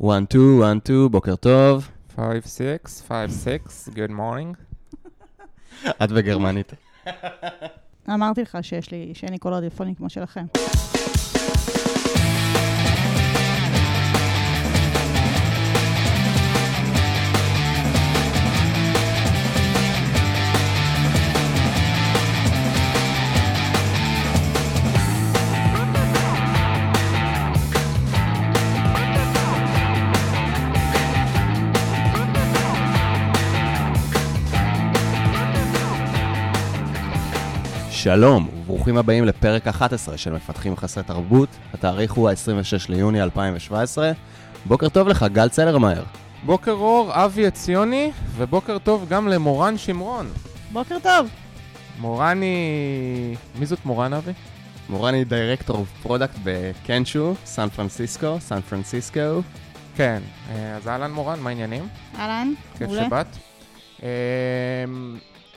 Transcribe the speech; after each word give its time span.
one, 0.00 0.26
two, 0.26 0.60
one, 0.60 0.88
two, 0.88 1.08
בוקר 1.10 1.36
טוב. 1.36 1.88
5-6, 2.16 2.18
5-6, 3.08 3.10
good 3.94 4.10
morning. 4.10 4.56
את 6.04 6.12
בגרמנית. 6.12 6.72
אמרתי 8.08 8.42
לך 8.42 8.58
שיש 8.62 8.90
לי, 8.90 9.10
שאין 9.14 9.32
לי 9.32 9.38
קול 9.38 9.52
רדיופוני 9.52 9.96
כמו 9.96 10.10
שלכם. 10.10 10.44
שלום, 38.06 38.48
וברוכים 38.48 38.96
הבאים 38.96 39.24
לפרק 39.24 39.66
11 39.66 40.18
של 40.18 40.32
מפתחים 40.32 40.76
חסרי 40.76 41.02
תרבות. 41.04 41.48
התאריך 41.74 42.12
הוא 42.12 42.28
ה-26 42.28 42.88
ליוני 42.88 43.22
2017. 43.22 44.12
בוקר 44.66 44.88
טוב 44.88 45.08
לך, 45.08 45.26
גל 45.32 45.48
צלרמייר. 45.48 46.04
בוקר 46.44 46.72
אור, 46.72 47.10
אבי 47.14 47.46
עציוני, 47.46 48.10
ובוקר 48.36 48.78
טוב 48.78 49.06
גם 49.08 49.28
למורן 49.28 49.78
שמרון. 49.78 50.26
בוקר 50.72 50.96
טוב. 51.02 51.28
מורן 51.98 52.42
היא... 52.42 53.36
מי 53.58 53.66
זאת 53.66 53.78
מורן, 53.84 54.12
אבי? 54.12 54.32
מורן 54.88 55.14
היא 55.14 55.26
director 55.26 55.86
product 56.02 56.36
בקנשו, 56.44 57.34
סן 57.44 57.68
פרנסיסקו, 57.68 58.36
סן 58.40 58.60
פרנסיסקו. 58.60 59.40
כן, 59.96 60.22
אה, 60.50 60.76
אז 60.76 60.88
אהלן 60.88 61.10
מורן, 61.10 61.40
מה 61.40 61.50
העניינים? 61.50 61.88
אהלן, 62.18 62.52
כיף 62.78 62.88
מעולה. 62.88 63.06
שבאת. 63.06 63.36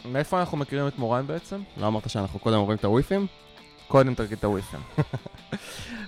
מאיפה 0.06 0.40
אנחנו 0.40 0.58
מכירים 0.58 0.88
את 0.88 1.00
מורן 1.00 1.28
בעצם? 1.28 1.62
לא 1.78 1.88
אמרת 1.88 2.10
שאנחנו 2.10 2.40
קודם 2.40 2.58
אומרים 2.58 2.78
את 2.78 2.86
הוויפים? 2.86 3.28
קודם 3.88 4.14
תגיד 4.14 4.38
את 4.38 4.44
ה 4.44 4.49
WIIFM. 4.49 4.80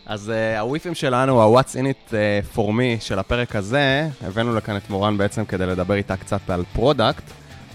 אז 0.06 0.30
אה, 0.30 0.59
ה 0.59 0.66
WIIFM 0.66 0.95
שלנו, 0.95 1.42
ה-What's 1.42 1.73
in 1.73 1.84
it 1.84 2.12
uh, 2.12 2.56
for 2.56 2.69
me 2.69 3.00
של 3.02 3.19
הפרק 3.19 3.56
הזה, 3.56 4.09
הבאנו 4.22 4.56
לכאן 4.56 4.78
את 4.78 4.89
מורן 4.89 5.17
בעצם 5.17 5.45
כדי 5.45 5.66
לדבר 5.66 5.94
איתה 5.94 6.17
קצת 6.17 6.50
על 6.50 6.64
product, 6.73 7.23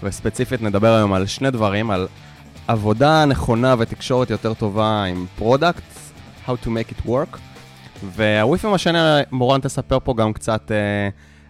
וספציפית 0.03 0.61
נדבר 0.61 0.95
היום 0.95 1.13
על 1.13 1.25
שני 1.25 1.51
דברים, 1.51 1.91
על 1.91 2.07
עבודה 2.67 3.25
נכונה 3.25 3.75
ותקשורת 3.79 4.29
יותר 4.29 4.53
טובה 4.53 5.03
עם 5.03 5.25
product, 5.35 5.83
how 6.47 6.51
to 6.63 6.67
make 6.67 6.91
it 6.91 7.07
work, 7.07 7.37
וה 8.03 8.23
WIIFM 8.23 8.73
השני, 8.73 8.99
מורן 9.31 9.61
תספר 9.61 9.97
פה 10.03 10.13
גם 10.17 10.33
קצת 10.33 10.71
uh, 10.71 10.71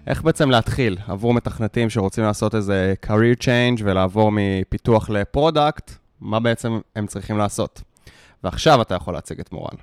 איך 0.08 0.24
בעצם 0.24 0.50
להתחיל 0.50 0.98
עבור 1.08 1.34
מתכנתים 1.34 1.90
שרוצים 1.90 2.24
לעשות 2.24 2.56
איזה 2.56 2.94
career 3.06 3.40
change 3.42 3.82
ולעבור 3.84 4.32
מפיתוח 4.34 5.10
ל 5.10 5.19
product, 5.19 5.92
מה 6.22 6.40
בעצם 6.40 6.80
הם 6.96 7.08
צריכים 7.08 7.38
לעשות. 7.38 7.82
ועכשיו 8.44 8.82
אתה 8.82 8.96
יכול 8.96 9.14
להציג 9.14 9.40
את 9.40 9.52
מורן. 9.52 9.76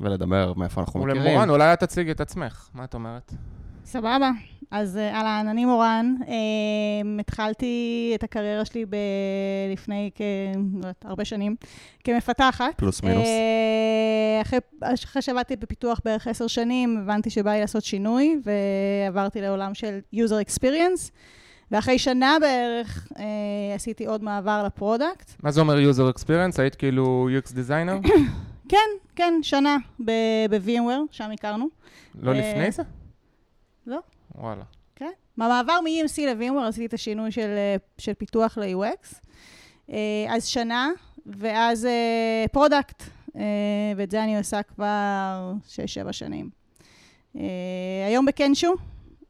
ולדבר 0.00 0.52
מאיפה 0.56 0.80
אנחנו 0.80 1.00
מכירים. 1.00 1.22
ולמורן, 1.22 1.50
אולי 1.50 1.72
את 1.72 1.80
תציגי 1.80 2.10
את 2.10 2.20
עצמך, 2.20 2.68
מה 2.74 2.84
את 2.84 2.94
אומרת? 2.94 3.32
סבבה. 3.88 4.30
אז 4.70 4.96
אה, 4.96 5.14
אהלן, 5.14 5.48
אני 5.48 5.64
מורן. 5.64 6.14
אה, 6.28 6.34
התחלתי 7.20 8.12
את 8.14 8.22
הקריירה 8.22 8.64
שלי 8.64 8.84
ב... 8.86 8.96
לפני 9.72 10.10
כ... 10.14 10.20
לא 10.82 10.88
הרבה 11.04 11.24
שנים, 11.24 11.56
כמפתחת. 12.04 12.74
פלוס 12.76 13.02
מינוס. 13.02 13.26
אה, 13.26 14.42
אחרי, 14.42 14.58
אחרי 14.82 15.22
שעבדתי 15.22 15.56
בפיתוח 15.56 16.00
בערך 16.04 16.26
עשר 16.26 16.46
שנים, 16.46 16.98
הבנתי 16.98 17.30
שבא 17.30 17.50
לי 17.52 17.60
לעשות 17.60 17.84
שינוי, 17.84 18.40
ועברתי 18.44 19.40
לעולם 19.40 19.74
של 19.74 19.98
user 20.14 20.46
experience. 20.48 21.10
ואחרי 21.70 21.98
שנה 21.98 22.36
בערך 22.40 23.08
אה, 23.18 23.24
עשיתי 23.74 24.06
עוד 24.06 24.24
מעבר 24.24 24.62
ל 24.66 24.73
product. 24.73 25.30
מה 25.42 25.50
זה 25.50 25.60
אומר 25.60 25.76
user 25.90 26.18
experience? 26.18 26.60
היית 26.60 26.74
כאילו 26.74 27.28
UX 27.38 27.50
designer? 27.50 28.08
כן, 28.70 28.88
כן, 29.16 29.34
שנה 29.42 29.76
ב-VMware, 30.04 31.06
שם 31.10 31.30
הכרנו. 31.30 31.68
לא 32.22 32.32
לפני 32.34 32.70
זה? 32.70 32.82
לא. 33.88 33.98
וואלה. 34.34 34.64
כן. 34.96 35.10
במעבר 35.36 35.78
מ-EMC 35.84 36.20
ל-VMware 36.20 36.68
עשיתי 36.68 36.86
את 36.86 36.94
השינוי 36.94 37.30
של, 37.30 37.54
אה, 37.56 37.76
של 37.98 38.14
פיתוח 38.14 38.58
ל-UX. 38.58 39.14
אה, 39.90 40.26
אז 40.28 40.46
שנה, 40.46 40.90
ואז 41.26 41.88
product, 42.52 43.02
אה, 43.36 43.42
ואת 43.96 44.10
זה 44.10 44.24
אני 44.24 44.38
עושה 44.38 44.62
כבר 44.62 45.52
6-7 45.68 46.12
שנים. 46.12 46.50
היום 48.06 48.26
ב 48.26 48.31
Kenshoo, 48.31 48.74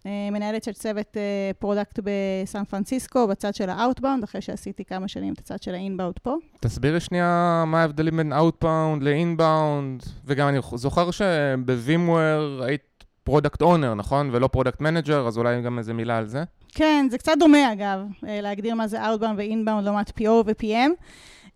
מנהלת 0.05 0.65
של 0.65 0.73
צוות 0.73 1.17
product 1.59 1.99
בסן 2.05 2.65
פרנסיסקו, 2.65 3.27
בצד 3.27 3.55
של 3.55 3.71
ה-outbound, 3.71 4.25
אחרי 4.25 4.41
שעשיתי 4.41 4.85
כמה 4.85 5.09
שנים 5.09 5.33
את 5.33 5.39
הצד 5.39 5.63
של 5.63 5.75
ה-inbound 5.75 6.21
פה. 6.23 6.35
תסבירי 6.61 7.01
שנייה 7.01 7.65
מה 7.67 7.81
ההבדלים 7.81 8.17
בין 8.17 8.33
Outbound 8.33 9.01
ל-Inbound, 9.01 10.09
וגם 10.25 10.49
אני 10.49 10.59
זוכר 10.75 11.11
שב 11.11 11.62
VMware 11.62 12.65
היית 12.65 12.98
product 13.29 13.63
owner, 13.63 13.95
נכון? 13.95 14.31
ולא 14.33 14.49
product 14.49 14.81
manager, 14.81 15.27
אז 15.27 15.39
אולי 15.39 15.63
גם 15.63 15.79
איזה 15.79 15.95
מילה 15.95 16.19
על 16.19 16.27
זה. 16.27 16.45
כן, 16.69 17.07
זה 17.11 17.19
קצת 17.19 17.33
דומה 17.39 17.73
אגב, 17.73 18.01
אה, 18.27 18.41
להגדיר 18.41 18.75
מה 18.75 18.89
זה 18.89 19.05
Outbound 19.05 19.35
ו-Inbound 19.37 19.81
לעומת 19.83 20.09
PO 20.19 20.31
ו-PM. 20.47 20.91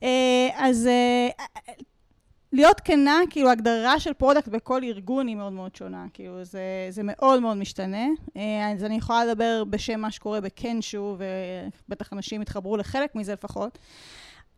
אה, 0.03 0.49
אז 0.56 0.87
אה, 0.87 1.28
להיות 2.53 2.81
כנה, 2.81 3.21
כאילו 3.31 3.50
הגדרה 3.50 4.00
של 4.00 4.12
product 4.12 4.48
בכל 4.49 4.84
ארגון 4.84 5.27
היא 5.27 5.37
מאוד 5.37 5.53
מאוד 5.53 5.77
שונה, 5.77 6.06
כאילו 6.12 6.44
זה, 6.44 6.61
זה 6.91 7.03
מאוד 7.05 7.41
מאוד 7.41 7.56
משתנה. 7.56 8.06
אז 8.75 8.84
אני 8.84 8.97
יכולה 8.97 9.25
לדבר 9.25 9.65
בשם 9.71 10.00
מה 10.00 10.11
שקורה 10.11 10.41
ב 10.41 10.49
Kenshoo, 10.49 11.16
ובטח 11.88 12.12
אנשים 12.12 12.43
יתחברו 12.43 12.77
לחלק 12.77 13.15
מזה 13.15 13.32
לפחות. 13.32 13.78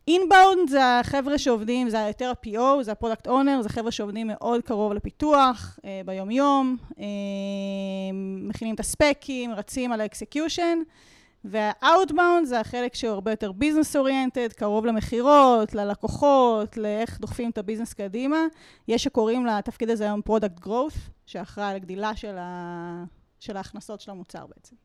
Inbound 0.08 0.68
זה 0.68 0.98
החבר'ה 1.00 1.38
שעובדים, 1.38 1.88
זה 1.88 1.98
יותר 1.98 2.30
ה-PO, 2.30 2.82
זה 2.82 2.92
ה 2.92 2.97
product 2.97 3.26
owner, 3.26 3.62
זה 3.62 3.68
חבר'ה 3.68 3.90
שעובדים 3.90 4.26
מאוד 4.26 4.60
קרוב 4.62 4.92
לפיתוח, 4.92 5.78
אה, 5.84 6.00
ביומיום, 6.04 6.76
אה, 6.98 7.04
מכינים 8.48 8.74
את 8.74 8.80
הספקים, 8.80 9.52
רצים 9.52 9.92
על 9.92 10.00
ה 10.00 10.08
execution, 10.08 10.78
וה-outbound 11.44 12.44
זה 12.44 12.60
החלק 12.60 12.94
שהוא 12.94 13.12
הרבה 13.12 13.30
יותר 13.30 13.52
business 13.52 13.96
oriented, 13.96 14.52
קרוב 14.52 14.86
למכירות, 14.86 15.74
ללקוחות, 15.74 16.76
לאיך 16.76 17.20
דוחפים 17.20 17.50
את 17.50 17.58
ה 17.58 17.62
business 17.62 17.92
קדימה. 17.92 18.38
יש 18.88 19.04
שקוראים 19.04 19.46
לתפקיד 19.46 19.90
הזה 19.90 20.04
היום 20.04 20.22
product 20.22 20.66
growth, 20.66 20.98
שאחראי 21.26 21.66
על 21.66 21.76
הגדילה 21.76 22.16
של, 22.16 22.36
ה... 22.38 23.04
של 23.40 23.56
ההכנסות 23.56 24.00
של 24.00 24.10
המוצר 24.10 24.46
בעצם. 24.46 24.76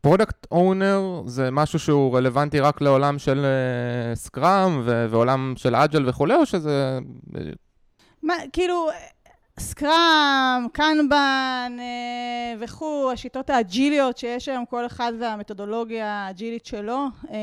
product 0.00 0.46
owner 0.50 1.22
זה 1.26 1.50
משהו 1.50 1.78
שהוא 1.78 2.16
רלוונטי 2.16 2.60
רק 2.60 2.80
לעולם 2.80 3.18
של 3.18 3.46
Scrum 4.14 4.82
ועולם 4.84 5.54
של 5.56 5.74
Agile 5.74 6.08
וכולי, 6.08 6.34
או 6.34 6.46
שזה... 6.46 6.98
מה, 8.22 8.34
כאילו, 8.52 8.88
Scrum, 9.58 10.66
Kanban 10.72 11.76
אה, 11.78 12.54
וכו', 12.60 13.10
השיטות 13.12 13.50
האג'יליות 13.50 14.18
שיש 14.18 14.48
היום, 14.48 14.64
כל 14.66 14.86
אחד 14.86 15.12
והמתודולוגיה 15.20 16.06
האג'ילית 16.06 16.66
שלו, 16.66 17.06
אה, 17.30 17.38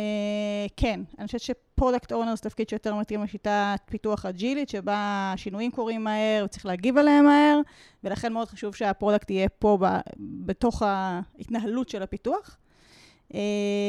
כן. 0.77 0.99
אני 1.19 1.25
חושבת 1.25 1.41
ש 1.75 1.83
product 1.83 2.11
owner 2.11 2.35
זה 2.35 2.41
תפקיד 2.41 2.69
שיותר 2.69 2.95
מתאים 2.95 3.23
לשיטת 3.23 3.79
פיתוח 3.85 4.25
אג'ילית, 4.25 4.69
שבה 4.69 5.31
השינויים 5.33 5.71
קורים 5.71 6.03
מהר 6.03 6.45
וצריך 6.45 6.65
להגיב 6.65 6.97
עליהם 6.97 7.25
מהר, 7.25 7.59
ולכן 8.03 8.33
מאוד 8.33 8.47
חשוב 8.47 8.75
שה 8.75 8.91
product 8.91 9.29
יהיה 9.29 9.49
פה 9.49 9.77
ב, 9.81 9.97
בתוך 10.19 10.81
ההתנהלות 10.85 11.89
של 11.89 12.03
הפיתוח. 12.03 12.57
Uh, 13.31 13.35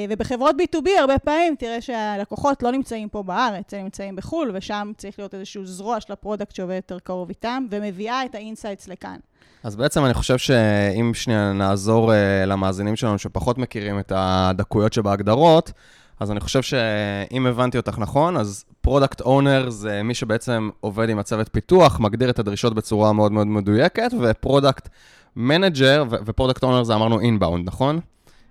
ובחברות 0.08 0.56
B2B 0.56 0.88
הרבה 1.00 1.18
פעמים 1.18 1.54
תראה 1.58 1.80
שהלקוחות 1.80 2.62
לא 2.62 2.72
נמצאים 2.72 3.08
פה 3.08 3.22
בארץ, 3.22 3.74
הם 3.74 3.82
נמצאים 3.82 4.16
בחו"ל, 4.16 4.50
ושם 4.54 4.92
צריך 4.96 5.18
להיות 5.18 5.34
איזשהו 5.34 5.66
זרוע 5.66 6.00
של 6.00 6.12
ה 6.12 6.17
product 6.18 6.54
שעובד 6.54 6.74
יותר 6.74 6.98
קרוב 6.98 7.28
איתם, 7.28 7.66
ומביאה 7.70 8.24
את 8.24 8.34
ה 8.34 8.40
insights 8.40 8.88
לכאן. 8.88 9.16
אז 9.62 9.76
בעצם 9.76 10.04
אני 10.04 10.14
חושב 10.14 10.38
שאם 10.38 11.14
שנייה 11.14 11.52
נעזור 11.52 12.12
uh, 12.12 12.46
למאזינים 12.46 12.96
שלנו 12.96 13.18
שפחות 13.18 13.58
מכירים 13.58 13.98
את 13.98 14.12
הדקויות 14.14 14.92
שבהגדרות, 14.92 15.72
אז 16.20 16.30
אני 16.30 16.40
חושב 16.40 16.62
שאם 16.62 17.46
הבנתי 17.46 17.76
אותך 17.76 17.98
נכון, 17.98 18.36
אז 18.36 18.64
product 18.80 19.20
owner 19.20 19.70
זה 19.70 20.02
מי 20.02 20.14
שבעצם 20.14 20.70
עובד 20.80 21.08
עם 21.08 21.18
הצוות 21.18 21.48
פיתוח, 21.52 22.00
מגדיר 22.00 22.30
את 22.30 22.38
הדרישות 22.38 22.74
בצורה 22.74 23.12
מאוד 23.12 23.32
מאוד 23.32 23.46
מדויקת, 23.46 24.10
ו 24.20 24.29
product 24.29 24.88
manager, 25.36 26.04
ו 26.10 26.17
product 26.17 26.62
owner 26.62 26.84
זה 26.84 26.94
אמרנו 26.94 27.20
inbound, 27.20 27.66
נכון? 27.66 28.00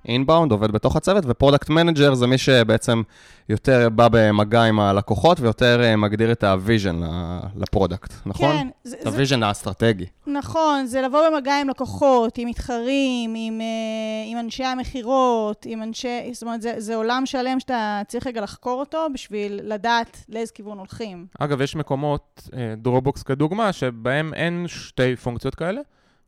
inbound 0.08 0.52
עובד 0.52 0.72
בתוך 0.72 0.96
הצוות, 0.96 1.24
ו 1.28 1.33
product 1.33 1.70
manager 1.70 2.14
זה 2.14 2.28
מי 2.28 2.38
שבעצם 2.38 3.02
יותר 3.50 3.90
בא 3.90 4.08
במגע 4.12 4.64
עם 4.64 4.80
הלקוחות 4.80 5.40
ויותר 5.40 5.96
מגדיר 5.98 6.32
את 6.32 6.44
ה 6.44 6.52
vision 6.52 7.02
ל 7.56 7.62
product, 7.62 8.14
נכון? 8.26 8.56
כן. 8.58 8.68
את 9.02 9.08
ה 9.08 9.13
vision 9.13 9.44
האסטרטגי. 9.44 10.06
נכון, 10.28 10.86
זה 10.86 11.02
לבוא 11.02 11.30
במגע 11.30 11.62
עם 11.62 11.70
לקוחות, 11.70 12.38
עם 12.38 12.48
מתחרים, 12.48 13.34
עם, 13.38 13.62
עם 14.32 14.40
אנשי 14.40 14.64
המכירות, 14.64 15.66
עם 15.70 15.84
אנשי... 15.84 16.34
זאת 16.34 16.44
אומרת, 16.44 16.62
זה, 16.62 16.74
זה 16.78 16.96
עולם 16.96 17.26
שלם 17.26 17.60
שאתה 17.60 18.02
צריך 18.08 18.28
רגע 18.28 18.42
לחקור 18.42 18.80
אותו 18.80 19.08
בשביל 19.14 19.60
לדעת 19.64 20.26
לאיזה 20.30 20.54
כיוון 20.54 20.78
הולכים. 20.78 21.26
אגב, 21.40 21.62
יש 21.62 21.76
מקומות, 21.76 22.50
Dropbox 22.78 23.24
כדוגמה, 23.24 23.74
שבהם 23.74 24.34
אין 24.34 24.66
שתי 24.68 25.16
פונקציות 25.16 25.56
כאלה. 25.56 25.82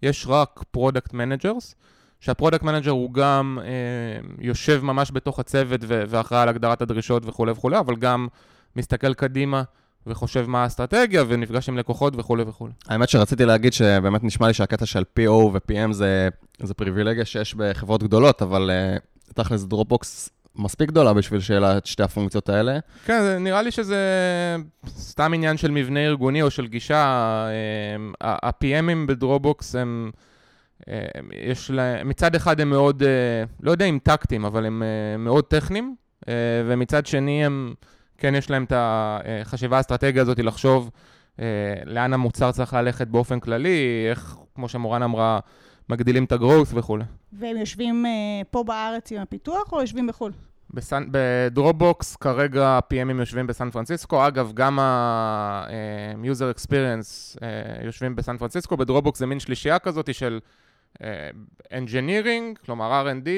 יש 0.03 0.25
רק 0.29 0.63
product 0.71 1.13
managers, 1.13 1.75
שה 2.19 2.32
product 2.32 2.63
manager 2.63 2.91
הוא 2.91 3.13
גם 3.13 3.59
אה, 3.63 3.67
יושב 4.39 4.79
ממש 4.83 5.11
בתוך 5.13 5.39
הצוות 5.39 5.81
ואחראי 5.87 6.41
על 6.41 6.49
הגדרת 6.49 6.81
הדרישות 6.81 7.23
וכולי 7.25 7.51
וכולי, 7.51 7.79
אבל 7.79 7.95
גם 7.95 8.27
מסתכל 8.75 9.13
קדימה 9.13 9.63
וחושב 10.07 10.45
מה 10.49 10.63
האסטרטגיה 10.63 11.23
ונפגש 11.27 11.69
עם 11.69 11.77
לקוחות 11.77 12.13
וכולי 12.17 12.43
וכולי. 12.43 12.71
האמת 12.87 13.09
שרציתי 13.09 13.45
להגיד 13.45 13.73
שבאמת 13.73 14.23
נשמע 14.23 14.47
לי 14.47 14.53
שהקטע 14.53 14.85
של 14.85 15.03
PO 15.19 15.29
ו-PM 15.31 15.91
זה, 15.91 16.29
זה 16.61 16.73
פריבילגיה 16.73 17.25
שיש 17.25 17.55
בחברות 17.55 18.03
גדולות, 18.03 18.41
אבל 18.41 18.71
uh, 19.29 19.33
תכלס 19.33 19.63
Dropbox 19.63 20.29
מספיק 20.55 20.89
גדולה 20.89 21.13
בשביל 21.13 21.39
שיהיה 21.39 21.59
לה 21.59 21.77
את 21.77 21.85
שתי 21.85 22.03
הפונקציות 22.03 22.49
האלה. 22.49 22.79
כן, 23.05 23.37
נראה 23.43 23.61
לי 23.61 23.71
שזה 23.71 23.97
סתם 24.87 25.33
עניין 25.33 25.57
של 25.57 25.71
מבנה 25.71 25.99
ארגוני 26.05 26.41
או 26.41 26.51
של 26.51 26.67
גישה. 26.67 26.95
אה, 28.21 28.37
ה-PMים 28.47 29.07
ב 29.07 29.16
Dropbox 29.16 29.75
הם, 29.75 29.81
אה, 29.81 29.87
הם- 29.87 30.11
יש 31.33 31.71
להם, 31.71 32.09
מצד 32.09 32.35
אחד 32.35 32.59
הם 32.59 32.69
מאוד, 32.69 33.03
אה, 33.03 33.43
לא 33.61 33.71
יודע 33.71 33.85
אם 33.85 33.99
טקטיים, 34.03 34.45
אבל 34.45 34.65
הם 34.65 34.83
אה, 34.83 35.17
מאוד 35.17 35.43
טכניים, 35.43 35.95
אה, 36.27 36.33
ומצד 36.67 37.05
שני 37.05 37.45
הם, 37.45 37.73
כן 38.17 38.35
יש 38.35 38.49
להם 38.49 38.63
את 38.63 38.73
החשיבה 38.75 39.77
האסטרטגיה 39.77 40.21
הזאת 40.21 40.39
לחשוב 40.39 40.89
אה, 41.39 41.45
לאן 41.85 42.13
המוצר 42.13 42.51
צריך 42.51 42.73
ללכת 42.73 43.07
באופן 43.07 43.39
כללי, 43.39 44.07
איך, 44.09 44.37
כמו 44.55 44.69
שמורן 44.69 45.03
אמרה, 45.03 45.39
מגדילים 45.89 46.23
את 46.23 46.31
ה-growth 46.31 46.71
וכולי. 46.73 47.03
והם 47.33 47.57
יושבים 47.57 48.05
אה, 48.05 48.11
פה 48.51 48.63
בארץ 48.63 49.11
עם 49.11 49.21
הפיתוח 49.21 49.73
או 49.73 49.81
יושבים 49.81 50.07
בחו"ל? 50.07 50.31
בסן, 50.73 51.03
ב 51.11 51.24
Dropbox 51.24 52.15
כרגע 52.15 52.67
ה-PMים 52.67 53.19
יושבים 53.19 53.47
בסן 53.47 53.69
פרנסיסקו, 53.69 54.27
אגב, 54.27 54.51
גם 54.53 54.79
ה-user 54.79 56.57
experience 56.57 57.37
אה, 57.43 57.85
יושבים 57.85 58.15
בסן 58.15 58.37
פרנסיסקו, 58.37 58.77
ב 58.77 58.82
Dropbox 58.83 59.19
זה 59.19 59.25
מין 59.25 59.39
שלישייה 59.39 59.79
כזאת 59.79 60.13
של 60.13 60.39
אה, 60.43 60.66
engineering, 61.69 62.65
כלומר 62.65 63.03
R&D, 63.05 63.29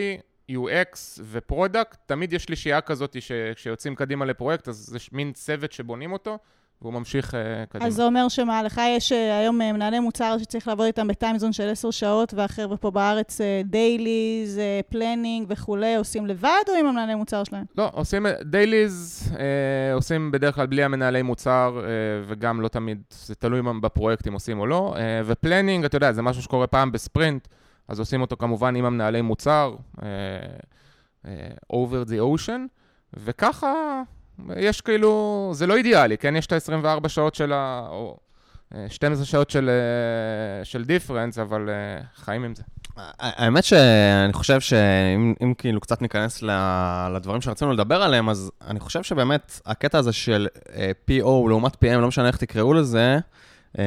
UX 0.51 1.21
ו 1.23 1.31
product, 1.31 1.97
תמיד 2.05 2.33
יש 2.33 2.43
שלישייה 2.43 2.81
כזאת 2.81 3.21
שכשיוצאים 3.21 3.95
קדימה 3.95 4.25
לפרויקט, 4.25 4.67
אז 4.67 4.75
זה 4.75 4.99
מין 5.11 5.33
צוות 5.33 5.71
שבונים 5.71 6.11
אותו, 6.11 6.37
והוא 6.81 6.93
ממשיך 6.93 7.35
אה, 7.35 7.65
קדימה. 7.69 7.87
אז 7.87 7.95
זה 7.95 8.05
אומר 8.05 8.27
שמה, 8.29 8.63
לך 8.63 8.81
יש 8.97 9.11
אה, 9.11 9.39
היום 9.39 9.61
אה, 9.61 9.73
מנהלי 9.73 9.99
מוצר 9.99 10.37
שצריך 10.37 10.67
לעבוד 10.67 10.85
איתם 10.85 11.07
ב 11.07 11.12
time 11.12 11.33
zone 11.33 11.53
של 11.53 11.69
עשר 11.69 11.91
שעות, 11.91 12.33
והחבר'ה 12.33 12.77
פה 12.77 12.91
בארץ 12.91 13.41
dailies, 13.63 14.59
planning 14.89 15.47
וכולי, 15.49 15.95
עושים 15.95 16.27
לבד 16.27 16.63
או 16.69 16.73
עם 16.73 16.85
המנהלי 16.85 17.15
מוצר 17.15 17.43
שלהם? 17.43 17.65
לא, 17.77 17.89
עושים 17.93 18.25
dailies, 18.43 19.23
אה, 19.39 19.93
עושים 19.93 20.31
בדרך 20.31 20.55
כלל 20.55 20.65
בלי 20.65 20.83
המנהלי 20.83 21.21
מוצר, 21.21 21.81
אה, 21.83 21.89
וגם 22.27 22.61
לא 22.61 22.67
תמיד, 22.67 23.01
זה 23.09 23.35
תלוי 23.35 23.61
בפרויקט 23.81 24.27
אם 24.27 24.33
עושים 24.33 24.59
או 24.59 24.67
לא. 24.67 24.95
אה, 24.97 25.21
ו 25.25 25.31
planning, 25.31 25.85
אתה 25.85 25.97
יודע, 25.97 26.11
זה 26.11 26.21
משהו 26.21 26.43
שקורה 26.43 26.67
פעם 26.67 26.91
בספרינט, 26.91 27.47
אז 27.87 27.99
עושים 27.99 28.21
אותו 28.21 28.37
כמובן 28.37 28.75
עם 28.75 28.85
המנהלי 28.85 29.21
מוצר, 29.21 29.75
אה, 30.03 30.07
אה, 31.25 31.49
over 31.73 32.09
the 32.09 32.39
ocean, 32.39 32.67
וככה 33.13 34.01
יש 34.57 34.81
כאילו, 34.81 35.51
זה 35.53 35.67
לא 35.67 35.75
אידיאלי, 35.75 36.17
כן? 36.17 36.35
יש 36.35 36.45
את 36.45 36.51
ה-24 36.51 37.07
שעות 37.07 37.35
של 37.35 37.53
ה... 37.53 37.87
או 37.89 38.17
אה, 38.75 38.85
12 38.89 39.25
שעות 39.25 39.49
של, 39.49 39.69
אה, 39.69 40.65
של 40.65 40.83
difference, 40.85 41.37
אבל 41.37 41.69
אה, 41.69 42.01
חיים 42.15 42.43
עם 42.43 42.55
זה. 42.55 42.63
האמת 43.19 43.63
שאני 43.63 44.33
חושב 44.33 44.59
שאם 44.61 45.33
אם 45.43 45.53
כאילו 45.57 45.81
קצת 45.81 46.01
ניכנס 46.01 46.41
ל- 46.41 47.09
לדברים 47.15 47.41
שרצינו 47.41 47.73
לדבר 47.73 48.03
עליהם, 48.03 48.29
אז 48.29 48.51
אני 48.67 48.79
חושב 48.79 49.03
שבאמת 49.03 49.61
הקטע 49.65 49.97
הזה 49.97 50.13
של 50.13 50.47
אה, 50.75 50.91
PO 51.09 51.49
לעומת 51.49 51.73
PM, 51.73 51.97
לא 51.97 52.07
משנה 52.07 52.27
איך 52.27 52.37
תקראו 52.37 52.73
לזה, 52.73 53.19
אה, 53.79 53.83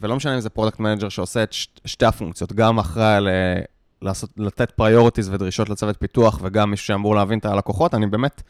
ולא 0.00 0.16
משנה 0.16 0.34
אם 0.34 0.40
זה 0.40 0.50
product 0.50 0.80
manager 0.80 1.08
שעושה 1.08 1.42
את 1.42 1.52
שתי 1.84 2.06
הפונקציות, 2.06 2.52
גם 2.52 2.78
אחראי 2.78 3.26
אה, 3.28 3.60
לעשות, 4.02 4.30
לתת 4.36 4.70
priorities 4.70 5.28
ודרישות 5.28 5.68
לצוות 5.68 5.96
פיתוח, 6.00 6.38
וגם 6.42 6.70
מישהו 6.70 6.86
שאמור 6.86 7.14
להבין 7.16 7.38
את 7.38 7.44
הלקוחות, 7.44 7.94
אני 7.94 8.06
באמת, 8.06 8.42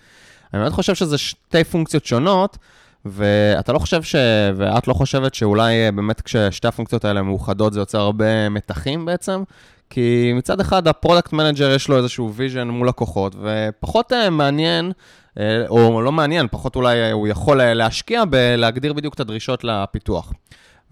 אני 0.54 0.62
באמת 0.62 0.72
חושב 0.72 0.94
שזה 0.94 1.18
שתי 1.18 1.64
פונקציות 1.64 2.06
שונות. 2.06 2.58
ואתה 3.04 3.72
לא 3.72 3.78
חושב 3.78 4.02
ש... 4.02 4.14
ואת 4.56 4.88
לא 4.88 4.94
חושבת 4.94 5.34
שאולי 5.34 5.86
אה, 5.86 5.92
באמת 5.92 6.20
כששתי 6.20 6.68
הפונקציות 6.68 7.04
האלה 7.04 7.22
מאוחדות 7.22 7.72
זה 7.72 7.80
יוצר 7.80 8.00
הרבה 8.00 8.48
מתחים 8.48 9.04
בעצם? 9.04 9.42
כי 9.90 10.32
מצד 10.34 10.60
אחד 10.60 10.88
ה 10.88 10.94
product 10.94 11.32
manager 11.32 11.70
יש 11.70 11.88
לו 11.88 11.96
איזשהו 11.96 12.34
vision 12.34 12.68
מול 12.68 12.88
לקוחות, 12.88 13.34
ופחות 13.42 14.12
אה, 14.12 14.30
מעניין, 14.30 14.92
אה, 15.38 15.64
או 15.68 16.02
לא 16.02 16.12
מעניין, 16.12 16.46
פחות 16.50 16.76
אולי 16.76 17.10
הוא 17.10 17.28
יכול 17.28 17.62
להשקיע 17.62 18.24
בלהגדיר 18.24 18.92
בדיוק 18.92 19.14
את 19.14 19.20
הדרישות 19.20 19.64
לפיתוח. 19.64 20.32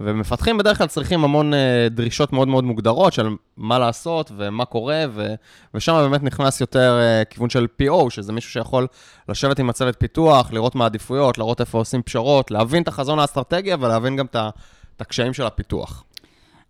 ומפתחים 0.00 0.58
בדרך 0.58 0.78
כלל 0.78 0.86
צריכים 0.86 1.24
המון 1.24 1.54
אה, 1.54 1.88
דרישות 1.90 2.32
מאוד 2.32 2.48
מאוד 2.48 2.64
מוגדרות 2.64 3.12
של 3.12 3.28
מה 3.56 3.78
לעשות 3.78 4.30
ומה 4.36 4.64
קורה, 4.64 5.04
ו... 5.10 5.34
ושם 5.74 6.08
באמת 6.10 6.22
נכנס 6.22 6.60
יותר 6.60 6.98
אה, 7.00 7.24
כיוון 7.24 7.50
של 7.50 7.66
PO, 7.82 8.10
שזה 8.10 8.32
מישהו 8.32 8.50
שיכול 8.50 8.86
לשבת 9.28 9.58
עם 9.58 9.70
הצוות 9.70 9.96
פיתוח, 9.98 10.52
לראות 10.52 10.74
מה 10.74 10.84
העדיפויות, 10.84 11.38
לראות 11.38 11.60
איפה 11.60 11.78
עושים 11.78 12.02
פשרות, 12.02 12.50
להבין 12.50 12.82
את 12.82 12.88
החזון 12.88 13.18
האסטרטגיה 13.18 13.76
ולהבין 13.80 14.16
גם 14.16 14.26
את 14.26 15.00
הקשיים 15.00 15.32
של 15.32 15.46
הפיתוח. 15.46 16.04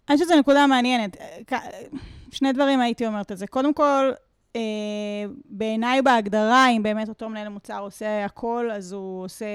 אני 0.09 0.17
חושבת 0.17 0.29
שזו 0.29 0.39
נקודה 0.39 0.67
מעניינת. 0.67 1.17
אה, 1.53 1.59
שני 2.31 2.53
דברים 2.53 2.81
הייתי 2.81 3.07
אומרת 3.07 3.33
את 3.33 3.39
זה. 3.39 3.47
קודם 3.47 3.75
כל, 3.75 4.11
בעיניי 5.45 6.03
בהגדרה, 6.03 6.69
אם 6.69 6.83
באמת 6.83 7.09
אותו 7.09 7.29
מנהל 7.29 7.49
מוצר 7.49 7.79
עושה 7.79 8.25
הכל, 8.25 8.71
אז 8.73 8.93
הוא 8.93 9.25
עושה 9.25 9.47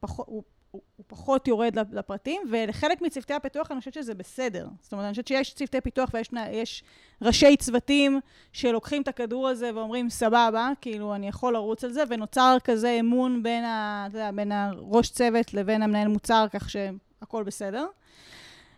פחות... 0.00 0.53
הוא, 0.74 0.82
הוא 0.96 1.04
פחות 1.06 1.48
יורד 1.48 1.76
לפרטים, 1.92 2.42
ולחלק 2.50 3.02
מצוותי 3.02 3.34
הפיתוח 3.34 3.70
אני 3.70 3.78
חושבת 3.78 3.94
שזה 3.94 4.14
בסדר. 4.14 4.68
זאת 4.80 4.92
אומרת, 4.92 5.04
אני 5.04 5.12
חושבת 5.12 5.26
שיש 5.28 5.54
צוותי 5.54 5.80
פיתוח 5.80 6.10
ויש 6.14 6.30
יש 6.52 6.84
ראשי 7.22 7.56
צוותים 7.56 8.20
שלוקחים 8.52 9.02
את 9.02 9.08
הכדור 9.08 9.48
הזה 9.48 9.70
ואומרים, 9.74 10.10
סבבה, 10.10 10.70
כאילו, 10.80 11.14
אני 11.14 11.28
יכול 11.28 11.52
לרוץ 11.52 11.84
על 11.84 11.92
זה, 11.92 12.02
ונוצר 12.08 12.56
כזה 12.64 12.96
אמון 13.00 13.42
בין, 13.42 13.64
ה, 13.64 14.06
יודע, 14.12 14.30
בין 14.30 14.52
הראש 14.52 15.10
צוות 15.10 15.54
לבין 15.54 15.82
המנהל 15.82 16.08
מוצר, 16.08 16.46
כך 16.52 16.70
שהכל 16.70 17.42
בסדר. 17.42 17.86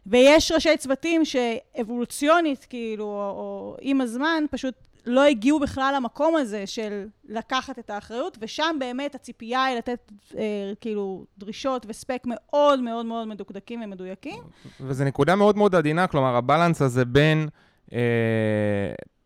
ויש 0.06 0.52
ראשי 0.52 0.76
צוותים 0.76 1.24
שאבולוציונית, 1.24 2.66
כאילו, 2.70 3.04
או, 3.04 3.30
או 3.30 3.76
עם 3.80 4.00
הזמן, 4.00 4.44
פשוט 4.50 4.74
לא 5.06 5.24
הגיעו 5.24 5.60
בכלל 5.60 5.94
למקום 5.96 6.36
הזה 6.36 6.66
של 6.66 7.06
לקחת 7.28 7.78
את 7.78 7.90
האחריות, 7.90 8.38
ושם 8.40 8.76
באמת 8.80 9.14
הציפייה 9.14 9.64
היא 9.64 9.78
לתת 9.78 10.12
אה, 10.36 10.72
כאילו 10.80 11.24
דרישות 11.38 11.86
וספק 11.88 12.22
מאוד 12.26 12.80
מאוד 12.80 13.06
מאוד 13.06 13.28
מדוקדקים 13.28 13.82
ומדויקים. 13.82 14.42
וזו 14.80 15.04
נקודה 15.04 15.36
מאוד 15.36 15.56
מאוד 15.56 15.74
עדינה, 15.74 16.06
כלומר, 16.06 16.36
ה 16.36 16.42
balance 16.42 16.82
הזה 16.82 17.04
בין, 17.04 17.48
אה, 17.92 17.98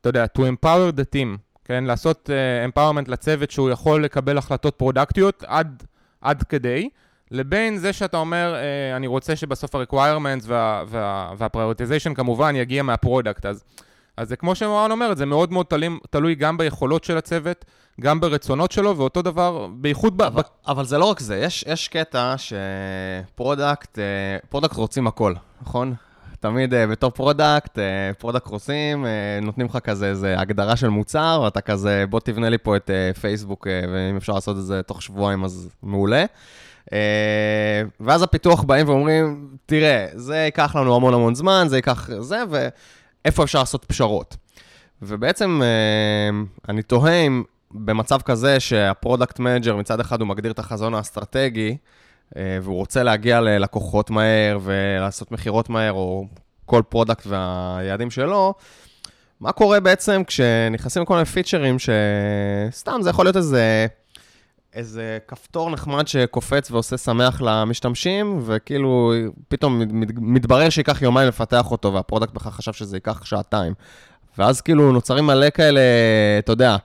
אתה 0.00 0.08
יודע, 0.08 0.24
to 0.38 0.40
empower 0.40 0.92
the 0.96 1.16
team, 1.16 1.38
כן? 1.64 1.84
לעשות 1.84 2.30
אה, 2.30 2.66
empowerment 2.66 3.10
לצוות 3.10 3.50
שהוא 3.50 3.70
יכול 3.70 4.04
לקבל 4.04 4.38
החלטות 4.38 4.74
פרודקטיות 4.74 5.44
עד, 5.46 5.82
עד 6.20 6.42
כדי, 6.42 6.88
לבין 7.30 7.78
זה 7.78 7.92
שאתה 7.92 8.16
אומר, 8.16 8.54
אה, 8.54 8.96
אני 8.96 9.06
רוצה 9.06 9.36
שבסוף 9.36 9.74
ה-requirements 9.74 10.44
וה, 10.46 10.84
וה, 10.88 11.32
וה-prioritization 11.38 12.14
כמובן 12.14 12.56
יגיע 12.56 12.82
מה 12.82 12.95
product, 12.95 13.46
אז... 13.46 13.64
אז 14.20 14.28
זה 14.28 14.36
כמו 14.36 14.54
שמורן 14.54 14.90
אומרת, 14.90 15.16
זה 15.16 15.26
מאוד 15.26 15.52
מאוד 15.52 15.66
תלוי, 15.66 15.88
תלוי 16.10 16.34
גם 16.34 16.56
ביכולות 16.56 17.04
של 17.04 17.16
הצוות, 17.16 17.64
גם 18.00 18.20
ברצונות 18.20 18.72
שלו, 18.72 18.96
ואותו 18.96 19.22
דבר, 19.22 19.66
בייחוד 19.72 20.16
ב... 20.16 20.22
אבל, 20.22 20.42
אבל 20.66 20.84
זה 20.84 20.98
לא 20.98 21.04
רק 21.04 21.20
זה, 21.20 21.36
יש, 21.36 21.64
יש 21.68 21.88
קטע 21.88 22.34
ש 22.36 22.69
product, 22.69 23.98
אה, 23.98 24.04
product 24.48 24.76
רוצים 24.76 25.06
הכל, 25.06 25.34
נכון? 25.62 25.94
תמיד 26.40 26.74
אה, 26.74 26.86
בתור 26.86 27.10
product, 27.10 27.78
אה, 27.78 28.10
product 28.18 28.46
רוצים, 28.46 29.06
נותנים 29.42 29.66
לך 29.66 29.76
כזה 29.76 30.06
איזה 30.06 30.34
הגדרה 30.38 30.76
של 30.76 30.88
מוצר, 30.88 31.40
ואתה 31.44 31.60
כזה, 31.60 32.04
בוא 32.10 32.20
תבנה 32.20 32.48
לי 32.48 32.58
פה 32.58 32.76
את 32.76 32.90
פייסבוק, 33.20 33.66
ואם 33.92 34.16
אפשר 34.16 34.32
לעשות 34.32 34.56
את 34.56 34.62
זה 34.62 34.82
תוך 34.82 35.02
שבועיים 35.02 35.44
אז 35.44 35.68
מעולה. 35.82 36.24
אה, 36.92 37.82
ואז 38.00 38.22
הפיתוח 38.22 38.62
באים 38.62 38.88
ואומרים, 38.88 39.48
תראה, 39.66 40.06
זה 40.14 40.36
ייקח 40.36 40.76
לנו 40.76 40.96
המון 40.96 41.14
המון 41.14 41.34
זמן, 41.34 41.66
זה 41.68 41.76
ייקח 41.76 42.10
זה, 42.18 42.42
ואיפה 43.24 43.44
אפשר 43.44 43.58
לעשות 43.58 43.84
פשרות. 43.84 44.36
ובעצם 45.02 45.60
אה, 45.62 46.40
אני 46.68 46.82
תוהה 46.82 47.20
אם 47.20 47.42
במצב 47.70 48.22
כזה 48.22 48.60
שה 48.60 48.84
product 48.84 49.38
manager 49.38 49.76
מצד 49.76 50.00
אחד 50.00 50.20
הוא 50.20 50.28
מגדיר 50.28 50.52
את 50.52 50.58
החזון 50.58 50.94
האסטרטגי, 50.94 51.76
אה, 52.36 52.58
והוא 52.62 52.76
רוצה 52.76 53.02
להגיע 53.02 53.40
ללקוחות 53.40 54.10
מהר 54.10 54.58
ולעשות 54.62 55.32
מכירות 55.32 55.68
מהר, 55.68 55.92
או 55.92 56.26
כל 56.66 56.82
product 56.88 57.26
והיעדים 57.26 58.10
שלו, 58.10 58.54
מה 59.40 59.52
קורה 59.52 59.80
בעצם 59.80 60.22
כשנכנסים 60.26 61.02
לכל 61.02 61.14
מיני 61.14 61.26
פיצ'רים 61.26 61.76
שסתם 61.78 62.98
זה 63.02 63.10
יכול 63.10 63.24
להיות 63.24 63.36
איזה... 63.36 63.86
איזה 64.74 65.18
כפתור 65.28 65.70
נחמד 65.70 66.08
שקופץ 66.08 66.70
ועושה 66.70 66.98
שמח 66.98 67.40
למשתמשים, 67.40 68.38
וכאילו 68.42 69.12
פתאום 69.48 69.82
מתברר 70.16 70.70
שייקח 70.70 71.02
יומיים 71.02 71.28
לפתח 71.28 71.70
אותו, 71.70 71.92
וה 71.92 72.01
product 72.01 72.32
בכלל 72.32 72.52
חשב 72.52 72.72
שזה 72.72 72.96
ייקח 72.96 73.24
שעתיים. 73.24 73.74
ואז 74.38 74.60
כאילו 74.60 74.92
נוצרים 74.92 75.26
מלא 75.26 75.50
כאלה, 75.50 75.80
אתה 76.38 76.52
יודע, 76.52 76.76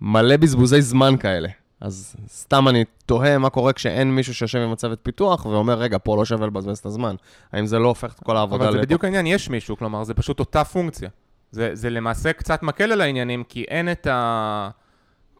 מלא 0.00 0.36
בזבוזי 0.36 0.82
זמן 0.82 1.16
כאלה. 1.16 1.48
אז 1.80 2.16
סתם 2.28 2.68
אני 2.68 2.84
תוהה 3.06 3.38
מה 3.38 3.50
קורה 3.50 3.72
כשאין 3.72 4.14
מישהו 4.14 4.34
שיושב 4.34 4.58
עם 4.58 4.72
הצוות 4.72 4.98
פיתוח 5.02 5.46
ואומר, 5.46 5.78
רגע, 5.78 5.98
פה 6.02 6.16
לא 6.16 6.24
שווה 6.24 6.46
לבזבז 6.46 6.78
את 6.78 6.86
הזמן. 6.86 7.14
האם 7.52 7.66
זה 7.66 7.78
לא 7.78 7.88
הופך 7.88 8.14
את 8.14 8.20
כל 8.20 8.36
העבודה 8.36 8.64
אבל 8.64 8.72
זה 8.72 8.78
בדיוק 8.78 9.04
העניין, 9.04 9.26
יש 9.26 9.50
מישהו, 9.50 9.76
כלומר, 9.76 10.04
זה 10.04 10.14
פשוט 10.14 10.40
אותה 10.40 10.64
פונקציה. 10.64 11.08
זה, 11.50 11.70
זה 11.72 11.90
למעשה 11.90 12.32
קצת 12.32 12.62
מקל 12.62 12.92
על 12.92 13.00
העניינים, 13.00 13.44
כי 13.44 13.64
אין 13.68 13.92
את 13.92 14.06
ה... 14.06 14.70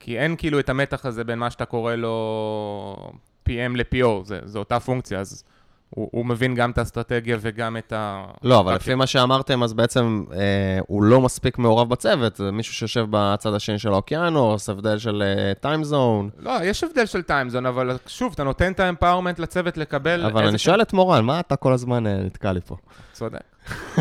כי 0.01 0.19
אין 0.19 0.37
כאילו 0.37 0.59
את 0.59 0.69
המתח 0.69 1.07
הזה 1.07 1.25
בין 1.25 1.39
מה 1.39 1.51
שאתה 1.51 1.65
קורא 1.65 1.95
לו 1.95 3.13
PM 3.49 3.77
ל-PO, 3.77 4.25
זה 4.25 4.59
אותה 4.59 4.81
פונקציה, 4.81 5.21
אז 5.21 5.45
הוא, 5.91 6.09
הוא 6.13 6.27
מבין 6.27 6.55
גם 6.55 6.71
את 6.71 6.79
האסטרטגיה 6.79 7.37
וגם 7.41 7.77
את 7.77 7.93
ה... 7.93 8.25
לא, 8.43 8.61
אבל. 8.61 8.75
לפי 8.75 8.95
מה 8.95 9.07
שאמרתם, 9.07 9.63
אז 9.63 9.73
בעצם 9.73 10.25
אה, 10.33 10.79
הוא 10.87 11.03
לא 11.03 11.21
מספיק 11.21 11.59
מעורב 11.59 11.89
בצוות, 11.89 12.37
זה 12.37 12.51
מישהו 12.51 12.75
שיושב 12.75 13.07
בצד 13.11 13.55
השני 13.55 13.79
של 13.79 13.93
האוקיינוס, 13.93 14.69
הבדל 14.69 14.99
של 14.99 15.23
טיימזון. 15.61 16.31
לא, 16.39 16.53
יש 16.63 16.85
הבדל 16.85 17.07
של 17.07 17.23
טיימזון, 17.23 17.67
אבל 17.67 17.97
שוב, 18.07 18.33
אתה 18.35 18.45
נותן 18.45 18.73
את 18.73 18.81
האמפאורמנט 18.81 19.39
לצוות 19.39 19.77
לקבל... 19.77 20.25
אבל 20.25 20.47
אני 20.47 20.59
שואל 20.59 20.83
את 20.83 20.93
מורן, 20.93 21.25
מה 21.25 21.41
אתה 21.41 21.57
כל 21.57 21.73
הזמן 21.73 22.07
אה, 22.07 22.17
נתקע 22.17 22.53
לי 22.53 22.61
פה? 22.61 22.77
צודק. 23.13 23.41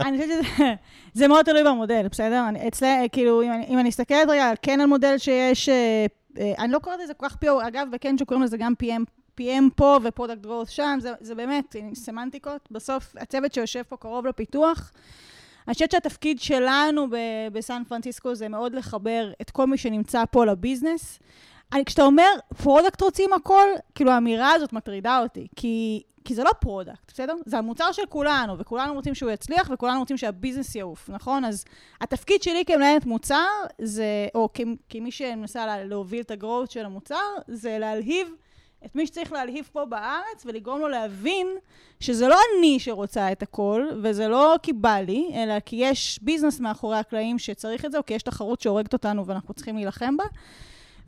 אני 0.00 0.18
חושבת 0.18 0.32
שזה 0.32 0.74
זה 1.12 1.28
מאוד 1.28 1.44
תלוי 1.44 1.64
במודל, 1.64 2.08
בסדר? 2.10 2.44
אני, 2.48 2.68
אצלה, 2.68 3.02
כאילו, 3.12 3.42
אם 3.42 3.52
אני, 3.52 3.66
אם 3.68 3.78
אני 3.78 3.88
מסתכלת 3.88 4.28
רגע 4.28 4.52
כן 4.62 4.80
על 4.80 4.86
מודל 4.86 5.18
שיש, 5.18 5.68
אה, 5.68 6.06
אה, 6.38 6.52
אני 6.58 6.72
לא 6.72 6.78
קוראת 6.78 6.98
לזה 7.02 7.14
כל 7.14 7.28
כך 7.28 7.36
PO, 7.44 7.68
אגב, 7.68 7.86
בקנג'ו 7.92 8.26
קוראים 8.26 8.44
לזה 8.44 8.56
גם 8.56 8.72
PM, 8.82 9.02
PM 9.40 9.70
פה 9.76 9.98
ו 10.02 10.07
product 10.07 10.44
growth 10.44 10.70
שם, 10.70 10.98
זה, 11.00 11.12
זה 11.20 11.34
באמת 11.34 11.76
סמנטיקות. 11.94 12.68
בסוף, 12.70 13.14
הצוות 13.16 13.54
שיושב 13.54 13.82
פה 13.82 13.96
קרוב 13.96 14.26
לפיתוח, 14.26 14.92
אני 15.68 15.74
חושבת 15.74 15.90
שהתפקיד 15.90 16.40
שלנו 16.40 17.10
ב- 17.10 17.48
בסן 17.52 17.82
פרנסיסקו 17.88 18.34
זה 18.34 18.48
מאוד 18.48 18.74
לחבר 18.74 19.32
את 19.40 19.50
כל 19.50 19.66
מי 19.66 19.78
שנמצא 19.78 20.24
פה 20.30 20.44
לביזנס. 20.44 21.18
אני, 21.72 21.84
כשאתה 21.84 22.02
אומר, 22.02 22.30
product 22.62 23.02
רוצים 23.02 23.32
הכל, 23.32 23.66
כאילו 23.94 24.10
האמירה 24.10 24.52
הזאת 24.52 24.72
מטרידה 24.72 25.20
אותי, 25.22 25.46
כי, 25.56 26.02
כי 26.24 26.34
זה 26.34 26.44
לא 26.44 26.50
product, 26.60 27.12
בסדר? 27.12 27.34
זה 27.46 27.58
המוצר 27.58 27.92
של 27.92 28.06
כולנו, 28.08 28.58
וכולנו 28.58 28.94
רוצים 28.94 29.14
שהוא 29.14 29.30
יצליח, 29.30 29.70
וכולנו 29.72 30.00
רוצים 30.00 30.16
שהביזנס 30.16 30.74
יעוף, 30.74 31.10
נכון? 31.10 31.44
אז 31.44 31.64
התפקיד 32.00 32.42
שלי 32.42 32.64
כמנהלת 32.64 33.06
מוצר, 33.06 33.46
זה, 33.82 34.26
או 34.34 34.48
כמי 34.88 35.10
שמנסה 35.10 35.66
לה, 35.66 35.84
להוביל 35.84 36.20
את 36.20 36.30
הגרואות 36.30 36.70
של 36.70 36.84
המוצר, 36.84 37.24
זה 37.48 37.78
להלהיב 37.78 38.28
את 38.84 38.96
מי 38.96 39.06
שצריך 39.06 39.32
להלהיב 39.32 39.68
פה 39.72 39.84
בארץ, 39.84 40.46
ולגרום 40.46 40.80
לו 40.80 40.88
להבין 40.88 41.46
שזה 42.00 42.28
לא 42.28 42.36
אני 42.58 42.78
שרוצה 42.80 43.32
את 43.32 43.42
הכל, 43.42 43.88
וזה 44.02 44.28
לא 44.28 44.54
כי 44.62 44.72
בא 44.72 44.96
לי, 44.96 45.30
אלא 45.34 45.60
כי 45.60 45.76
יש 45.76 46.18
ביזנס 46.22 46.60
מאחורי 46.60 46.98
הקלעים 46.98 47.38
שצריך 47.38 47.84
את 47.84 47.92
זה, 47.92 47.98
או 47.98 48.06
כי 48.06 48.14
יש 48.14 48.22
תחרות 48.22 48.60
שהורגת 48.60 48.92
אותנו 48.92 49.26
ואנחנו 49.26 49.54
צריכים 49.54 49.76
להילחם 49.76 50.16
בה. 50.16 50.24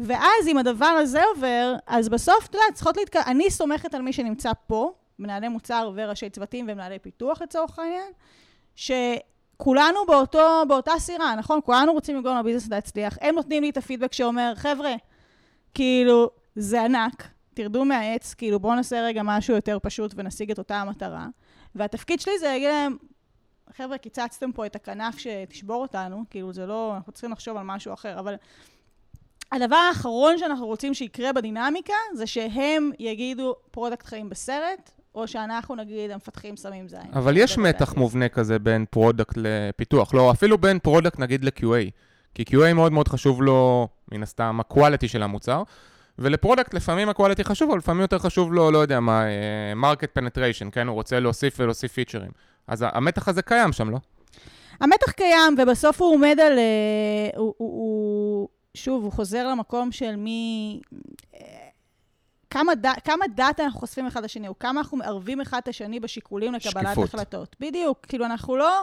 ואז 0.00 0.48
אם 0.48 0.58
הדבר 0.58 0.86
הזה 0.86 1.24
עובר, 1.34 1.74
אז 1.86 2.08
בסוף, 2.08 2.46
אתה 2.46 2.58
יודע, 2.58 2.74
צריכות 2.74 2.96
להתק... 2.96 3.16
אני 3.16 3.50
סומכת 3.50 3.94
על 3.94 4.02
מי 4.02 4.12
שנמצא 4.12 4.52
פה, 4.66 4.92
מנהלי 5.18 5.48
מוצר 5.48 5.90
וראשי 5.94 6.30
צוותים 6.30 6.64
ומנהלי 6.68 6.98
פיתוח 6.98 7.42
לצורך 7.42 7.78
העניין, 7.78 8.12
שכולנו 8.76 10.06
באותו, 10.06 10.62
באותה 10.68 10.92
סירה, 10.98 11.34
נכון? 11.34 11.60
כולנו 11.64 11.92
רוצים 11.92 12.18
לגרום 12.18 12.38
לביזנס 12.38 12.70
להצליח. 12.70 13.18
הם 13.20 13.34
נותנים 13.34 13.62
לי 13.62 13.70
את 13.70 13.76
הפידבק 13.76 14.12
שאומר, 14.12 14.52
חבר'ה, 14.56 14.94
כאילו, 15.74 16.30
זה 16.56 16.82
ענק, 16.82 17.28
תרדו 17.54 17.84
מהעץ, 17.84 18.34
כאילו, 18.34 18.60
בואו 18.60 18.74
נעשה 18.74 19.02
רגע 19.02 19.22
משהו 19.24 19.54
יותר 19.54 19.78
פשוט 19.82 20.12
ונשיג 20.16 20.50
את 20.50 20.58
אותה 20.58 20.76
המטרה. 20.76 21.26
והתפקיד 21.74 22.20
שלי 22.20 22.38
זה 22.38 22.46
להגיד 22.46 22.68
להם, 22.68 22.96
חבר'ה, 23.76 23.98
קיצצתם 23.98 24.52
פה 24.52 24.66
את 24.66 24.76
הכנף 24.76 25.18
שתשבור 25.18 25.82
אותנו, 25.82 26.24
כאילו, 26.30 26.52
זה 26.52 26.66
לא, 26.66 26.92
אנחנו 26.96 27.12
צריכים 27.12 27.32
לחשוב 27.32 27.56
על 27.56 27.62
משהו 27.62 27.94
אחר, 27.94 28.18
אבל... 28.18 28.34
הדבר 29.52 29.76
האחרון 29.76 30.38
שאנחנו 30.38 30.66
רוצים 30.66 30.94
שיקרה 30.94 31.32
בדינמיקה, 31.32 31.94
זה 32.14 32.26
שהם 32.26 32.90
יגידו 32.98 33.54
product 33.70 34.06
חיים 34.06 34.28
בסרט, 34.28 34.90
או 35.16 35.28
שאנחנו 35.28 35.74
נגיד 35.74 36.10
המפתחים 36.10 36.56
שמים 36.56 36.88
זין. 36.88 37.00
אבל 37.12 37.36
יש 37.36 37.58
מתח. 37.58 37.94
מובנה 37.96 38.28
כזה 38.28 38.58
בין 38.58 38.84
product 38.90 39.34
לפיתוח, 39.36 40.14
לא, 40.14 40.30
אפילו 40.30 40.58
בין 40.58 40.78
product 40.78 41.18
נגיד 41.18 41.44
ל-QA. 41.44 41.90
כי 42.34 42.44
QA 42.48 42.72
מאוד 42.74 42.92
מאוד 42.92 43.08
חשוב 43.08 43.42
לו, 43.42 43.88
מן 44.12 44.22
הסתם, 44.22 44.60
ה-quality 44.60 45.08
של 45.08 45.22
המוצר, 45.22 45.62
ול 46.18 46.31
product 46.31 46.74
לפעמים 46.74 47.08
ה-quality 47.08 47.44
חשוב, 47.44 47.70
אבל 47.70 47.78
לפעמים 47.78 48.00
יותר 48.00 48.18
חשוב 48.18 48.52
לו, 48.52 48.70
לא 48.70 48.78
יודע 48.78 49.00
מה, 49.00 49.24
אה, 49.26 49.92
market 49.92 50.20
penetration, 50.20 50.70
כן? 50.72 50.86
הוא 50.86 50.94
רוצה 50.94 51.20
להוסיף 51.20 51.56
ולהוסיף 51.60 51.92
פיצ'רים. 51.92 52.30
אז 52.66 52.84
המתח 52.88 53.28
הזה 53.28 53.42
קיים 53.42 53.72
שם, 53.72 53.90
לא? 53.90 53.98
המתח 54.80 55.10
קיים, 55.10 55.56
ובסוף 55.58 56.02
הוא 56.02 56.14
עומד 56.14 56.36
על... 56.40 56.58
אה, 56.58 57.30
הוא, 57.36 57.54
הוא, 57.56 57.70
הוא, 57.70 58.48
שוב, 58.74 59.04
הוא 59.04 59.12
חוזר 59.12 59.48
למקום 59.48 59.92
של 59.92 60.16
מי... 60.16 60.80
כמה, 62.56 62.74
ד, 62.74 62.86
כמה 63.04 63.24
דאטה 63.34 63.64
אנחנו 63.64 63.80
חושפים 63.80 64.06
אחד 64.06 64.24
לשני, 64.24 64.48
או 64.48 64.58
כמה 64.58 64.80
אנחנו 64.80 64.96
מערבים 64.96 65.40
אחד 65.40 65.58
את 65.62 65.68
השני 65.68 66.00
בשיקולים 66.00 66.54
לקבלת 66.54 66.86
שקיפות. 66.86 67.04
החלטות. 67.04 67.56
בדיוק, 67.60 68.06
כאילו 68.08 68.24
אנחנו 68.24 68.56
לא... 68.56 68.82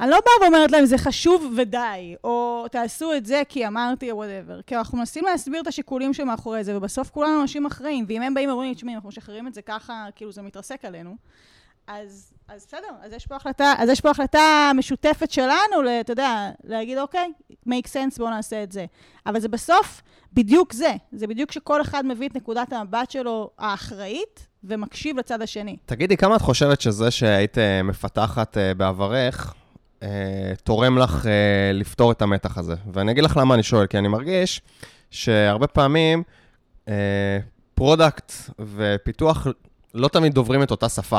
אני 0.00 0.10
לא 0.10 0.18
באה 0.24 0.42
ואומרת 0.42 0.70
להם, 0.70 0.84
זה 0.84 0.98
חשוב 0.98 1.54
ודי, 1.56 2.16
או 2.24 2.64
תעשו 2.72 3.12
את 3.14 3.26
זה 3.26 3.42
כי 3.48 3.66
אמרתי, 3.66 4.10
או 4.10 4.16
וואטאבר. 4.16 4.62
כי 4.62 4.76
אנחנו 4.76 4.98
מנסים 4.98 5.24
להסביר 5.24 5.60
את 5.60 5.66
השיקולים 5.66 6.14
שמאחורי 6.14 6.64
זה, 6.64 6.76
ובסוף 6.76 7.10
כולנו 7.10 7.42
אנשים 7.42 7.66
אחראים, 7.66 8.04
ואם 8.08 8.22
הם 8.22 8.34
באים 8.34 8.48
ואומרים 8.48 8.68
לי, 8.68 8.74
תשמעי, 8.74 8.94
אנחנו 8.94 9.08
משחררים 9.08 9.46
את 9.46 9.54
זה 9.54 9.62
ככה, 9.62 10.06
כאילו 10.14 10.32
זה 10.32 10.42
מתרסק 10.42 10.84
עלינו. 10.84 11.16
אז, 11.86 12.31
אז 12.48 12.66
בסדר, 12.66 12.88
אז 13.02 13.12
יש 13.12 13.26
פה 13.26 13.36
החלטה, 13.36 13.74
אז 13.78 13.88
יש 13.88 14.00
פה 14.00 14.10
החלטה 14.10 14.70
משותפת 14.74 15.30
שלנו, 15.30 15.76
אתה 16.00 16.12
יודע, 16.12 16.50
להגיד, 16.64 16.98
אוקיי, 16.98 17.32
make 17.68 17.86
sense, 17.86 18.18
בואו 18.18 18.30
נעשה 18.30 18.62
את 18.62 18.72
זה. 18.72 18.86
אבל 19.26 19.40
זה 19.40 19.48
בסוף 19.48 20.02
בדיוק 20.32 20.72
זה. 20.72 20.92
זה 21.12 21.26
בדיוק 21.26 21.52
שכל 21.52 21.80
אחד 21.80 22.06
מביא 22.06 22.28
את 22.28 22.36
נקודת 22.36 22.72
המבט 22.72 23.10
שלו 23.10 23.50
האחראית, 23.58 24.46
ומקשיב 24.64 25.18
לצד 25.18 25.42
השני. 25.42 25.76
תגידי, 25.86 26.16
כמה 26.16 26.36
את 26.36 26.40
חושבת 26.40 26.80
שזה 26.80 27.10
שהיית 27.10 27.58
אה, 27.58 27.82
מפתחת 27.82 28.58
אה, 28.58 28.74
בעברך, 28.74 29.54
אה, 30.02 30.52
תורם 30.64 30.98
לך 30.98 31.26
לפתור 31.74 32.12
את 32.12 32.22
המתח 32.22 32.58
הזה? 32.58 32.74
ואני 32.92 33.12
אגיד 33.12 33.24
לך 33.24 33.36
למה 33.36 33.54
אני 33.54 33.62
שואל, 33.62 33.86
כי 33.86 33.98
אני 33.98 34.08
מרגיש 34.08 34.60
שהרבה 35.10 35.66
פעמים 35.66 36.22
פרודקט 37.74 38.32
ופיתוח 38.58 39.46
לא 39.94 40.08
תמיד 40.08 40.34
דוברים 40.34 40.62
את 40.62 40.70
אותה 40.70 40.88
שפה. 40.88 41.18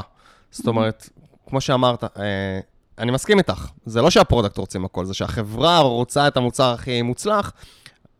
זאת 0.53 0.67
אומרת, 0.67 1.09
כמו 1.49 1.61
שאמרת, 1.61 2.03
אה, 2.03 2.59
אני 2.97 3.11
מסכים 3.11 3.37
איתך, 3.37 3.67
זה 3.85 4.01
לא 4.01 4.09
שה 4.09 4.24
product 4.24 4.57
רוצים 4.57 4.85
הכל, 4.85 5.05
זה 5.05 5.13
שהחברה 5.13 5.79
רוצה 5.79 6.27
את 6.27 6.37
המוצר 6.37 6.73
הכי 6.73 7.01
מוצלח, 7.01 7.51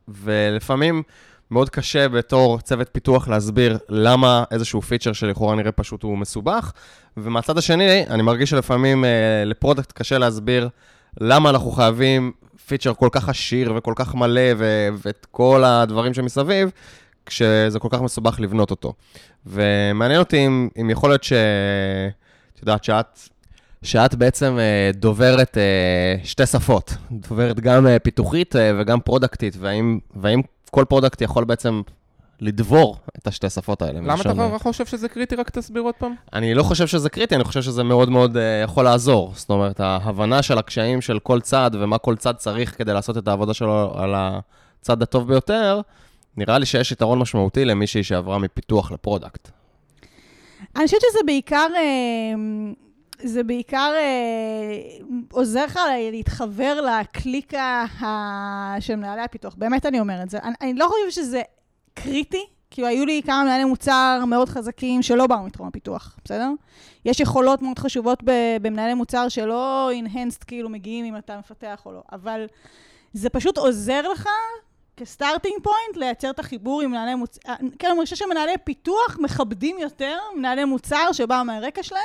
ולפעמים 0.08 1.04
מאוד 1.52 1.70
קשה 1.70 2.10
בתור 2.10 2.60
צוות 2.60 2.90
פיתוח 2.92 3.28
להסביר 3.28 3.78
למה 3.90 4.44
איזשהו 4.52 4.82
פיצ'ר 4.82 5.14
שלכאורה 5.14 5.56
נראה 5.56 5.72
פשוט 5.72 6.04
הוא 6.04 6.18
מסובך, 6.18 6.72
ומהצד 7.18 7.58
השני, 7.58 8.06
אני 8.10 8.24
מרגיש 8.24 8.50
שלפעמים 8.50 9.06
אה, 9.06 9.10
ל 9.46 9.51
product 9.51 9.92
קשה 9.92 10.18
להסביר 10.18 10.70
למה 11.22 11.50
אנחנו 11.50 11.72
חייבים 11.72 12.32
פיצ'ר 12.68 12.94
כל 12.94 13.10
כך 13.12 13.30
עשיר 13.30 13.74
וכל 13.76 13.94
כך 13.96 14.16
מלא 14.16 14.42
ו- 14.58 14.90
ואת 15.06 15.28
כל 15.32 15.64
הדברים 15.66 16.14
שמסביב, 16.14 16.72
כשזה 17.26 17.80
כל 17.80 17.88
כך 17.92 18.02
מסובך 18.02 18.40
לבנות 18.40 18.72
אותו. 18.72 18.94
ומעניין 19.46 20.20
אותי 20.20 20.48
אם, 20.48 20.70
אם 20.82 20.90
יכול 20.90 21.10
להיות 21.10 21.24
ש... 21.24 21.34
יודעת, 22.64 22.84
שאת, 22.84 23.20
שאת 23.84 24.16
בעצם 24.16 24.58
אה, 24.60 24.92
דוברת 24.94 25.58
אה, 25.58 26.16
שתי 26.24 26.46
שפות, 26.46 26.96
דוברת 27.12 27.60
גם 27.60 27.88
אה, 27.88 28.00
פיתוחית 28.00 28.56
וגם 28.80 29.00
פרודקטית, 29.00 29.56
והאם, 29.60 30.00
והאם 30.16 30.42
כל 30.72 30.86
product 30.86 31.22
יכול 31.22 31.44
בעצם 31.44 31.82
לדבור 32.44 32.98
את 33.18 33.28
השתי 33.28 33.50
שפות 33.50 33.82
האלה. 33.82 34.00
למה 34.00 34.22
אתה 34.22 34.30
אה, 34.30 34.60
חושב 34.60 34.86
שזה 34.86 35.10
קריטי? 35.10 35.36
רק 35.36 35.50
תסביר 35.50 35.82
עוד 35.82 35.96
פעם. 35.96 36.16
אני 36.34 36.54
לא 36.54 36.64
חושב 36.64 36.88
שזה 36.88 37.10
קריטי, 37.10 37.36
אני 37.36 37.44
חושב 37.44 37.62
שזה 37.62 37.84
מאוד 37.84 38.10
מאוד 38.10 38.36
אה, 38.36 38.40
יכול 38.64 38.84
לעזור. 38.84 39.34
זאת 39.36 39.50
אומרת, 39.50 39.80
ההבנה 39.80 40.42
של 40.42 40.58
הקשיים 40.58 41.02
של 41.02 41.20
כל 41.20 41.42
צד 41.42 41.72
ומה 41.74 41.98
כל 41.98 42.16
צד 42.16 42.34
צריך 42.34 42.78
כדי 42.78 42.94
לעשות 42.94 43.18
את 43.18 43.28
העבודה 43.28 43.54
שלו 43.54 43.94
על 43.98 44.14
הצד 44.16 45.02
הטוב 45.02 45.28
ביותר, 45.28 45.82
נראה 46.38 46.58
לי 46.58 46.66
שיש 46.66 46.92
יתרון 46.92 47.20
משמעותי 47.20 47.66
למישהי 47.66 48.04
שעברה 48.04 48.38
מפיתוח 48.38 48.92
ל 48.92 48.98
product. 48.98 49.50
אני 50.76 50.86
חושבת 50.86 51.02
שזה 51.10 51.20
בעיקר, 51.26 51.68
אה, 51.76 51.82
זה 53.24 53.44
בעיקר 53.44 53.92
אה, 53.96 55.06
עוזר 55.32 55.66
לך 55.66 55.80
להתחבר 56.12 56.82
לקליקה 56.82 57.86
ה- 58.02 58.76
של 58.80 58.96
מנהלי 58.96 59.22
הפיתוח. 59.22 59.56
באמת 59.56 59.86
אני 59.86 60.00
אומרת 60.00 60.30
זה. 60.30 60.38
אני, 60.44 60.54
אני 60.62 60.74
לא 60.74 60.86
חושבת 60.88 61.12
שזה 61.12 61.42
קריטי, 61.94 62.46
כאילו 62.72 62.88
היו 62.88 63.06
לי 63.06 63.22
כמה 63.26 63.44
מנהלי 63.44 63.64
מוצר 63.64 64.24
מאוד 64.28 64.50
חזקים 64.50 65.02
שלא 65.02 65.28
באו 65.28 65.44
מתחום 65.44 65.68
הפיתוח, 65.68 66.18
בסדר? 66.26 66.50
יש 67.06 67.20
יכולות 67.20 67.62
מאוד 67.62 67.80
חשובות 67.80 68.24
במנהלי 68.62 68.94
מוצר 68.94 69.30
שלא 69.30 69.92
enhanced 70.04 70.46
כאילו 70.48 70.70
מגיעים 70.70 71.06
אם 71.06 71.18
אתה 71.18 71.38
מפתח 71.40 71.82
או 71.86 71.92
לא, 71.92 72.02
אבל 72.12 72.46
זה 73.14 73.30
פשוט 73.30 73.58
עוזר 73.58 74.08
לך 74.12 74.28
כ 74.98 75.09
starting 75.09 75.56
point, 75.64 75.98
לייצר 75.98 76.30
את 76.30 76.40
החיבור 76.40 76.82
עם 76.82 76.92
מנהלי 76.92 77.16
מוצר. 77.16 77.40
כן, 77.80 77.88
אני 77.92 78.04
חושבת 78.04 78.18
שמנהלי 78.18 78.54
פיתוח 78.64 79.18
מכבדים 79.20 79.78
יותר 79.80 80.18
מנהלי 80.36 80.66
מוצר 80.66 81.12
שבאו 81.12 81.46
מהרקע 81.46 81.84
שלהם, 81.84 82.02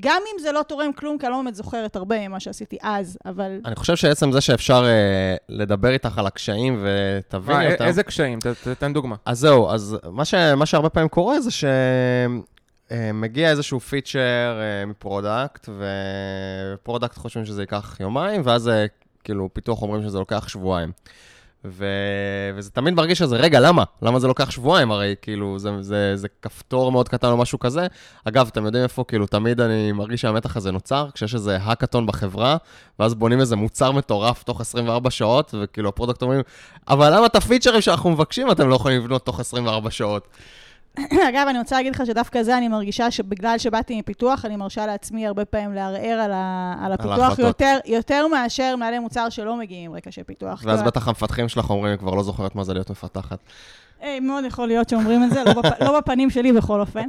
גם 0.00 0.22
אם 0.34 0.38
זה 0.42 0.52
לא 0.52 0.62
תורם 0.62 0.92
כלום, 0.92 1.18
כי 1.18 1.26
אני 1.26 1.32
לא 1.32 1.38
באמת 1.38 1.54
זוכרת 1.54 1.96
הרבה 1.96 2.28
ממה 2.28 2.40
שעשיתי 2.40 2.76
אז, 2.82 3.18
אבל... 3.26 3.60
אני 3.64 3.76
חושב 3.76 3.96
שעצם 3.96 4.32
זה 4.32 4.40
שאפשר 4.40 4.84
אה, 4.84 5.36
לדבר 5.48 5.88
איתך 5.90 6.18
על 6.18 6.26
הקשיים 6.26 6.84
ותביני 6.84 7.72
אותם... 7.72 7.84
איזה 7.84 8.02
קשיים? 8.02 8.38
ת- 8.38 8.46
ת- 8.46 8.68
תן 8.68 8.92
דוגמה. 8.92 9.16
אז 9.24 9.38
זהו, 9.38 9.70
אז 9.70 9.96
מה, 10.10 10.24
ש, 10.24 10.34
מה 10.34 10.66
שהרבה 10.66 10.88
פעמים 10.88 11.08
קורה 11.08 11.40
זה 11.40 11.50
שמגיע 12.90 13.50
איזשהו 13.50 13.80
פיצ'ר 13.80 14.18
אה, 14.60 14.86
מ 14.86 14.95
product, 14.95 15.68
ו 16.78 16.83
product 16.83 17.18
חושבים 17.18 17.44
שזה 17.44 17.62
ייקח 17.62 17.96
יומיים, 18.00 18.42
ואז 18.44 18.68
אה, 18.68 18.86
כאילו 19.24 19.48
פיתוח 19.52 19.82
אומרים 19.82 20.02
שזה 20.02 20.18
לוקח 20.18 20.48
שבועיים. 20.48 20.92
ו... 21.64 21.86
וזה 22.54 22.70
תמיד 22.70 22.94
מרגיש 22.94 23.18
שזה, 23.18 23.36
רגע, 23.36 23.60
למה? 23.60 23.84
למה 24.02 24.18
זה 24.18 24.28
לוקח 24.28 24.50
שבועיים? 24.50 24.90
הרי 24.90 25.14
כאילו, 25.22 25.58
זה, 25.58 25.70
זה, 25.80 26.12
זה 26.14 26.28
כפתור 26.42 26.92
מאוד 26.92 27.08
קטן 27.08 27.28
או 27.28 27.36
משהו 27.36 27.58
כזה. 27.58 27.86
אגב, 28.24 28.48
אתם 28.52 28.64
יודעים 28.64 28.84
איפה, 28.84 29.04
כאילו, 29.08 29.26
תמיד 29.26 29.60
אני 29.60 29.92
מרגיש 29.92 30.20
שהמתח 30.20 30.56
הזה 30.56 30.70
נוצר, 30.70 31.08
כשיש 31.14 31.34
איזה 31.34 31.58
האקתון 31.62 32.06
בחברה, 32.06 32.56
ואז 32.98 33.14
בונים 33.14 33.40
איזה 33.40 33.56
מוצר 33.56 33.92
מטורף 33.92 34.42
תוך 34.42 34.60
24 34.60 35.10
שעות, 35.10 35.54
וכאילו, 35.62 35.88
ה 35.88 35.92
product 35.92 36.22
אומרים, 36.22 36.40
אבל 36.88 37.16
למה 37.16 37.26
את 37.26 37.36
הפיצ'רים 37.36 37.80
שאנחנו 37.80 38.10
מבקשים 38.10 38.50
אתם 38.50 38.68
לא 38.68 38.74
יכולים 38.74 39.00
לבנות 39.00 39.26
תוך 39.26 39.40
24 39.40 39.90
שעות? 39.90 40.28
אגב, 41.28 41.46
אני 41.48 41.58
רוצה 41.58 41.76
להגיד 41.76 41.94
לך 41.94 42.06
שדווקא 42.06 42.42
זה 42.42 42.58
אני 42.58 42.68
מרגישה 42.68 43.10
שבגלל 43.10 43.58
שבאתי 43.58 43.98
מפיתוח, 43.98 44.44
אני 44.44 44.56
מרשה 44.56 44.86
לעצמי 44.86 45.26
הרבה 45.26 45.44
פעמים 45.44 45.74
לערער 45.74 46.20
על, 46.24 46.32
ה, 46.32 46.74
על 46.80 46.92
הפיתוח 46.92 47.18
ההחלטות. 47.18 47.46
יותר, 47.46 47.78
יותר 47.84 48.26
מאשר 48.26 48.76
מנהלי 48.76 48.98
מוצר 48.98 49.28
שלא 49.28 49.56
מגיעים 49.56 49.90
עם 49.90 49.96
רקע 49.96 50.10
של 50.10 50.22
פיתוח. 50.22 50.62
ואז 50.64 50.82
בטח 50.82 51.08
המפתחים 51.08 51.48
שלך 51.48 51.70
אומרים, 51.70 51.96
כבר 51.96 52.14
לא 52.14 52.22
זוכרת 52.22 52.54
מה 52.54 52.64
זה 52.64 52.72
להיות 52.72 52.90
מפתחת. 52.90 53.38
אה, 54.02 54.20
מאוד 54.20 54.44
יכול 54.44 54.66
להיות 54.68 54.88
שאומרים 54.88 55.24
את 55.24 55.30
זה, 55.30 55.44
לא, 55.44 55.52
בפ... 55.52 55.80
לא 55.80 56.00
בפנים 56.00 56.30
שלי 56.30 56.52
בכל 56.52 56.80
אופן. 56.80 57.06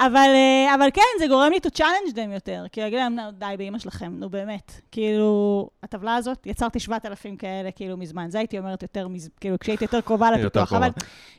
אבל, 0.00 0.28
אה, 0.34 0.74
אבל 0.74 0.88
כן, 0.94 1.02
זה 1.18 1.26
גורם 1.26 1.50
לי 1.52 1.58
to 1.66 1.70
challenge 1.78 2.12
them 2.14 2.34
יותר. 2.34 2.64
כי 2.72 2.80
להגיד 2.80 2.98
להם, 2.98 3.14
"נו, 3.14 3.22
די, 3.38 3.54
באמא 3.58 3.78
שלכם, 3.78 4.12
נו 4.18 4.28
באמת. 4.30 4.72
כאילו, 4.92 5.68
הטבלה 5.82 6.16
הזאת, 6.16 6.46
יצרתי 6.46 6.80
7,000 6.80 7.36
כאלה, 7.36 7.70
כאילו, 7.70 7.96
מזמן. 7.96 8.30
זה 8.30 8.38
הייתי 8.38 8.58
אומרת 8.58 8.82
יותר, 8.82 9.08
מז... 9.08 9.28
כאילו, 9.40 9.58
כשהייתי 9.58 9.84
יותר 9.84 10.00
קרובה 10.00 10.30
לפיתוח. 10.30 10.72
אבל 10.72 10.88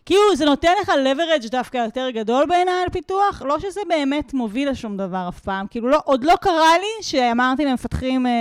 כאילו, 0.06 0.36
זה 0.36 0.46
נותן 0.46 0.72
לך 0.82 0.90
leverage 0.90 1.50
דווקא 1.52 1.78
יותר 1.78 2.10
גדול 2.10 2.46
בעיניי 2.46 2.74
על 2.84 2.90
פיתוח, 2.90 3.42
לא 3.46 3.60
שזה 3.60 3.82
באמת 3.90 4.34
מוביל 4.34 4.70
לשום 4.70 4.98
דבר 4.98 5.26
אף 5.30 5.40
פעם. 5.40 5.68
כאילו, 5.68 5.90
לא, 5.90 6.00
עוד 6.06 6.24
לא 6.24 6.34
קרה 6.42 6.78
לי 6.78 7.04
שאמרתי 7.04 7.66
למפתחים, 7.66 8.28
אה, 8.28 8.32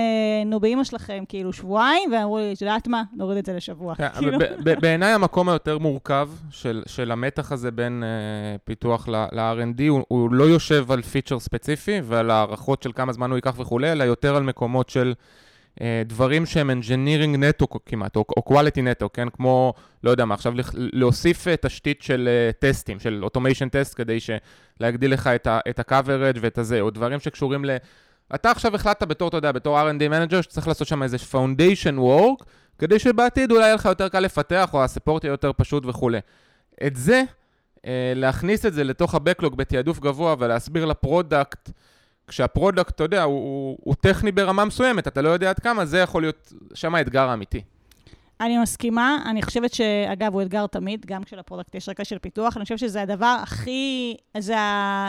נו, 0.46 0.60
באמא 0.60 0.84
שלכם, 0.84 1.24
כאילו, 1.28 1.52
שבועיים, 1.52 2.12
ואמרו 2.12 2.38
לי, 2.38 2.52
את 2.52 2.62
יודעת 2.62 2.88
מה, 2.88 3.02
נוריד 3.12 3.38
את 3.38 3.46
זה 3.46 3.52
לשבוע. 3.52 3.94
כן, 3.94 4.08
כאילו, 4.18 4.38
בעיניי 4.80 5.12
המקום 5.12 5.48
היותר 5.48 5.78
מורכב 5.78 6.28
של, 6.50 6.82
של 6.86 7.12
המתח 7.12 7.52
הזה 7.52 7.70
בין 7.70 8.02
uh, 8.02 8.58
פיתוח 8.64 9.08
ל-R&D, 9.08 9.82
הוא, 9.88 10.04
הוא 10.08 10.32
לא 10.32 10.44
יושב 10.44 10.92
על 10.92 11.02
feature 11.02 11.38
ספציפי 11.38 12.00
ועל 12.04 12.30
הערכות 12.30 12.82
של 12.82 12.92
כמה 12.92 13.12
זמן 13.12 13.30
הוא 13.30 13.36
ייקח 13.36 13.54
וכולי, 13.58 13.92
אלא 13.92 14.04
יותר 14.04 14.36
על 14.36 14.42
מקומות 14.42 14.88
של 14.88 15.14
uh, 15.74 15.78
דברים 16.06 16.46
שהם 16.46 16.70
engineering 16.70 17.36
נטו 17.36 17.66
כמעט, 17.86 18.16
או, 18.16 18.24
או 18.36 18.42
quality 18.54 18.80
נטו, 18.82 19.08
כן? 19.12 19.28
כמו, 19.28 19.74
לא 20.04 20.10
יודע 20.10 20.24
מה, 20.24 20.34
עכשיו 20.34 20.54
להוסיף 20.74 21.46
uh, 21.46 21.50
תשתית 21.60 22.02
של 22.02 22.28
uh, 22.28 22.58
tests, 22.58 23.00
של 23.00 23.24
automation 23.26 23.68
test, 23.70 23.96
כדי 23.96 24.18
להגדיל 24.80 25.12
לך 25.12 25.26
את, 25.26 25.46
ה- 25.46 25.60
את 25.68 25.78
ה-coverage 25.78 26.38
ואת 26.40 26.58
הזה, 26.58 26.80
או 26.80 26.90
דברים 26.90 27.20
שקשורים 27.20 27.64
ל... 27.64 27.70
אתה 28.34 28.50
עכשיו 28.50 28.74
החלטת 28.74 29.02
בתור, 29.08 29.28
אתה 29.28 29.36
יודע, 29.36 29.52
בתור 29.52 29.80
R&D 29.80 30.08
manager, 30.08 30.40
שצריך 30.40 30.68
לעשות 30.68 30.88
שם 30.88 31.02
איזה 31.02 31.16
foundation 31.32 31.98
work, 31.98 32.44
כדי 32.78 32.98
שבעתיד 32.98 33.50
אולי 33.50 33.62
יהיה 33.62 33.74
לך 33.74 33.84
יותר 33.84 34.08
קל 34.08 34.20
לפתח, 34.20 34.70
או 34.72 34.84
ה 34.84 34.89
support 34.89 35.24
יהיה 35.24 35.32
יותר 35.32 35.50
פשוט 35.56 35.86
וכולי. 35.86 36.18
את 36.86 36.96
זה, 36.96 37.22
אה, 37.86 38.12
להכניס 38.16 38.66
את 38.66 38.74
זה 38.74 38.84
לתוך 38.84 39.14
ה-Backlog 39.14 39.54
בתעדוף 39.56 40.00
גבוה 40.00 40.34
ולהסביר 40.38 40.84
ל 40.84 40.94
product, 40.94 41.70
כשה 42.28 42.52
product, 42.52 42.90
אתה 42.90 43.04
יודע, 43.04 43.22
הוא, 43.22 43.34
הוא, 43.34 43.78
הוא 43.80 43.94
טכני 44.00 44.32
ברמה 44.32 44.64
מסוימת, 44.64 45.08
אתה 45.08 45.22
לא 45.22 45.28
יודע 45.28 45.50
עד 45.50 45.58
כמה, 45.58 45.84
זה 45.84 45.98
יכול 45.98 46.22
להיות 46.22 46.52
שם 46.74 46.94
האתגר 46.94 47.28
האמיתי. 47.28 47.62
אני 48.40 48.58
מסכימה, 48.58 49.18
אני 49.26 49.42
חושבת 49.42 49.74
שאגב, 49.74 50.34
הוא 50.34 50.42
אתגר 50.42 50.66
תמיד, 50.66 51.06
גם 51.06 51.24
כשל 51.24 51.45
product 51.45 51.74
יש 51.74 51.88
רקע 51.88 52.04
של 52.04 52.18
פיתוח, 52.18 52.56
אני 52.56 52.64
חושבת 52.64 52.78
שזה 52.78 53.02
הדבר 53.02 53.36
הכי, 53.42 54.16
זה, 54.38 54.54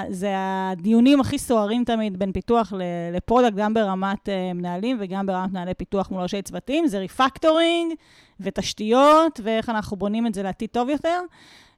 זה 0.10 0.34
הדיונים 0.38 1.20
הכי 1.20 1.38
סוערים 1.38 1.84
תמיד 1.84 2.20
בין 2.20 2.32
פיתוח 2.32 2.74
ל 3.14 3.18
product, 3.18 3.56
גם 3.56 3.74
ברמת 3.74 4.30
uh, 4.30 4.54
מנהלים 4.54 4.98
וגם 5.00 5.26
ברמת 5.26 5.52
מנהלי 5.52 5.74
פיתוח 5.74 6.12
מול 6.12 6.22
ראשי 6.22 6.42
צוותים, 6.42 6.88
זה 6.88 7.00
refactoring 7.00 7.94
ותשתיות, 8.40 9.40
ואיך 9.44 9.70
אנחנו 9.70 9.98
בונים 9.98 10.28
את 10.28 10.34
זה 10.34 10.44
לעתיד 10.44 10.70
טוב 10.70 10.90
יותר. 10.90 11.20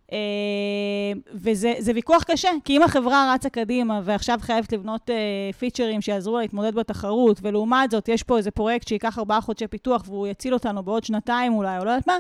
Uh, 0.10 0.12
וזה 1.34 1.74
זה 1.80 1.92
ויכוח 1.96 2.24
קשה, 2.24 2.50
כי 2.66 2.78
אם 2.78 2.84
החברה 2.84 3.34
רצה 3.34 3.50
קדימה 3.50 4.02
ועכשיו 4.04 4.40
חייבת 4.42 4.74
לבנות 4.74 5.10
פיצ'רים 5.60 6.02
שיעזרו 6.02 6.36
לה 6.36 6.42
להתמודד 6.42 6.76
בתחרות, 6.76 7.40
ולעומת 7.44 7.92
זאת 7.92 8.08
יש 8.08 8.24
פה 8.24 8.38
איזה 8.38 8.52
פרויקט 8.52 8.88
שייקח 8.88 9.20
ארבעה 9.20 9.42
חודשי 9.42 9.68
פיתוח 9.68 10.04
והוא 10.06 10.28
יציל 10.28 10.54
אותנו 10.54 10.84
בעוד 10.84 11.04
שנתיים 11.04 11.54
אולי, 11.54 11.78
או 11.78 11.86
לא 11.86 11.90
יודעת 11.90 12.08
מה, 12.08 12.20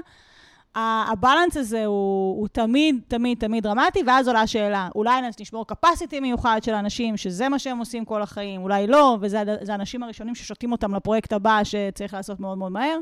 ה 1.11 1.17
balance 1.17 1.57
הזה 1.57 1.85
הוא, 1.85 2.39
הוא 2.39 2.47
תמיד, 2.47 2.99
תמיד, 3.07 3.37
תמיד 3.39 3.63
דרמטי, 3.63 4.03
ואז 4.07 4.27
עולה 4.27 4.41
השאלה, 4.41 4.89
אולי 4.95 5.21
נשמור 5.39 5.65
capacity 5.71 6.19
מיוחד 6.21 6.59
של 6.63 6.73
אנשים, 6.73 7.17
שזה 7.17 7.49
מה 7.49 7.59
שהם 7.59 7.77
עושים 7.77 8.05
כל 8.05 8.21
החיים, 8.21 8.61
אולי 8.61 8.87
לא, 8.87 9.17
וזה 9.21 9.43
האנשים 9.69 10.03
הראשונים 10.03 10.35
ששותים 10.35 10.71
אותם 10.71 10.95
לפרויקט 10.95 11.33
הבא 11.33 11.61
שצריך 11.63 12.13
לעשות 12.13 12.39
מאוד 12.39 12.57
מאוד 12.57 12.71
מהר. 12.71 12.97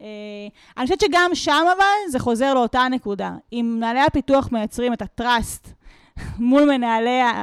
אה, 0.00 0.06
אני 0.78 0.86
חושבת 0.86 1.00
שגם 1.00 1.30
שם 1.34 1.64
אבל 1.76 2.10
זה 2.10 2.18
חוזר 2.18 2.54
לאותה 2.54 2.86
נקודה. 2.90 3.32
אם 3.52 3.74
מנהלי 3.76 4.00
הפיתוח 4.00 4.52
מייצרים 4.52 4.92
את 4.92 5.02
ה-trust 5.02 5.68
מול 6.38 6.70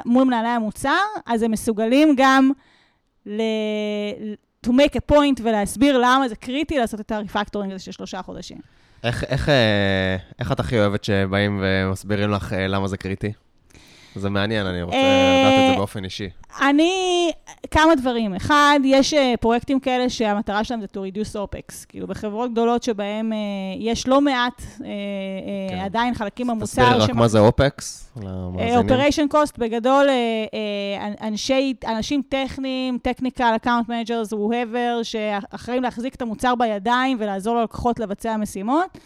מול 0.05 0.25
מנהלי 0.25 0.49
המוצר, 0.49 1.05
אז 1.25 1.41
הם 1.41 1.51
מסוגלים 1.51 2.13
גם 2.17 2.51
ל... 3.25 3.41
to 4.67 4.69
make 4.69 4.95
a 4.95 5.13
point 5.13 5.41
ולהסביר 5.43 5.97
למה 5.97 6.29
זה 6.29 6.35
קריטי 6.35 6.77
לעשות 6.77 6.99
את 6.99 7.11
ה-refactoring 7.11 7.73
הזה 7.73 7.79
של 7.79 7.91
שלושה 7.91 8.21
חודשים. 8.21 8.57
איך, 9.03 9.23
איך, 9.23 9.49
אה, 9.49 10.17
איך 10.39 10.51
את 10.51 10.59
הכי 10.59 10.79
אוהבת 10.79 11.03
שבאים 11.03 11.63
ומסבירים 11.63 12.31
לך 12.31 12.53
אה, 12.53 12.67
למה 12.67 12.87
זה 12.87 12.97
קריטי? 12.97 13.31
זה 14.17 14.29
מעניין, 14.29 14.65
אני 14.65 14.81
רוצה 14.81 14.97
אה, 14.97 15.43
לדעת 15.43 15.63
את 15.63 15.71
זה 15.71 15.77
באופן 15.77 16.03
אישי. 16.03 16.29
אני, 16.61 17.31
כמה 17.71 17.95
דברים. 17.95 18.35
אחד, 18.35 18.79
יש 18.83 19.13
אה, 19.13 19.33
פרויקטים 19.39 19.79
כאלה 19.79 20.09
שהמטרה 20.09 20.63
שלהם 20.63 20.81
זה 20.81 20.87
to 20.93 20.97
reduce 20.97 21.35
OPEX. 21.35 21.85
כאילו, 21.87 22.07
בחברות 22.07 22.51
גדולות 22.51 22.83
שבהן 22.83 23.33
אה, 23.33 23.37
יש 23.79 24.07
לא 24.07 24.21
מעט 24.21 24.61
כן. 25.69 25.79
עדיין 25.79 26.13
חלקים 26.13 26.47
במוצר. 26.47 26.83
תסביר 26.83 27.03
רק 27.03 27.09
מה 27.09 27.27
זה 27.27 27.39
למאזינים. 28.15 28.77
אופריישן 28.77 29.27
קוסט, 29.27 29.57
בגדול, 29.57 30.07
אנשי, 31.21 31.73
אנשים 31.87 32.21
טכניים, 32.29 32.97
technical 33.07 33.63
account 33.63 33.89
managers, 33.89 34.33
whoever, 34.33 35.03
שאחראים 35.03 35.83
להחזיק 35.83 36.15
את 36.15 36.21
המוצר 36.21 36.55
בידיים 36.55 37.17
ולעזור 37.19 37.55
ללקוחות 37.55 37.99
לבצע 37.99 38.37
משימות. 38.37 38.97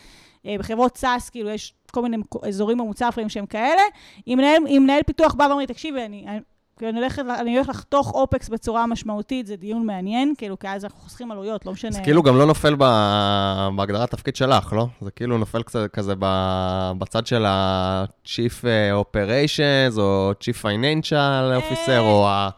אה, 0.46 0.56
בחברות 0.60 0.98
SaaS, 1.04 1.32
כאילו, 1.32 1.50
יש 1.50 1.74
כל 1.92 2.02
מיני 2.02 2.18
אזורים 2.48 2.78
לפעמים 3.08 3.30
שהם 3.30 3.46
כאלה. 3.46 3.82
אם 4.28 4.34
מנהל, 4.38 4.58
אם 4.68 4.82
מנהל 4.84 5.04
פיתוח 5.04 5.34
בא 5.34 5.44
ואומר 5.44 5.58
לי, 5.58 5.68
תקשיבי, 5.68 6.06
אני, 6.06 6.26
אני, 6.28 6.40
כאילו, 6.78 6.92
אני, 6.92 7.00
הולכת, 7.00 7.24
אני 7.40 7.56
הולך 7.56 7.70
לחתוך 7.70 8.12
אופקס 8.14 8.50
בצורה 8.50 8.88
משמעותית, 8.88 9.48
זה 9.48 9.56
דיון 9.56 9.86
מעניין, 9.86 10.34
כאילו, 10.38 10.60
כי 10.60 10.68
אז 10.68 10.86
אנחנו 10.86 11.00
חוסכים 11.00 11.32
עלויות, 11.32 11.66
לא 11.66 11.72
משנה. 11.72 11.92
זה 11.92 12.02
כאילו 12.02 12.24
גם 12.24 12.38
לא 12.38 12.46
נופל 12.46 12.76
ב- 12.78 13.68
בהגדרת 13.76 14.12
תפקיד 14.12 14.36
שלך, 14.36 14.74
לא? 14.74 14.88
זה 15.02 15.12
כאילו 15.12 15.38
נופל 15.38 15.64
קצת 15.64 15.92
כזה 15.94 16.14
ב- 16.20 16.92
בצד 16.98 17.28
של 17.28 17.46
ה-Chief 17.46 18.68
אה, 18.68 19.02
Operations, 19.02 20.00
או 20.00 20.32
Chief 20.32 20.64
Financial 20.64 21.62
Officer, 21.62 22.00
או 22.00 22.28
ה... 22.28 22.50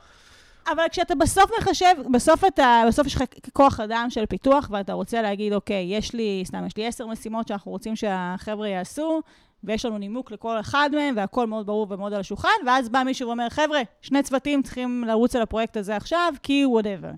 אבל 0.67 0.83
כשאתה 0.91 1.15
בסוף 1.15 1.51
מחשב, 1.59 1.95
בסוף 2.11 2.43
אתה, 2.45 2.83
בסוף 2.87 3.07
יש 3.07 3.15
לך 3.15 3.23
כוח 3.53 3.79
אדם 3.79 4.07
של 4.09 4.25
פיתוח, 4.25 4.69
ואתה 4.71 4.93
רוצה 4.93 5.21
להגיד, 5.21 5.53
אוקיי, 5.53 5.85
יש 5.89 6.13
לי, 6.13 6.43
סתם, 6.45 6.65
יש 6.65 6.77
לי 6.77 6.87
עשר 6.87 7.07
משימות 7.07 7.47
שאנחנו 7.47 7.71
רוצים 7.71 7.95
שהחבר'ה 7.95 8.67
יעשו, 8.67 9.21
ויש 9.63 9.85
לנו 9.85 9.97
נימוק 9.97 10.31
לכל 10.31 10.59
אחד 10.59 10.89
מהם, 10.93 11.13
והכל 11.17 11.47
מאוד 11.47 11.65
ברור 11.65 11.87
ומאוד 11.89 12.13
על 12.13 12.19
השולחן, 12.19 12.49
ואז 12.65 12.89
בא 12.89 13.03
מישהו 13.05 13.27
ואומר, 13.27 13.49
חבר'ה, 13.49 13.81
שני 14.01 14.23
צוותים 14.23 14.63
צריכים 14.63 15.03
לרוץ 15.07 15.35
על 15.35 15.41
הפרויקט 15.41 15.77
הזה 15.77 15.95
עכשיו, 15.95 16.33
כי 16.43 16.65
whatever. 16.65 17.11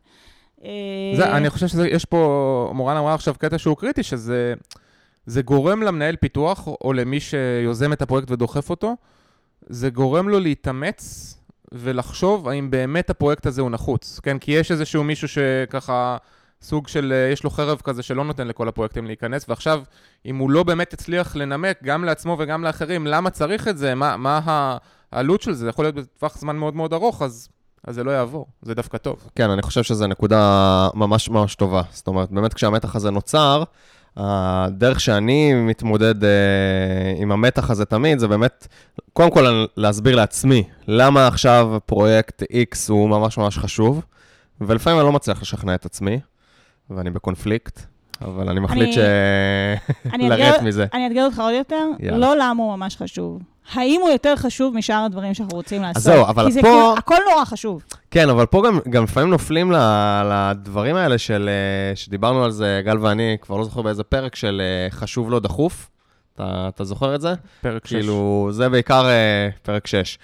זה, 1.15 1.37
אני 1.37 1.49
חושב 1.49 1.67
שיש 1.67 2.05
פה, 2.05 2.71
מורן 2.73 2.97
אמרה 2.97 3.13
עכשיו 3.13 3.35
קטע 3.37 3.57
שהוא 3.57 3.77
קריטי, 3.77 4.03
שזה 4.03 4.53
זה 5.25 5.41
גורם 5.41 5.83
למנהל 5.83 6.15
פיתוח, 6.15 6.67
או 6.67 6.93
למי 6.93 7.19
שיוזם 7.19 7.93
את 7.93 8.01
הפרויקט 8.01 8.31
ודוחף 8.31 8.69
אותו, 8.69 8.95
זה 9.67 9.89
גורם 9.89 10.29
לו 10.29 10.39
להתאמץ 10.39 11.35
ולחשוב 11.79 12.49
האם 12.49 12.71
באמת 12.71 13.09
הפרויקט 13.09 13.45
הזה 13.45 13.61
הוא 13.61 13.71
נחוץ. 13.71 14.19
כן, 14.23 14.39
כי 14.39 14.51
יש 14.51 14.71
איזשהו 14.71 15.03
מישהו 15.03 15.27
שככה, 15.27 16.17
סוג 16.61 16.87
של, 16.87 17.13
אה, 17.15 17.31
יש 17.31 17.43
לו 17.43 17.49
חרב 17.49 17.81
כזה 17.83 18.03
שלא 18.03 18.23
נותן 18.23 18.47
לכל 18.47 18.67
הפרויקטים 18.67 19.05
להיכנס, 19.05 19.45
ועכשיו, 19.49 19.83
אם 20.25 20.37
הוא 20.37 20.51
לא 20.51 20.63
באמת 20.63 20.93
הצליח 20.93 21.35
לנמק 21.35 21.77
גם 21.83 22.03
לעצמו 22.03 22.35
וגם 22.39 22.63
לאחרים, 22.63 23.07
למה 23.07 23.29
צריך 23.29 23.67
את 23.67 23.77
זה, 23.77 23.95
מה, 23.95 24.17
מה 24.17 24.77
העלות 25.11 25.41
של 25.41 25.53
זה, 25.53 25.59
זה 25.59 25.69
יכול 25.69 25.85
להיות 25.85 25.95
בטווח 25.95 26.37
זמן 26.37 26.55
מאוד 26.55 26.75
מאוד 26.75 26.93
ארוך, 26.93 27.21
אז, 27.21 27.49
אז 27.83 27.95
זה 27.95 28.03
לא 28.03 28.11
יעבור, 28.11 28.45
זה 28.61 28.73
דווקא 28.73 28.97
טוב. 28.97 29.29
כן, 29.35 29.49
אני 29.49 29.61
חושב 29.61 29.83
שזו 29.83 30.07
נקודה 30.07 30.89
ממש 30.93 31.29
ממש 31.29 31.55
טובה. 31.55 31.81
זאת 31.91 32.07
אומרת, 32.07 32.31
באמת 32.31 32.53
כשהמתח 32.53 32.95
הזה 32.95 33.11
נוצר, 33.11 33.63
הדרך 34.17 34.99
שאני 34.99 35.53
מתמודד 35.53 36.23
uh, 36.23 36.27
עם 37.17 37.31
המתח 37.31 37.69
הזה 37.69 37.85
תמיד, 37.85 38.19
זה 38.19 38.27
באמת, 38.27 38.67
קודם 39.13 39.31
כל 39.31 39.65
להסביר 39.77 40.15
לעצמי 40.15 40.63
למה 40.87 41.27
עכשיו 41.27 41.77
פרויקט 41.85 42.43
X 42.43 42.75
הוא 42.89 43.09
ממש 43.09 43.37
ממש 43.37 43.57
חשוב, 43.57 44.05
ולפעמים 44.61 44.99
אני 44.99 45.05
לא 45.05 45.11
מצליח 45.11 45.41
לשכנע 45.41 45.75
את 45.75 45.85
עצמי, 45.85 46.19
ואני 46.89 47.09
בקונפליקט, 47.09 47.79
אבל 48.21 48.49
אני 48.49 48.59
מחליט 48.59 48.93
ש... 48.93 48.97
לרדת 50.29 50.61
מזה. 50.61 50.85
אני 50.93 51.07
אתגר 51.07 51.25
אותך 51.25 51.39
עוד 51.39 51.53
יותר, 51.53 51.85
יאללה. 51.99 52.17
לא 52.17 52.35
למה 52.37 52.63
הוא 52.63 52.75
ממש 52.75 52.97
חשוב. 52.97 53.41
האם 53.73 54.01
הוא 54.01 54.09
יותר 54.09 54.35
חשוב 54.35 54.75
משאר 54.75 55.03
הדברים 55.05 55.33
שאנחנו 55.33 55.55
רוצים 55.55 55.81
לעשות? 55.81 55.97
אז 55.97 56.03
זהו, 56.03 56.25
אבל 56.25 56.43
פה... 56.43 56.47
כי 56.47 56.51
זה 56.51 56.61
כאילו, 56.61 56.95
הכל 56.97 57.15
נורא 57.31 57.45
חשוב. 57.45 57.83
כן, 58.11 58.29
אבל 58.29 58.45
פה 58.45 58.63
גם, 58.67 58.79
גם 58.89 59.03
לפעמים 59.03 59.29
נופלים 59.29 59.71
לדברים 60.25 60.95
האלה 60.95 61.17
של, 61.17 61.49
אה, 61.49 61.95
שדיברנו 61.95 62.43
על 62.43 62.51
זה, 62.51 62.81
גל 62.85 62.97
ואני, 62.97 63.37
כבר 63.41 63.57
לא 63.57 63.63
זוכר 63.63 63.81
באיזה 63.81 64.03
פרק, 64.03 64.35
של 64.35 64.61
אה, 64.61 64.91
חשוב 64.91 65.31
לא 65.31 65.39
דחוף. 65.39 65.89
אתה, 66.35 66.69
אתה 66.75 66.83
זוכר 66.83 67.15
את 67.15 67.21
זה? 67.21 67.33
פרק 67.61 67.87
6. 67.87 67.93
כאילו, 67.93 68.47
זה 68.51 68.69
בעיקר 68.69 69.05
אה, 69.05 69.49
פרק 69.63 69.87
6. 69.87 70.17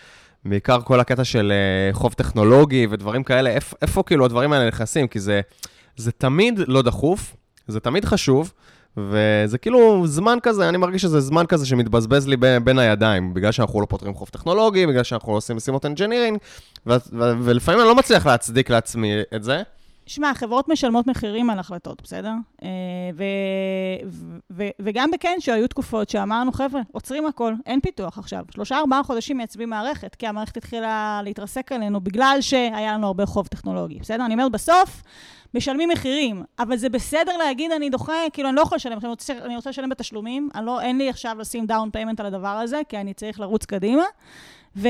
בעיקר 0.46 0.82
כל 0.82 1.00
הקטע 1.00 1.24
של 1.24 1.54
חוב 1.92 2.14
טכנולוגי 2.14 2.88
ודברים 2.90 3.24
כאלה, 3.24 3.50
איפה, 3.50 3.76
איפה 3.82 4.04
כאילו 4.04 4.26
הדברים 4.26 4.54
האלה 4.54 4.68
נכנסים? 4.68 5.08
כי 5.08 5.20
זה, 5.20 5.42
זה 5.96 6.12
תמיד 6.12 6.60
לא 6.68 6.82
דחוף, 6.82 7.36
זה 7.68 7.80
תמיד 7.80 8.06
חשוב, 8.06 8.54
וזה 8.98 9.58
כאילו 9.58 10.08
זמן 10.08 10.38
כזה, 10.44 10.70
אני 10.70 10.78
מרגיש 10.78 11.02
שזה 11.02 11.20
זמן 11.20 11.46
כזה 11.46 11.66
שמתבזבז 11.66 12.28
לי 12.28 12.38
בין, 12.38 12.66
בין 12.66 12.80
הידיים, 12.80 13.34
בגלל 13.34 13.52
שאנחנו 13.52 13.82
לא 13.82 13.86
פותרים 13.86 14.14
חוב 14.14 14.30
טכנולוגי, 14.30 14.88
בגלל 14.88 15.04
שאנחנו 15.04 15.32
לא 15.32 15.38
עושים 15.38 15.56
משימות 15.56 15.86
engineering, 15.86 16.38
ולפעמים 17.16 17.82
אני 17.82 17.88
לא 17.88 17.96
מצליח 17.96 18.26
להצדיק 18.26 18.70
לעצמי 18.70 19.14
את 19.36 19.44
זה. 19.44 19.62
שמע, 20.06 20.34
חברות 20.34 20.70
משלמות 20.70 21.08
מחירים 21.08 21.50
על 21.50 21.60
החלטות, 21.60 22.02
בסדר? 22.02 22.34
אה, 22.64 22.70
וגם 24.80 25.12
בקנצ'ו 25.12 25.52
היו 25.52 25.68
תקופות 25.68 26.10
שאמרנו, 26.10 26.52
חבר'ה, 26.52 26.82
עוצרים 26.92 27.26
הכל, 27.26 27.54
אין 27.66 27.82
פיתוח 27.82 28.18
עכשיו. 28.18 28.46
שלושה, 28.52 28.78
ארבעה 28.78 29.04
חודשים 29.04 29.38
מייצבים 29.38 29.70
מערכת, 29.70 30.16
כי 30.16 30.28
המערכת 30.28 30.58
התחילה 30.58 31.22
להתרסק 31.24 31.72
עלינו 31.72 32.02
בגלל 32.02 32.38
שהיה 32.42 32.94
לנו 32.94 33.08
הרבה 33.08 33.26
חוב 33.26 33.48
טכנולוגי, 33.48 34.00
בסדר? 34.00 34.26
אני 34.26 34.34
אומרת, 34.34 34.52
בסוף... 34.52 35.04
משלמים 35.54 35.90
מחירים, 35.90 36.44
אבל 36.60 36.78
זה 36.78 36.90
בסדר 36.90 37.38
להגיד, 37.38 37.72
אני 37.72 37.90
דוחה, 37.90 38.14
כאילו, 38.34 38.50
אני 38.50 38.56
לא 38.56 38.62
יכול 38.62 38.76
לשלם, 38.76 38.98
אני 38.98 39.08
רוצה, 39.08 39.34
אני 39.34 39.56
רוצה 39.56 39.70
לשלם 39.70 39.90
בתשלומים, 39.90 40.50
לא, 40.64 40.82
אין 40.82 40.98
לי 40.98 41.10
עכשיו 41.10 41.36
לשים 41.40 41.66
down 41.66 41.90
payment 41.92 42.20
על 42.20 42.26
הדבר 42.26 42.48
הזה, 42.48 42.82
כי 42.90 42.98
אני 42.98 43.14
צריך 43.14 43.40
לרוץ 43.40 43.66
קדימה, 43.66 44.04
ו, 44.76 44.90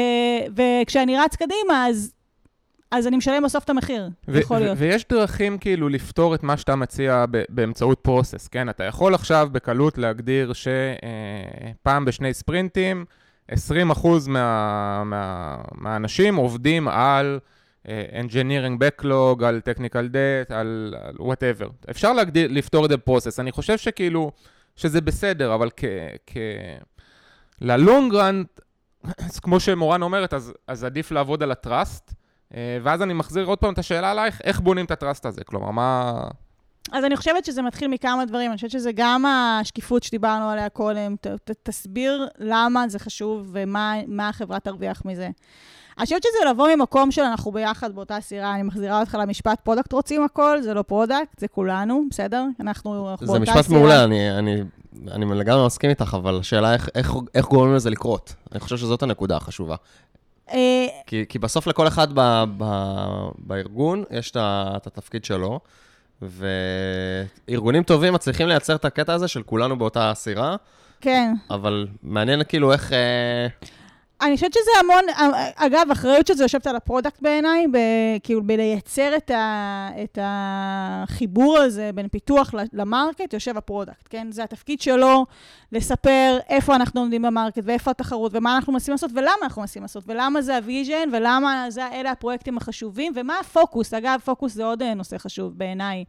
וכשאני 0.55 1.17
רץ 1.17 1.35
קדימה, 1.35 1.87
אז... 1.87 2.13
אז 2.91 3.07
אני 3.07 3.17
משלם 3.17 3.43
בסוף 3.43 3.63
את 3.63 3.69
המחיר, 3.69 4.09
ו- 4.27 4.39
יכול 4.39 4.59
להיות. 4.59 4.77
ויש 4.79 5.05
דרכים 5.09 5.57
כאילו 5.57 5.89
לפתור 5.89 6.35
את 6.35 6.43
מה 6.43 6.57
שאתה 6.57 6.75
מציע 6.75 7.25
באמצעות 7.49 7.99
פרוסס, 8.01 8.47
כן? 8.47 8.69
אתה 8.69 8.83
יכול 8.83 9.15
עכשיו 9.15 9.49
בקלות 9.51 9.97
להגדיר 9.97 10.53
שפעם 10.53 12.03
אה, 12.03 12.07
בשני 12.07 12.33
ספרינטים, 12.33 13.05
20% 13.51 13.55
מה, 14.27 15.03
מה, 15.05 15.57
מהאנשים 15.75 16.35
עובדים 16.35 16.87
על... 16.87 17.39
engineering 17.85 18.77
backlog, 18.79 19.43
על 19.45 19.61
technical 19.69 20.13
debt, 20.13 20.53
על, 20.53 20.95
על 21.01 21.15
whatever. 21.15 21.89
אפשר 21.89 22.13
להגדיר, 22.13 22.47
לפתור 22.51 22.85
את 22.85 22.89
זה 22.89 22.97
בפרוסס. 22.97 23.39
אני 23.39 23.51
חושב 23.51 23.77
שכאילו, 23.77 24.31
שזה 24.75 25.01
בסדר, 25.01 25.55
אבל 25.55 25.69
כ... 25.77 25.85
כ... 26.27 26.37
ללונג 27.61 28.15
רן, 28.15 28.43
כמו 29.43 29.59
שמורן 29.59 30.01
אומרת, 30.01 30.33
אז, 30.33 30.53
אז 30.67 30.83
עדיף 30.83 31.11
לעבוד 31.11 31.43
על 31.43 31.51
ה 31.51 31.60
trust, 31.60 32.09
אה, 32.09 32.20
ואז 32.83 33.01
אני 33.01 33.13
מחזיר 33.13 33.45
עוד 33.45 33.57
פעם 33.57 33.73
את 33.73 33.79
השאלה 33.79 34.11
עלייך, 34.11 34.41
איך 34.43 34.59
בונים 34.59 34.85
את 34.85 34.91
ה 34.91 34.97
trust 34.97 35.25
הזה? 35.25 35.43
כלומר, 35.43 35.71
מה... 35.71 36.21
אז 36.91 37.05
אני 37.05 37.17
חושבת 37.17 37.45
שזה 37.45 37.61
מתחיל 37.61 37.87
מכמה 37.87 38.25
דברים. 38.25 38.51
אני 38.51 38.55
חושבת 38.55 38.71
שזה 38.71 38.91
גם 38.95 39.25
השקיפות 39.25 40.03
שדיברנו 40.03 40.49
עליה 40.49 40.69
קודם. 40.69 41.15
ת, 41.21 41.27
ת, 41.27 41.51
תסביר 41.63 42.27
למה 42.39 42.89
זה 42.89 42.99
חשוב 42.99 43.49
ומה 43.51 44.29
החברה 44.29 44.59
תרוויח 44.59 45.01
מזה. 45.05 45.29
אני 45.97 46.05
חושבת 46.05 46.23
שזה 46.23 46.49
לבוא 46.49 46.67
ממקום 46.75 47.11
של 47.11 47.21
אנחנו 47.21 47.51
ביחד 47.51 47.95
באותה 47.95 48.21
סירה, 48.21 48.55
אני 48.55 48.63
מחזירה 48.63 48.99
אותך 48.99 49.17
למשפט, 49.21 49.59
product 49.63 49.93
רוצים 49.93 50.23
הכל, 50.23 50.61
זה 50.61 50.73
לא 50.73 50.81
product, 50.81 51.39
זה 51.39 51.47
כולנו, 51.47 52.03
בסדר? 52.09 52.45
אנחנו, 52.59 53.09
אנחנו 53.11 53.27
באותה 53.27 53.45
סירה. 53.45 53.55
זה 53.55 53.59
משפט 53.59 53.69
מעולה, 53.71 54.03
אני, 54.03 54.31
אני, 54.39 54.63
אני 55.11 55.25
לגמרי 55.25 55.65
מסכים 55.65 55.89
איתך, 55.89 56.13
אבל 56.17 56.39
השאלה 56.39 56.73
איך, 56.73 56.89
איך, 56.95 57.13
איך 57.35 57.45
גורמים 57.45 57.75
לזה 57.75 57.89
לקרות. 57.89 58.33
אני 58.51 58.59
חושב 58.59 58.77
שזאת 58.77 59.03
הנקודה 59.03 59.37
החשובה. 59.37 59.75
אה, 60.53 60.87
כי, 61.05 61.25
כי 61.29 61.39
בסוף 61.39 61.67
לכל 61.67 61.87
אחד 61.87 62.07
ב, 62.13 62.43
ב, 62.57 62.65
בארגון 63.37 64.03
יש 64.11 64.31
את 64.31 64.87
התפקיד 64.87 65.25
שלו, 65.25 65.59
וארגונים 66.21 67.83
טובים 67.83 68.13
מצליחים 68.13 68.47
לייצר 68.47 68.75
את 68.75 68.85
הקטע 68.85 69.13
הזה 69.13 69.27
של 69.27 69.43
כולנו 69.43 69.77
באותה 69.77 70.11
סירה. 70.15 70.55
כן. 71.01 71.33
אבל 71.49 71.87
מעניין 72.03 72.41
כאילו 72.47 72.73
איך... 72.73 72.91
אה, 74.21 74.27
אני 74.27 74.35
חושבת 74.35 74.53
שזה 74.53 74.71
המון, 74.79 75.03
אגב, 75.55 75.91
אחריות 75.91 76.27
של 76.27 76.33
זה 76.33 76.43
יושבת 76.43 76.67
על 76.67 76.75
ה 76.75 76.81
product 76.81 77.21
בעיניי, 77.21 77.65
כאילו 78.23 78.43
בלייצר 78.43 79.17
את, 79.17 79.31
ה, 79.31 79.89
את 80.03 80.17
החיבור 80.21 81.57
הזה 81.57 81.89
בין 81.95 82.07
פיתוח 82.07 82.53
ל 82.73 82.81
market, 82.81 83.33
יושב 83.33 83.57
ה 83.57 83.63
product, 83.63 84.07
כן? 84.09 84.27
זה 84.31 84.43
התפקיד 84.43 84.81
שלו 84.81 85.25
לספר 85.71 86.37
איפה 86.49 86.75
אנחנו 86.75 87.01
עומדים 87.01 87.21
ב 87.21 87.26
market, 87.26 87.61
ואיפה 87.63 87.91
התחרות, 87.91 88.31
ומה 88.35 88.55
אנחנו 88.55 88.73
מנסים 88.73 88.91
לעשות, 88.91 89.11
ולמה 89.13 89.31
אנחנו 89.43 89.61
מנסים 89.61 89.81
לעשות, 89.81 90.03
ולמה 90.07 90.41
זה 90.41 90.57
ה 90.57 90.64
vision, 90.64 91.09
ולמה 91.13 91.65
זה, 91.69 91.87
אלה 91.87 92.11
הפרויקטים 92.11 92.57
החשובים, 92.57 93.13
ומה 93.15 93.39
הפוקוס. 93.39 93.93
אגב, 93.93 94.19
פוקוס 94.25 94.53
זה 94.53 94.65
עוד 94.65 94.81
אה, 94.81 94.93
נושא 94.93 95.17
חשוב 95.17 95.57
בעיניי. 95.57 96.03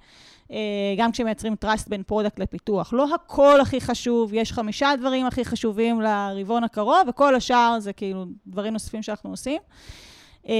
אה, 0.53 0.59
גם 0.97 1.13
כשמייצרים 1.13 1.55
trust 1.65 1.89
בין 1.89 2.03
product 2.03 2.39
לפיתוח. 2.39 2.93
לא 2.93 3.15
הכל 3.15 3.61
הכי 3.61 3.81
חשוב, 3.81 4.35
יש 4.35 4.53
חמישה 4.53 4.91
דברים 5.01 5.27
הכי 5.27 5.45
חשובים 5.45 6.01
לרבעון 6.01 6.65
הקרוב, 6.65 7.09
וכל 7.09 7.35
השאר 7.35 7.77
זה 7.81 7.93
כאילו 7.93 8.25
דברים 8.47 8.73
נוספים 8.73 9.03
שאנחנו 9.03 9.31
עושים. 9.31 9.61
אה, 10.49 10.55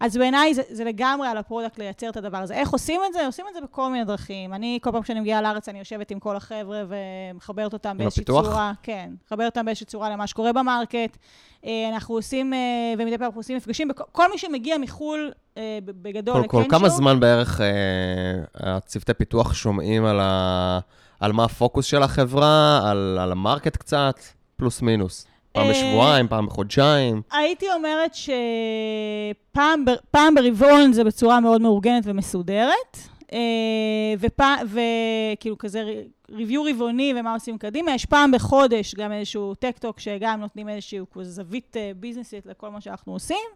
אז 0.00 0.16
בעיניי 0.16 0.54
זה, 0.54 0.62
זה 0.70 0.84
לגמרי 0.84 1.28
על 1.28 1.36
ה 1.36 1.41
product 1.41 1.78
לייצר 1.78 2.08
את 2.08 2.16
הדבר 2.16 2.36
הזה. 2.36 2.54
איך 2.54 2.70
עושים 2.70 3.00
את 3.08 3.12
זה? 3.12 3.26
עושים 3.26 3.44
את 3.48 3.54
זה 3.54 3.60
בכל 3.60 3.90
מיני 3.90 4.04
דרכים. 4.04 4.54
אני, 4.54 4.78
כל 4.82 4.90
פעם 4.92 5.02
כשאני 5.02 5.20
מגיעה 5.20 5.42
לארץ, 5.42 5.68
אני 5.68 5.78
יושבת 5.78 6.10
עם 6.10 6.18
כל 6.18 6.36
החבר'ה 6.36 6.84
ומחברת 6.88 7.72
אותם 7.72 7.98
באיזושהי 7.98 8.24
צורה. 8.24 8.72
כן, 8.82 9.10
מחברת 9.26 9.46
אותם 9.46 9.64
באיזושהי 9.64 9.86
צורה 9.86 10.10
למה 10.10 10.26
שקורה 10.26 10.52
ב 10.52 10.60
market. 10.60 11.16
אה, 11.66 11.88
אנחנו 11.92 12.14
עושים, 12.14 12.54
אה, 12.54 12.58
ומדי 12.98 13.18
פעם 13.18 13.26
אנחנו 13.26 13.40
עושים 13.40 13.56
מפגשים, 13.56 13.90
כל 14.12 14.30
מי 14.30 14.38
שמגיע 14.38 14.78
מחו"ל, 14.78 15.32
אה, 15.56 15.78
בגדול, 15.84 16.36
לקנצ'ו. 16.36 16.48
כל 16.48 16.64
כמה 16.70 16.88
זמן 16.88 17.20
בערך 17.20 17.60
הצוותי 18.54 19.14
פיתוח 19.14 19.54
שומעים 19.54 20.04
על, 20.04 20.20
ה, 20.20 20.78
על 21.20 21.32
מה 21.32 21.44
הפוקוס 21.44 21.86
של 21.86 22.02
החברה, 22.02 22.80
על, 22.90 23.18
על 23.20 23.32
ה 23.32 23.38
market 23.38 23.76
קצת, 23.76 24.20
פלוס 24.56 24.82
מינוס? 24.82 25.26
פעם 25.52 25.70
בשבועיים, 25.70 26.28
פעם 26.28 26.46
בחודשיים? 26.46 27.22
הייתי 27.32 27.66
אומרת 27.72 28.14
שפעם 29.50 30.34
ברבעון 30.34 30.92
זה 30.92 31.04
בצורה 31.04 31.40
מאוד 31.40 31.60
מאורגנת 31.60 32.02
ומסודרת. 32.06 33.12
וכאילו 34.66 35.58
כזה 35.58 36.02
review 36.30 36.64
רבעוני 36.64 37.14
ומה 37.16 37.34
עושים 37.34 37.58
קדימה. 37.58 37.94
יש 37.94 38.06
פעם 38.06 38.30
בחודש 38.32 38.94
גם 38.94 39.12
איזשהו 39.12 39.54
tech 39.54 39.77
talk 39.77 40.00
שגם 40.00 40.40
נותנים 40.40 40.68
איזשהו 40.68 41.06
זווית 41.22 41.76
אה, 41.76 41.90
ביזנסית 41.96 42.46
לכל 42.46 42.68
מה 42.68 42.80
שאנחנו 42.80 43.12
עושים. 43.12 43.46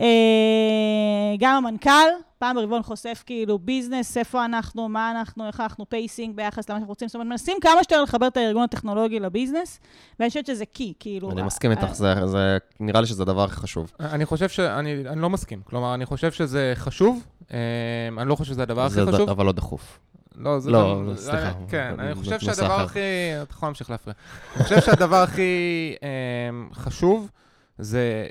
אה, 0.00 1.34
גם 1.38 1.56
המנכ"ל, 1.56 1.90
פעם 2.38 2.56
ברבעון 2.56 2.82
חושף 2.82 3.22
כאילו 3.26 3.58
business, 3.58 4.16
איפה 4.16 4.44
אנחנו, 4.44 4.88
מה 4.88 5.10
אנחנו, 5.10 5.46
איך 5.46 5.60
אנחנו 5.60 5.88
pacing 5.88 6.36
ביחס 6.36 6.70
למה 6.70 6.78
שאנחנו 6.78 6.88
רוצים. 6.88 7.08
זאת 7.08 7.14
אומרת, 7.14 7.28
מנסים 7.28 7.56
כמה 7.60 7.72
שיותר 7.74 8.02
לחבר 8.02 8.26
את 8.26 8.36
הארגון 8.36 8.62
הטכנולוגי 8.62 9.20
ל 9.20 9.26
business, 9.26 9.80
ואני 10.20 10.28
חושבת 10.28 10.46
שזה 10.46 10.66
key, 10.66 10.92
כאילו... 11.00 11.30
אני 11.30 11.42
מסכים 11.42 11.70
איתך, 11.70 11.92
זה, 11.92 12.26
זה, 12.26 12.58
נראה 12.80 13.00
לי 13.00 13.06
שזה 13.06 13.22
הדבר 13.22 13.44
הכי 13.44 13.56
חשוב. 13.56 13.92
אני 14.00 14.26
חושב 14.26 14.48
שאני 14.48 15.08
אני 15.08 15.20
לא 15.20 15.30
מסכים. 15.30 15.60
כלומר, 15.64 15.94
אני 15.94 16.06
חושב 16.06 16.32
שזה 16.32 16.72
חשוב, 16.74 17.26
אה, 17.52 17.58
אני 18.18 18.28
לא 18.28 18.34
חושב 18.34 18.52
שזה 18.52 18.62
הדבר 18.62 18.86
הכי 18.86 19.06
חשוב. 19.06 19.30
אבל 19.30 19.46
לא 19.46 19.52
דחוף. 19.52 19.98
לא, 20.38 20.58
זה 20.58 20.70
לא, 20.70 21.02
גם... 21.08 21.16
סליחה. 21.16 21.52
כן, 21.68 21.94
אני 21.98 22.14
חושב 22.14 22.40
שהדבר 22.40 22.80
הכי... 22.80 23.00
אתה 23.42 23.52
יכול 23.52 23.66
להמשיך 23.66 23.90
להפריע. 23.90 24.14
אני 24.56 24.64
חושב 24.64 24.80
שהדבר 24.80 25.22
הכי 25.22 25.94
חשוב 26.72 27.30
זה... 27.78 28.26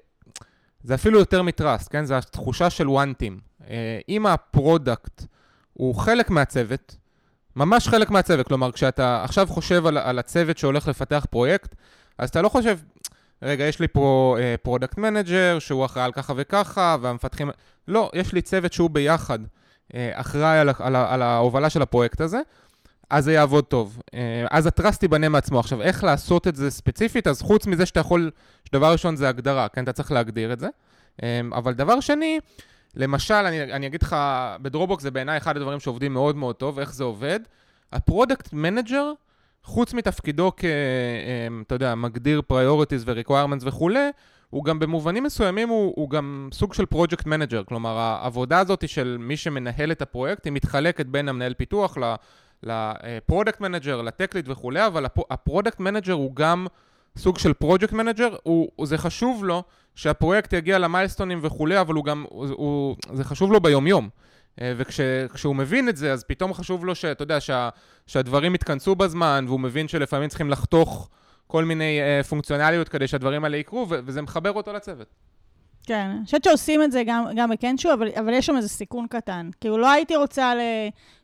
זה 0.86 0.96
אפילו 0.96 1.20
יותר 1.20 1.42
מ 1.42 1.49
trust, 1.49 1.92
כן? 1.92 2.06
זה 2.06 2.18
התחושה 2.18 2.70
של 2.70 2.88
team. 2.88 3.64
אה, 3.70 4.00
אם 4.10 4.26
ה 4.26 4.38
product 4.38 5.24
הוא 5.74 5.96
חלק 5.96 6.30
מהצוות, 6.30 6.96
ממש 7.56 7.88
חלק 7.88 8.10
מהצוות, 8.10 8.48
כלומר, 8.48 8.72
כשאתה 8.72 9.24
עכשיו 9.24 9.48
חושב 9.48 9.86
על, 9.86 9.98
על 9.98 10.20
הצוות 10.20 10.58
שהולך 10.58 10.88
לפתח 10.88 11.26
פרויקט, 11.30 11.76
אז 12.18 12.30
אתה 12.30 12.42
לא 12.42 12.50
חושב, 12.50 12.80
רגע, 13.42 13.64
יש 13.64 13.80
לי 13.80 13.88
פה 13.88 14.38
product 14.64 14.98
אה, 14.98 15.02
manager 15.02 15.60
שהוא 15.60 15.86
אחראי 15.86 16.06
על 16.06 16.12
ככה 16.12 16.34
וככה, 16.38 16.98
והמפתחים... 17.02 17.50
לא, 17.88 18.12
יש 18.14 18.34
לי 18.34 18.42
צוות 18.42 18.74
שהוא 18.74 18.90
ביחד. 18.90 19.40
אה, 19.94 20.12
אחראי 20.14 20.60
על, 20.60 20.70
על, 20.80 20.96
על 20.96 21.22
ההובלה 21.22 21.70
של 21.70 21.82
הפרויקט 21.82 22.22
הזה, 22.22 22.42
אז 23.10 23.24
זה 23.24 23.34
יעבוד 23.34 23.64
טוב. 23.64 24.02
אה, 24.14 24.46
אז 24.52 24.68
ה 24.68 24.74
trust 24.74 25.04
ייבנה 25.04 25.30
מעצמו. 25.30 25.60
עכשיו, 25.60 25.82
איך 25.82 26.04
לעשות 26.04 26.48
את 26.48 26.56
זה 26.56 26.72
ספציפית? 26.72 27.28
אז 27.28 27.42
חוץ 27.42 27.68
מזה 27.68 27.86
שאתה 27.86 28.00
יכול, 28.00 28.32
שדבר 28.66 28.92
ראשון 28.92 29.16
זה 29.16 29.30
הגדרה, 29.30 29.68
כן? 29.68 29.84
אתה 29.84 29.94
צריך 29.94 30.12
להגדיר 30.12 30.54
את 30.54 30.60
זה. 30.60 30.68
אה, 31.24 31.42
אבל 31.52 31.74
דבר 31.74 32.00
שני, 32.00 32.40
למשל, 32.96 33.34
אני, 33.34 33.64
אני 33.64 33.88
אגיד 33.88 34.04
לך, 34.04 34.16
ב 34.62 34.67
Dropbox 34.67 35.04
זה 35.04 35.12
בעיניי 35.12 35.38
אחד 35.38 35.58
הדברים 35.58 35.80
שעובדים 35.80 36.14
מאוד 36.14 36.36
מאוד 36.36 36.56
טוב, 36.56 36.80
איך 36.80 36.94
זה 36.94 37.04
עובד. 37.04 37.40
ה 37.94 38.01
product 38.01 38.54
manager, 38.54 39.12
חוץ 39.64 39.94
מתפקידו 39.94 40.52
כ... 40.58 40.66
אמ, 40.66 41.64
אתה 41.68 41.76
יודע, 41.76 41.96
מגדיר 41.96 42.42
priorities 42.52 43.04
ו-requirements 43.06 43.62
וכולי, 43.62 44.10
הוא 44.50 44.64
גם 44.64 44.80
במובנים 44.80 45.24
מסוימים 45.24 45.70
הוא, 45.70 45.94
הוא 45.96 46.10
גם 46.10 46.50
סוג 46.54 46.74
של 46.74 46.86
project 46.86 47.26
manager, 47.26 47.64
כלומר 47.64 47.98
העבודה 47.98 48.60
הזאת 48.60 48.90
של 48.90 49.18
מי 49.20 49.38
שמנהל 49.38 49.92
את 49.92 50.02
הפרויקט 50.02 50.46
היא 50.46 50.54
מתחלקת 50.54 51.06
בין 51.06 51.30
המנהל 51.30 51.54
פיתוח 51.54 51.98
ל 52.64 52.76
product 52.76 53.62
manager, 53.62 54.02
ל 54.02 54.07
tech 54.07 54.26
lead 54.26 54.46
וכולי, 54.50 54.88
אבל 54.88 55.06
ה 55.30 55.36
product 55.36 55.80
manager 55.80 56.14
הוא 56.14 56.36
גם 56.36 56.68
סוג 57.18 57.38
של 57.38 57.54
project 57.54 57.94
manager, 57.94 58.36
זה 58.84 58.98
חשוב 58.98 59.46
לו 59.46 59.64
שהפרויקט 59.96 60.54
יגיע 60.54 60.80
למיילסטונים 60.80 61.40
וכולי, 61.42 61.82
אבל 61.82 61.94
הוא 61.96 62.06
גם, 62.06 62.26
הוא, 62.30 62.48
הוא, 62.52 62.96
זה 63.14 63.24
חשוב 63.24 63.52
לו 63.52 63.60
ביומיום. 63.60 64.10
אה, 64.62 64.74
וכשהוא 64.78 65.56
מבין 65.56 65.90
את 65.90 65.98
זה, 65.98 66.14
אז 66.14 66.24
פתאום 66.24 66.54
חשוב 66.54 66.86
לו 66.86 66.96
שאתה 66.96 67.24
יודע, 67.24 67.40
שה, 67.40 67.70
שהדברים 68.08 68.56
יתכנסו 68.56 68.96
בזמן, 68.96 69.46
והוא 69.48 69.60
מבין 69.60 69.88
שלפעמים 69.88 70.30
צריכים 70.30 70.50
לחתוך 70.50 71.10
כל 71.48 71.66
מיני 71.66 72.00
אה, 72.02 72.24
פונקציונליות 72.24 72.90
כדי 72.90 73.08
שהדברים 73.08 73.44
האלה 73.44 73.58
יקרו, 73.58 73.88
וזה 73.90 74.22
מחבר 74.22 74.52
אותו 74.52 74.74
לצוות. 74.74 75.08
כן, 75.86 76.10
אני 76.18 76.26
חושבת 76.26 76.44
שעושים 76.44 76.84
את 76.84 76.92
זה 76.92 77.04
גם, 77.06 77.26
גם 77.36 77.50
בקנצ'ו, 77.50 77.94
אבל, 77.94 78.08
אבל 78.20 78.34
יש 78.34 78.46
שם 78.46 78.58
איזה 78.58 78.70
סיכון 78.70 79.08
קטן. 79.08 79.50
כאילו, 79.62 79.78
לא 79.78 79.92
הייתי 79.92 80.16
רוצה 80.16 80.56
ל... 80.56 80.60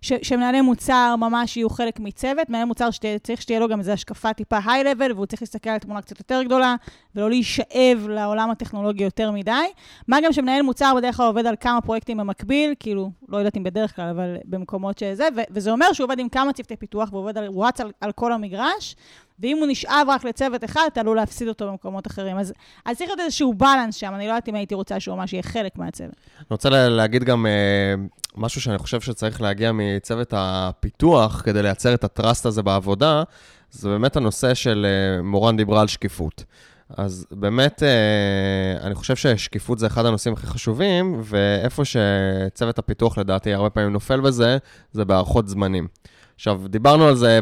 ש, 0.02 0.14
שמנהלי 0.22 0.62
מוצר 0.62 1.16
ממש 1.20 1.58
יהיו 1.58 1.70
חלק 1.70 2.00
מצוות. 2.00 2.50
מנהל 2.50 2.66
מוצר 2.66 2.92
שתה, 2.92 3.08
צריך 3.24 3.42
שתהיה 3.42 3.60
לו 3.60 3.68
גם 3.68 3.80
איזו 3.80 3.92
השקפה 3.92 4.34
טיפה 4.34 4.58
high-level, 4.66 5.12
והוא 5.12 5.26
צריך 5.26 5.42
להסתכל 5.42 5.70
על 5.70 5.78
תמונה 5.78 6.02
קצת 6.02 6.20
יותר 6.20 6.44
גדולה, 6.44 6.76
ולא 7.16 7.30
להישאב 7.30 8.08
לעולם 8.10 8.50
הטכנולוגי 8.50 9.04
יותר 9.04 9.32
מדי. 9.32 9.52
מה 10.08 10.18
גם 10.24 10.34
שמנהל 10.34 10.62
מוצר 10.62 10.94
בדרך 10.98 11.18
כלל 11.18 11.26
עובד 11.26 11.46
על 11.46 11.56
כמה 11.60 11.82
פרויקטים 11.82 12.18
במקביל, 12.18 12.74
כאילו, 12.80 13.12
לא 13.30 13.38
יודעת 13.38 13.58
אם 13.58 13.64
בדרך 13.64 13.96
כלל, 13.96 14.10
אבל 14.10 14.38
במקומות 14.46 14.98
שזה, 14.98 15.28
ו- 15.36 15.42
וזה 15.52 15.72
אומר 15.72 15.94
שהוא 15.94 16.06
עובד 16.06 16.20
עם 16.20 16.30
כמה 16.30 16.54
צוותי 16.54 16.76
פיתוח, 16.76 17.10
והוא 17.12 17.22
עובד 17.22 17.38
על, 17.38 17.50
על, 17.80 17.92
על 18.02 18.12
כל 18.12 18.34
המגרש, 18.34 18.96
ואם 19.42 19.58
הוא 19.60 19.68
נשאב 19.68 20.08
רק 20.10 20.24
לצוות 20.24 20.64
אחד, 20.64 20.82
אתה 20.92 21.00
עלול 21.00 21.18
להפסיד 21.18 21.48
אותו 21.48 21.72
במקומות 21.72 22.08
אחרים. 22.08 22.38
אז, 22.38 22.54
אז 22.86 22.98
צריך 22.98 23.10
להיות 23.10 23.20
איזשהו 23.20 23.54
בלנס 23.54 23.96
שם, 23.96 24.12
אני 24.16 24.26
לא 24.28 24.32
יודעת 24.32 24.50
אם 24.50 24.56
הייתי 24.56 24.76
רוצה 24.76 25.00
שהוא 25.00 25.18
ממש 25.18 25.34
יהיה 25.34 25.44
חלק 25.44 25.78
מהצוות. 25.78 26.16
אני 26.38 26.46
רוצה 26.50 26.70
להגיד 26.70 27.24
גם 27.24 27.46
uh, 27.46 28.20
משהו 28.36 28.62
שאני 28.62 28.78
חושב 28.78 29.02
שצריך 29.02 29.42
להגיע 29.42 29.72
מצוות 29.74 30.34
הפיתוח 30.38 31.42
כדי 31.46 31.62
לייצר 31.62 31.94
את 31.94 32.04
הטראסט 32.04 32.46
הזה 32.46 32.64
בעבודה, 32.64 33.24
זה 33.72 33.90
באמת 33.90 34.16
הנושא 34.16 34.54
של 34.54 34.86
אה, 35.20 35.24
מורן 35.24 35.58
דיברה 35.58 35.82
על 35.82 35.88
שקיפות. 35.88 36.44
אז 36.98 37.28
באמת, 37.32 37.84
אה, 37.84 38.84
אני 38.84 38.96
חושב 38.96 39.16
ששקיפות 39.16 39.80
זה 39.80 39.88
אחד 39.88 40.06
הנושאים 40.06 40.34
הכי 40.34 40.48
חשובים, 40.48 41.22
ואיפה 41.24 41.84
שצוות 41.86 42.80
הפיתוח 42.80 43.18
לדעתי 43.18 43.54
הרבה 43.54 43.70
פעמים 43.70 43.94
נופל 43.94 44.20
בזה, 44.20 44.58
זה 44.92 45.06
בהערכות 45.06 45.48
זמנים. 45.48 45.88
עכשיו, 46.42 46.62
דיברנו 46.70 47.08
על 47.08 47.16
זה 47.16 47.40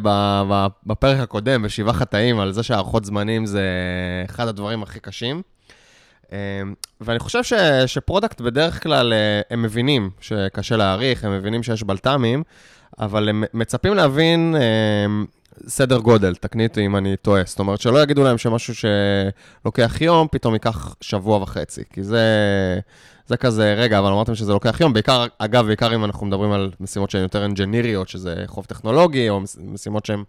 בפרק 0.86 1.20
הקודם, 1.20 1.62
בשבעה 1.62 1.94
חטאים, 1.94 2.40
על 2.40 2.52
זה 2.52 2.64
שהערכות 2.64 3.06
זמנים 3.06 3.46
זה 3.46 3.64
אחד 4.26 4.48
הדברים 4.48 4.84
הכי 4.84 5.00
קשים. 5.00 5.42
אמ, 6.32 6.38
ואני 7.02 7.20
חושב 7.20 7.44
ש, 7.44 7.54
ש 7.86 7.98
product 7.98 8.42
בדרך 8.42 8.84
כלל, 8.84 9.14
אה, 9.14 9.42
הם 9.50 9.62
מבינים 9.62 10.10
שקשה 10.20 10.78
להעריך, 10.78 11.24
הם 11.24 11.38
מבינים 11.38 11.64
שיש 11.64 11.84
בלת"מים, 11.84 12.44
אבל 13.00 13.30
הם 13.30 13.44
מצפים 13.54 13.94
להבין 13.94 14.56
אמ, 14.56 15.26
סדר 15.68 16.00
גודל, 16.00 16.36
תקני 16.36 16.68
אותי 16.68 16.86
אם 16.86 16.96
אני 16.96 17.18
טועה. 17.18 17.42
זאת 17.46 17.60
אומרת, 17.60 17.82
שלא 17.82 18.04
יגידו 18.04 18.24
להם 18.24 18.38
שמשהו 18.38 18.74
שלוקח 18.76 20.02
יום, 20.02 20.28
פתאום 20.32 20.54
ייקח 20.54 20.96
שבוע 21.02 21.38
וחצי, 21.42 21.84
כי 21.94 22.04
זה... 22.04 22.24
זה 23.30 23.38
כזה, 23.38 23.74
רגע, 23.74 24.00
אבל 24.00 24.12
אמרתם 24.12 24.36
שזה 24.36 24.54
לוקח 24.54 24.82
יום, 24.82 24.94
בעיקר, 24.94 25.26
אגב, 25.38 25.66
בעיקר 25.66 25.96
אם 25.96 26.06
אנחנו 26.06 26.28
מדברים 26.28 26.52
על 26.52 26.72
משימות 26.80 27.10
שהן 27.10 27.22
יותר 27.22 27.46
אנג'יניריות, 27.46 28.10
שזה 28.10 28.44
חוב 28.48 28.66
טכנולוגי, 28.66 29.30
או 29.30 29.42
משימות 29.60 30.06
שהן 30.06 30.24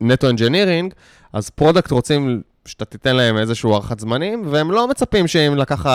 נטו 0.00 0.30
engineering, 0.30 0.94
אז 1.32 1.50
product 1.50 1.90
רוצים 1.90 2.42
שאתה 2.66 2.84
תיתן 2.84 3.16
להם 3.16 3.38
איזשהו 3.38 3.72
הערכת 3.72 4.00
זמנים, 4.00 4.42
והם 4.46 4.70
לא 4.70 4.88
מצפים 4.88 5.26
שאם 5.26 5.56
לקח, 5.56 5.86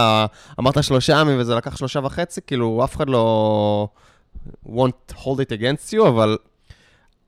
אמרת 0.60 0.84
שלושה 0.84 1.20
ימים 1.22 1.40
וזה 1.40 1.56
לקח 1.56 1.78
שלושה 1.78 2.00
וחצי, 2.04 2.42
כאילו, 2.48 2.82
אף 2.84 2.96
אחד 2.96 3.10
לא 3.10 3.88
won't 4.66 5.14
hold 5.14 5.40
it 5.40 5.52
against 5.60 5.94
you, 5.94 6.08
אבל 6.08 6.38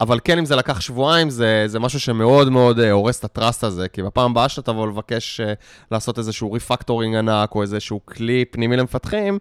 אבל 0.01 0.19
כן, 0.23 0.37
אם 0.37 0.45
זה 0.45 0.55
לקח 0.55 0.81
שבועיים, 0.81 1.29
זה, 1.29 1.63
זה 1.67 1.79
משהו 1.79 1.99
שמאוד 1.99 2.49
מאוד 2.49 2.79
אה, 2.79 2.91
הורס 2.91 3.19
את 3.19 3.23
ה 3.23 3.30
trust 3.30 3.63
הזה, 3.63 3.87
כי 3.87 4.03
בפעם 4.03 4.31
הבאה 4.31 4.49
שאתה 4.49 4.71
תבוא 4.71 4.87
לבקש 4.87 5.41
אה, 5.41 5.43
לעשות 5.91 6.17
איזשהו 6.17 6.51
refactoring 6.51 7.15
ענק, 7.15 7.55
או 7.55 7.61
איזשהו 7.61 7.99
כלי 8.05 8.45
פנימי 8.45 8.77
למפתחים, 8.77 9.39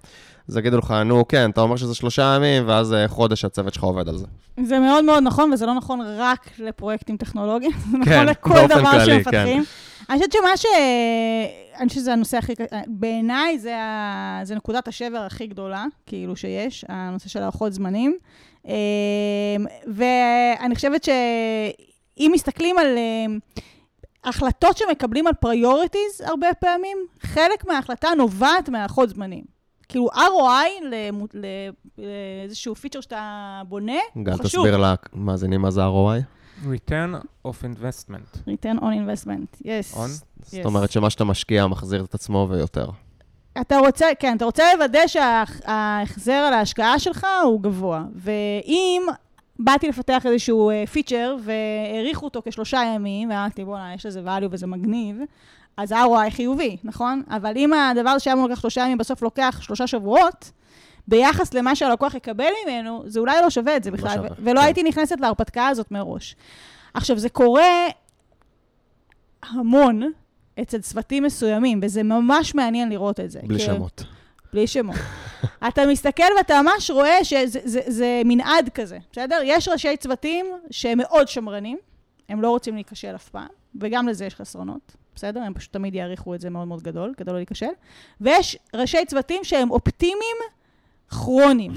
אז 0.48 0.56
יגידו 0.56 0.78
לך, 0.78 0.90
נו, 0.90 1.28
כן, 1.28 1.50
אתה 1.50 1.60
אומר 1.60 1.76
שזה 1.76 1.94
שלושה 1.94 2.34
ימים, 2.36 2.68
ואז 2.68 2.92
אה, 2.92 3.08
חודש 3.08 3.44
הצוות 3.44 3.74
שלך 3.74 3.84
עובד 3.84 4.08
על 4.08 4.16
זה. 4.16 4.26
זה 4.64 4.78
מאוד 4.78 5.04
מאוד 5.04 5.22
נכון, 5.22 5.52
וזה 5.52 5.66
לא 5.66 5.74
נכון 5.74 6.00
רק 6.18 6.50
לפרויקטים 6.58 7.16
טכנולוגיים, 7.16 7.72
זה 7.90 7.98
נכון 7.98 8.12
כן, 8.12 8.26
לכל 8.26 8.66
דבר 8.68 8.90
כללי, 8.90 9.04
שמפתחים. 9.06 9.64
כן. 9.64 10.10
אני 10.10 10.18
חושבת 10.18 10.32
שמה 10.32 10.56
ש... 10.56 10.66
אני 11.78 11.88
חושבת 11.88 12.02
שזה 12.02 12.12
הנושא 12.12 12.36
הכי... 12.36 12.52
בעיניי 12.86 13.58
זה, 13.58 13.76
ה... 13.76 14.40
זה 14.42 14.54
נקודת 14.54 14.88
השבר 14.88 15.18
הכי 15.18 15.46
גדולה, 15.46 15.84
כאילו 16.06 16.36
שיש, 16.36 16.84
הנושא 16.88 17.28
של 17.28 17.42
הערכות 17.42 17.72
זמנים. 17.72 18.18
אמ, 18.66 18.72
ואני 19.86 20.74
חושבת 20.74 21.04
שאם 21.04 22.30
מסתכלים 22.34 22.78
על 22.78 22.86
אמ, 22.98 23.38
החלטות 24.24 24.76
שמקבלים 24.76 25.26
על 25.26 25.32
priorities 25.34 26.20
הרבה 26.24 26.46
פעמים, 26.60 26.98
חלק 27.20 27.64
מההחלטה 27.66 28.08
נובעת 28.16 28.68
מהערכות 28.68 29.08
זמנים. 29.08 29.44
כאילו 29.88 30.08
ROI 30.14 30.84
לאיזשהו 31.98 32.74
פיצ'ר 32.74 33.00
שאתה 33.00 33.22
בונה, 33.68 33.92
חשוב. 34.12 34.24
גל, 34.24 34.36
תסביר 34.36 34.94
למאזינים 35.14 35.60
מה 35.60 35.70
זה 35.70 35.80
ROI. 35.86 36.22
Return 36.64 37.14
of 37.48 37.50
Investment. 37.50 38.38
Return 38.48 38.78
on 38.78 38.82
Investment, 38.82 39.60
yes. 39.62 39.94
On? 39.96 39.98
Yes. 39.98 40.44
זאת 40.44 40.64
אומרת 40.64 40.90
שמה 40.90 41.10
שאתה 41.10 41.24
משקיע 41.24 41.66
מחזיר 41.66 42.04
את 42.04 42.14
עצמו 42.14 42.46
ויותר. 42.50 42.86
אתה 43.60 43.78
רוצה, 43.78 44.06
כן, 44.18 44.36
אתה 44.36 44.44
רוצה 44.44 44.64
לוודא 44.74 45.06
שההחזר 45.06 46.32
על 46.32 46.52
ההשקעה 46.52 46.98
שלך 46.98 47.26
הוא 47.42 47.60
גבוה. 47.60 48.04
ואם 48.14 49.02
באתי 49.58 49.88
לפתח 49.88 50.26
איזשהו 50.26 50.70
פיצ'ר 50.92 51.36
והעריכו 51.40 52.24
אותו 52.24 52.42
כשלושה 52.44 52.82
ימים, 52.94 53.30
ואמרתי, 53.30 53.64
בוא'נה, 53.64 53.94
יש 53.94 54.06
לזה 54.06 54.20
value 54.20 54.48
וזה 54.50 54.66
מגניב, 54.66 55.16
אז 55.76 55.92
ה-ROI 55.92 56.30
חיובי, 56.30 56.76
נכון? 56.84 57.22
אבל 57.30 57.52
אם 57.56 57.72
הדבר 57.72 58.18
שהיה 58.18 58.36
לוקח 58.36 58.60
שלושה 58.60 58.80
ימים 58.80 58.98
בסוף 58.98 59.22
לוקח 59.22 59.58
שלושה 59.60 59.86
שבועות, 59.86 60.50
ביחס 61.08 61.54
למה 61.54 61.74
שהלקוח 61.74 62.14
יקבל 62.14 62.50
ממנו, 62.66 63.02
זה 63.06 63.20
אולי 63.20 63.40
לא 63.42 63.50
שווה 63.50 63.76
את 63.76 63.84
זה 63.84 63.90
בכלל, 63.90 64.08
לא 64.08 64.14
שווה, 64.14 64.28
ולא 64.38 64.60
כן. 64.60 64.66
הייתי 64.66 64.82
נכנסת 64.82 65.20
להרפתקה 65.20 65.66
הזאת 65.68 65.90
מראש. 65.90 66.36
עכשיו, 66.94 67.18
זה 67.18 67.28
קורה 67.28 67.86
המון, 69.42 70.12
אצל 70.62 70.80
צוותים 70.80 71.22
מסוימים, 71.22 71.80
וזה 71.82 72.02
ממש 72.02 72.54
מעניין 72.54 72.88
לראות 72.88 73.20
את 73.20 73.30
זה. 73.30 73.40
בלי 73.44 73.58
כי... 73.58 73.64
שמות. 73.64 74.04
בלי 74.52 74.66
שמות. 74.66 74.96
אתה 75.68 75.86
מסתכל 75.86 76.22
ואתה 76.36 76.62
ממש 76.62 76.90
רואה 76.90 77.24
שזה 77.24 77.60
זה, 77.64 77.80
זה 77.86 78.22
מנעד 78.24 78.68
כזה, 78.74 78.98
בסדר? 79.12 79.40
יש 79.44 79.68
ראשי 79.68 79.96
צוותים 79.96 80.46
שהם 80.70 80.98
מאוד 80.98 81.28
שמרנים, 81.28 81.78
הם 82.28 82.42
לא 82.42 82.50
רוצים 82.50 82.74
להיכשל 82.74 83.14
אף 83.14 83.28
פעם, 83.28 83.48
וגם 83.80 84.08
לזה 84.08 84.24
יש 84.24 84.34
חסרונות, 84.34 84.96
בסדר? 85.14 85.40
הם 85.40 85.54
פשוט 85.54 85.72
תמיד 85.72 85.94
יעריכו 85.94 86.34
את 86.34 86.40
זה 86.40 86.50
מאוד 86.50 86.68
מאוד 86.68 86.82
גדול, 86.82 87.14
כדי 87.16 87.30
לא 87.30 87.36
להיכשל. 87.36 87.66
ויש 88.20 88.58
ראשי 88.74 89.04
צוותים 89.06 89.44
שהם 89.44 89.70
אופטימיים 89.70 90.36
כרוניים. 91.08 91.72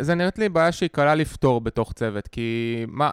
זה 0.00 0.14
נראית 0.16 0.38
לי 0.38 0.48
בעיה 0.48 0.72
שהיא 0.72 0.88
קלה 0.92 1.14
לפתור 1.14 1.60
בתוך 1.60 1.92
צוות, 1.92 2.28
כי 2.28 2.84
מה... 2.88 3.10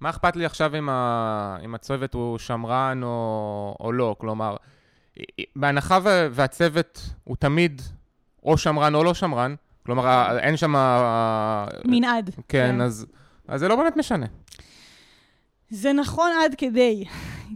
מה 0.00 0.10
אכפת 0.10 0.36
לי 0.36 0.44
עכשיו 0.44 0.76
אם, 0.78 0.88
ה... 0.88 1.56
אם 1.64 1.74
הצוות 1.74 2.14
הוא 2.14 2.38
שמרן 2.38 3.00
או, 3.02 3.76
או 3.80 3.92
לא? 3.92 4.16
כלומר, 4.18 4.56
בהנחה 5.56 5.98
ו... 6.04 6.26
והצוות 6.30 7.00
הוא 7.24 7.36
תמיד 7.36 7.82
או 8.44 8.58
שמרן 8.58 8.94
או 8.94 9.04
לא 9.04 9.14
שמרן, 9.14 9.54
כלומר, 9.86 10.38
אין 10.38 10.56
שם... 10.56 10.74
מנעד. 11.84 12.30
כן, 12.34 12.42
כן. 12.48 12.80
אז, 12.80 13.06
אז 13.48 13.60
זה 13.60 13.68
לא 13.68 13.76
באמת 13.76 13.96
משנה. 13.96 14.26
זה 15.70 15.92
נכון 15.92 16.30
עד 16.44 16.54
כדי. 16.58 17.04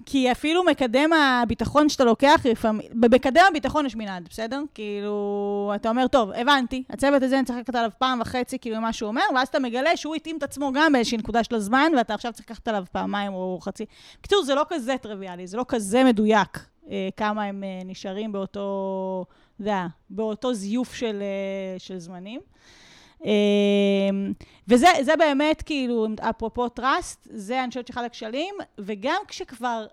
כי 0.07 0.33
אפילו 0.33 0.65
מקדם 0.65 1.11
הביטחון 1.13 1.89
שאתה 1.89 2.05
לוקח, 2.05 2.41
לפעמים, 2.51 2.87
במקדם 2.93 3.43
הביטחון 3.51 3.87
יש 3.87 3.97
מנעד, 3.97 4.29
בסדר? 4.31 4.63
כאילו, 4.75 5.73
אתה 5.75 5.89
אומר, 5.89 6.07
טוב, 6.07 6.31
הבנתי, 6.31 6.83
הצוות 6.91 7.23
הזה 7.23 7.39
אני 7.39 7.45
צריך 7.45 7.59
לקחת 7.59 7.75
עליו 7.75 7.91
פעם 7.99 8.21
וחצי, 8.21 8.59
כאילו, 8.59 8.81
מה 8.81 8.93
שהוא 8.93 9.09
אומר, 9.09 9.23
ואז 9.35 9.49
אתה 9.49 9.59
מגלה 9.59 9.97
שהוא 9.97 10.15
התאים 10.15 10.39
את 10.39 10.43
עצמו 10.43 10.73
גם 10.75 10.93
באיזושהי 10.93 11.19
נקודה 11.19 11.45
של 11.45 11.55
הזמן, 11.55 11.93
ואתה 11.97 12.15
עכשיו 12.15 12.33
צריך 12.33 12.51
לקחת 12.51 12.69
עליו 12.69 12.85
פעמיים 12.93 13.33
או 13.33 13.59
חצי. 13.63 13.85
בקיצור, 14.19 14.43
זה 14.43 14.55
לא 14.55 14.65
כזה 14.69 14.95
טריוויאלי, 15.03 15.47
זה 15.47 15.57
לא 15.57 15.65
כזה 15.69 16.05
מדויק 16.05 16.59
אה, 16.91 17.09
כמה 17.17 17.43
הם 17.45 17.65
אה, 17.65 17.83
נשארים 17.85 18.33
באותו, 18.33 19.25
אתה 19.55 19.63
יודע, 19.63 19.87
באותו 20.11 20.55
זיוף 20.55 20.95
של, 20.95 21.23
אה, 21.23 21.79
של 21.79 21.99
זמנים. 21.99 22.41
אה, 22.41 22.84
וזה 24.69 25.17
באמת, 25.19 25.63
כאילו, 25.63 26.07
אפרופו 26.21 26.69
טראסט, 26.69 27.29
זה 27.31 27.61
אני 27.61 27.69
חושבת 27.69 27.87
שאחד 27.87 28.05
הכשלים, 28.05 28.55
וגם 28.79 29.21
כשכבר, 29.29 29.87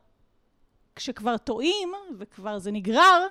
כשכבר 0.96 1.38
טועים, 1.38 1.90
וכבר 2.20 2.60
זה 2.60 2.72
נגרר, 2.72 3.28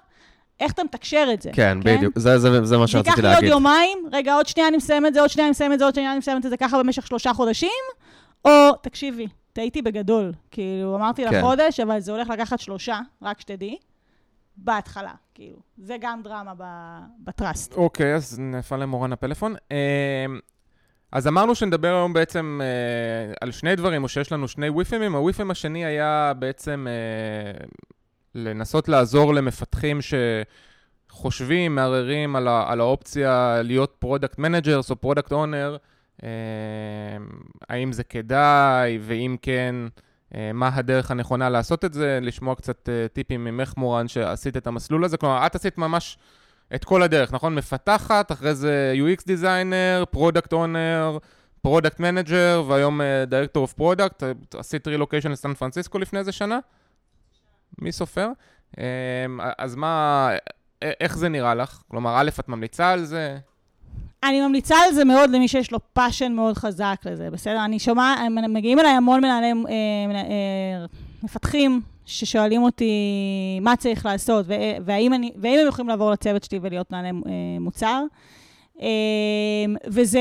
איך 0.61 0.73
אתה 0.73 0.85
מתקשר 0.85 1.29
את 1.33 1.43
זה? 1.43 1.51
כן, 1.53 1.79
כן? 1.85 1.97
בדיוק, 1.97 2.19
זה, 2.19 2.39
זה, 2.39 2.65
זה 2.65 2.79
מה 2.79 2.87
שרציתי 2.87 3.23
להגיד. 3.23 3.25
ייקח 3.25 3.41
לי 3.41 3.51
עוד 3.51 3.59
יומיים, 3.59 3.99
רגע, 4.13 4.35
עוד 4.35 4.47
שנייה 4.47 4.69
אני 4.69 4.77
מסיים 4.77 5.07
את 5.07 5.15
זה, 5.15 5.21
עוד 5.21 5.31
שנייה 5.31 5.47
אני 5.47 5.51
מסיים 5.51 5.73
את 5.73 5.79
זה, 5.79 5.85
עוד 5.85 5.95
שנייה 5.95 6.11
אני 6.11 6.19
מסיים 6.19 6.37
את 6.37 6.43
זה, 6.43 6.57
ככה 6.57 6.79
במשך 6.79 7.07
שלושה 7.07 7.33
חודשים, 7.33 7.71
או, 8.45 8.51
תקשיבי, 8.83 9.27
טעיתי 9.53 9.83
בגדול. 9.83 10.33
כאילו, 10.51 10.97
אמרתי 10.97 11.25
כן. 11.31 11.43
חודש, 11.43 11.81
אבל 11.81 12.01
זה 12.01 12.13
הולך 12.13 12.29
לקחת 12.29 12.61
שלושה, 12.61 12.99
רק 13.23 13.41
שתדעי, 13.41 13.77
בהתחלה, 14.65 15.13
כאילו. 15.35 15.57
זה 15.79 15.97
גם 16.01 16.21
דרמה 16.25 16.53
ב 17.25 17.32
trust. 17.32 17.75
אוקיי, 17.75 18.15
אז 18.15 18.39
נפל 18.41 18.77
למורן 18.77 19.13
הפלאפון. 19.13 19.55
אה, 19.73 20.27
אז 21.13 21.29
אמרנו 21.29 21.55
שנדבר 21.55 21.89
היום 21.89 22.13
בעצם 22.13 22.61
אה, 22.63 23.35
על 23.41 23.51
שני 23.51 23.77
דברים, 23.77 24.03
או 24.03 24.09
שיש 24.09 24.33
לנו 24.33 24.49
שני 24.49 24.69
וויפים. 24.69 25.15
הוויפים 25.15 25.51
השני 25.51 25.85
היה 25.85 26.33
בעצם 26.39 26.87
אה, 26.91 27.67
לנסות 28.35 28.89
לעזור 28.89 29.35
למפתחים 29.35 29.99
שחושבים, 31.11 31.75
מהרהרים 31.75 32.37
על, 32.37 32.49
ה- 32.49 32.65
על 32.69 32.81
האופציה 32.81 33.61
להיות 33.65 33.97
product 33.99 34.39
managers 34.39 34.91
או 34.91 34.97
product 34.97 35.33
owner, 35.33 35.77
האם 37.69 37.93
זה 37.93 38.05
כדאי, 38.05 38.99
ואם 39.03 39.37
כן, 39.43 39.75
אה, 39.85 39.89
מה 40.55 40.71
הדרך 40.75 41.11
הנכונה 41.11 41.49
לעשות 41.49 41.85
את 41.85 41.93
זה, 41.93 42.19
לשמוע 42.23 42.55
קצת 42.55 42.89
אה, 42.89 43.09
טיפים 43.13 43.45
ממך, 43.45 43.75
מורן, 43.77 44.09
שעשית 44.09 44.57
את 44.57 44.67
המסלול 44.67 45.05
הזה. 45.05 45.17
כלומר, 45.17 45.47
את 45.47 45.55
עשית 45.55 45.79
ממש 45.79 46.19
את 46.75 46.85
כל 46.85 47.03
הדרך, 47.03 47.33
נכון? 47.33 47.55
מפתחת, 47.55 48.33
אחרי 48.33 48.55
זה 48.55 48.95
UX 48.97 49.23
designer, 49.27 50.05
product 50.11 50.53
owner, 50.53 51.19
product 51.63 52.01
manager, 52.01 52.65
והיום 52.69 53.01
director 53.27 53.63
of 53.63 53.73
product. 53.73 54.23
עשית 54.59 54.89
רילוקיישן 54.89 55.31
לסן 55.31 55.55
פרנסיסקו 55.55 55.99
לפני 55.99 56.19
איזה 56.19 56.33
שנה? 56.33 56.59
מי 57.79 57.93
סופר? 57.93 58.29
אה, 58.79 58.85
אז 59.59 59.75
מה, 59.75 60.29
אה, 60.83 60.91
איך 61.01 61.17
זה 61.17 61.29
נראה 61.29 61.55
לך? 61.55 61.83
כלומר, 61.89 62.21
א', 62.21 62.31
את 62.41 62.49
ממליצה 62.49 62.91
על 62.91 63.05
זה? 63.05 63.39
אני 64.25 64.41
ממליצה 64.41 64.77
על 64.89 64.95
זה 64.95 65.05
מאוד 65.05 65.31
למי 65.31 65.49
שיש 65.49 65.73
לו 65.73 65.79
passion 65.93 66.33
מאוד 66.33 66.57
חזק 66.59 66.97
לזה, 67.05 67.31
בסדר? 67.31 67.65
אני 67.65 67.79
שומעת, 67.79 68.19
מגיעים 68.49 68.79
אליי 68.81 68.91
המון 68.91 69.21
מנהלי, 69.21 69.47
אה, 69.47 69.53
מנה- 70.09 70.23
אה, 70.23 70.87
מפתחים 71.23 71.81
ששואלים 72.07 72.63
אותי 72.63 72.93
מה 73.61 73.77
צריך 73.77 74.07
לעשות, 74.07 74.47
והאם, 74.85 75.15
אני, 75.15 75.33
והאם 75.37 75.59
הם 75.63 75.67
יכולים 75.69 75.89
לעבור 75.89 76.11
לצוות 76.11 76.45
שלי 76.45 76.59
ולהיות 76.63 76.91
מנהלי 76.91 77.09
אה, 77.09 77.33
מוצר. 77.61 78.03
אה, 78.83 78.87
וזה... 79.87 80.21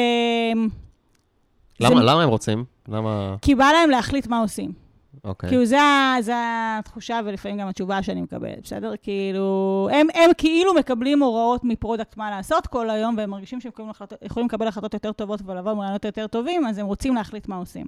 למה, 1.79 1.95
זה- 1.95 2.03
למה 2.05 2.23
הם 2.23 2.29
רוצים? 2.29 2.63
למה... 2.87 3.35
כי 3.41 3.55
בא 3.55 3.71
להם 3.73 3.89
להחליט 3.89 4.27
מה 4.27 4.39
עושים. 4.39 4.88
אוקיי. 5.23 5.49
כאילו, 5.49 5.65
זה 5.65 6.35
התחושה 6.79 7.19
ולפעמים 7.25 7.57
גם 7.57 7.67
התשובה 7.67 8.03
שאני 8.03 8.21
מקבלת, 8.21 8.63
בסדר? 8.63 8.93
כאילו, 9.01 9.89
הם, 9.91 10.07
הם 10.13 10.31
כאילו 10.37 10.73
מקבלים 10.73 11.23
הוראות 11.23 11.63
מ 11.63 11.70
product 11.70 12.17
מה 12.17 12.29
לעשות 12.29 12.67
כל 12.67 12.89
היום, 12.89 13.15
והם 13.17 13.29
מרגישים 13.29 13.61
שהם 13.61 13.71
יכולים, 13.73 13.91
החלטות, 13.91 14.19
יכולים 14.21 14.47
לקבל 14.47 14.67
החלטות 14.67 14.93
יותר 14.93 15.11
טובות 15.11 15.41
ולבוא 15.45 15.71
עם 15.71 15.79
רעיונות 15.79 16.05
יותר 16.05 16.27
טובים, 16.27 16.65
אז 16.65 16.77
הם 16.77 16.85
רוצים 16.85 17.15
להחליט 17.15 17.47
מה 17.47 17.55
עושים. 17.55 17.85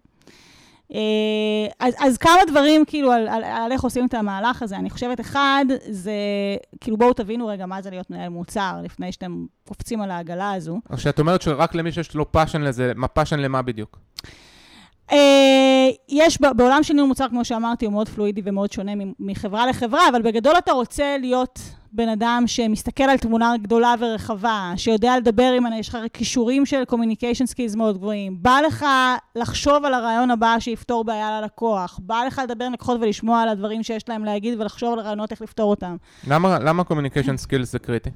אה, 0.94 1.88
אז, 1.88 1.94
אז 2.00 2.18
כמה 2.18 2.40
דברים, 2.48 2.86
כאילו, 2.86 3.12
על, 3.12 3.28
על, 3.28 3.44
על 3.44 3.72
איך 3.72 3.84
עושים 3.84 4.06
את 4.06 4.14
המהלך 4.14 4.62
הזה. 4.62 4.76
אני 4.76 4.90
חושבת, 4.90 5.20
אחד, 5.20 5.66
זה, 5.90 6.12
כאילו, 6.82 6.98
בואו 6.98 7.14
תבינו 7.14 7.48
רגע 7.48 7.66
מה 7.66 7.82
זה 7.82 7.90
להיות 7.90 8.10
מנהל 8.10 8.30
מוצר, 8.30 8.76
לפני 8.84 9.12
שאתם 9.12 9.46
קופצים 9.68 10.02
על 10.02 10.12
העגלה 10.12 10.54
הזו. 10.54 10.80
או 10.90 10.98
שאת 10.98 11.20
אומרת 11.20 11.42
שרק 11.42 11.76
למי 11.76 11.92
שיש 11.92 12.16
לו 12.16 12.32
passion 12.32 12.62
לזה, 12.62 12.92
מה 12.96 13.08
passion 13.08 13.40
למה 13.40 13.62
בדיוק? 13.62 14.00
אה, 15.12 15.90
יש, 16.10 16.38
בעולם 16.42 16.84
של 16.84 16.94
ניהול 16.94 17.08
מוצר, 17.08 17.30
כמו 17.30 17.46
שאמרתי, 17.46 17.86
הוא 17.86 17.94
מאוד 17.94 18.10
פלואידי 18.10 18.42
ומאוד 18.46 18.72
שונה 18.72 18.92
מחברה 19.20 19.68
לחברה, 19.68 20.10
אבל 20.10 20.22
בגדול 20.22 20.54
אתה 20.58 20.72
רוצה 20.72 21.18
להיות 21.18 21.60
בן 21.94 22.10
אדם 22.10 22.44
שמסתכל 22.46 23.04
על 23.04 23.18
תמונה 23.18 23.54
גדולה 23.62 23.96
ורחבה, 24.00 24.74
שיודע 24.76 25.18
לדבר 25.18 25.54
עם, 25.58 25.64
יש 25.80 25.90
לך 25.90 25.98
כישורים 26.14 26.66
של 26.66 26.84
communication 26.92 27.54
skills 27.54 27.78
מאוד 27.78 27.98
גבוהים, 27.98 28.38
בא 28.42 28.60
לך 28.68 28.86
לחשוב 29.36 29.86
על 29.86 29.94
הרעיון 29.94 30.32
הבא 30.32 30.56
שיפתור 30.60 31.04
בעיה 31.04 31.42
ללקוח, 31.42 32.00
בא 32.04 32.24
לך 32.28 32.42
לדבר 32.44 32.66
עם 32.66 32.74
לקוחות 32.74 32.98
ולשמוע 33.02 33.42
על 33.42 33.50
הדברים 33.50 33.84
שיש 33.84 34.10
להם 34.10 34.26
להגיד 34.26 34.60
ולחשוב 34.60 34.94
על 34.94 35.00
רעיונות 35.00 35.32
איך 35.32 35.42
לפתור 35.42 35.70
אותם. 35.70 35.96
למה, 36.28 36.60
למה 36.60 36.84
communication 36.90 37.48
skills 37.48 37.64
זה 37.64 37.80
קריטי? 37.80 38.10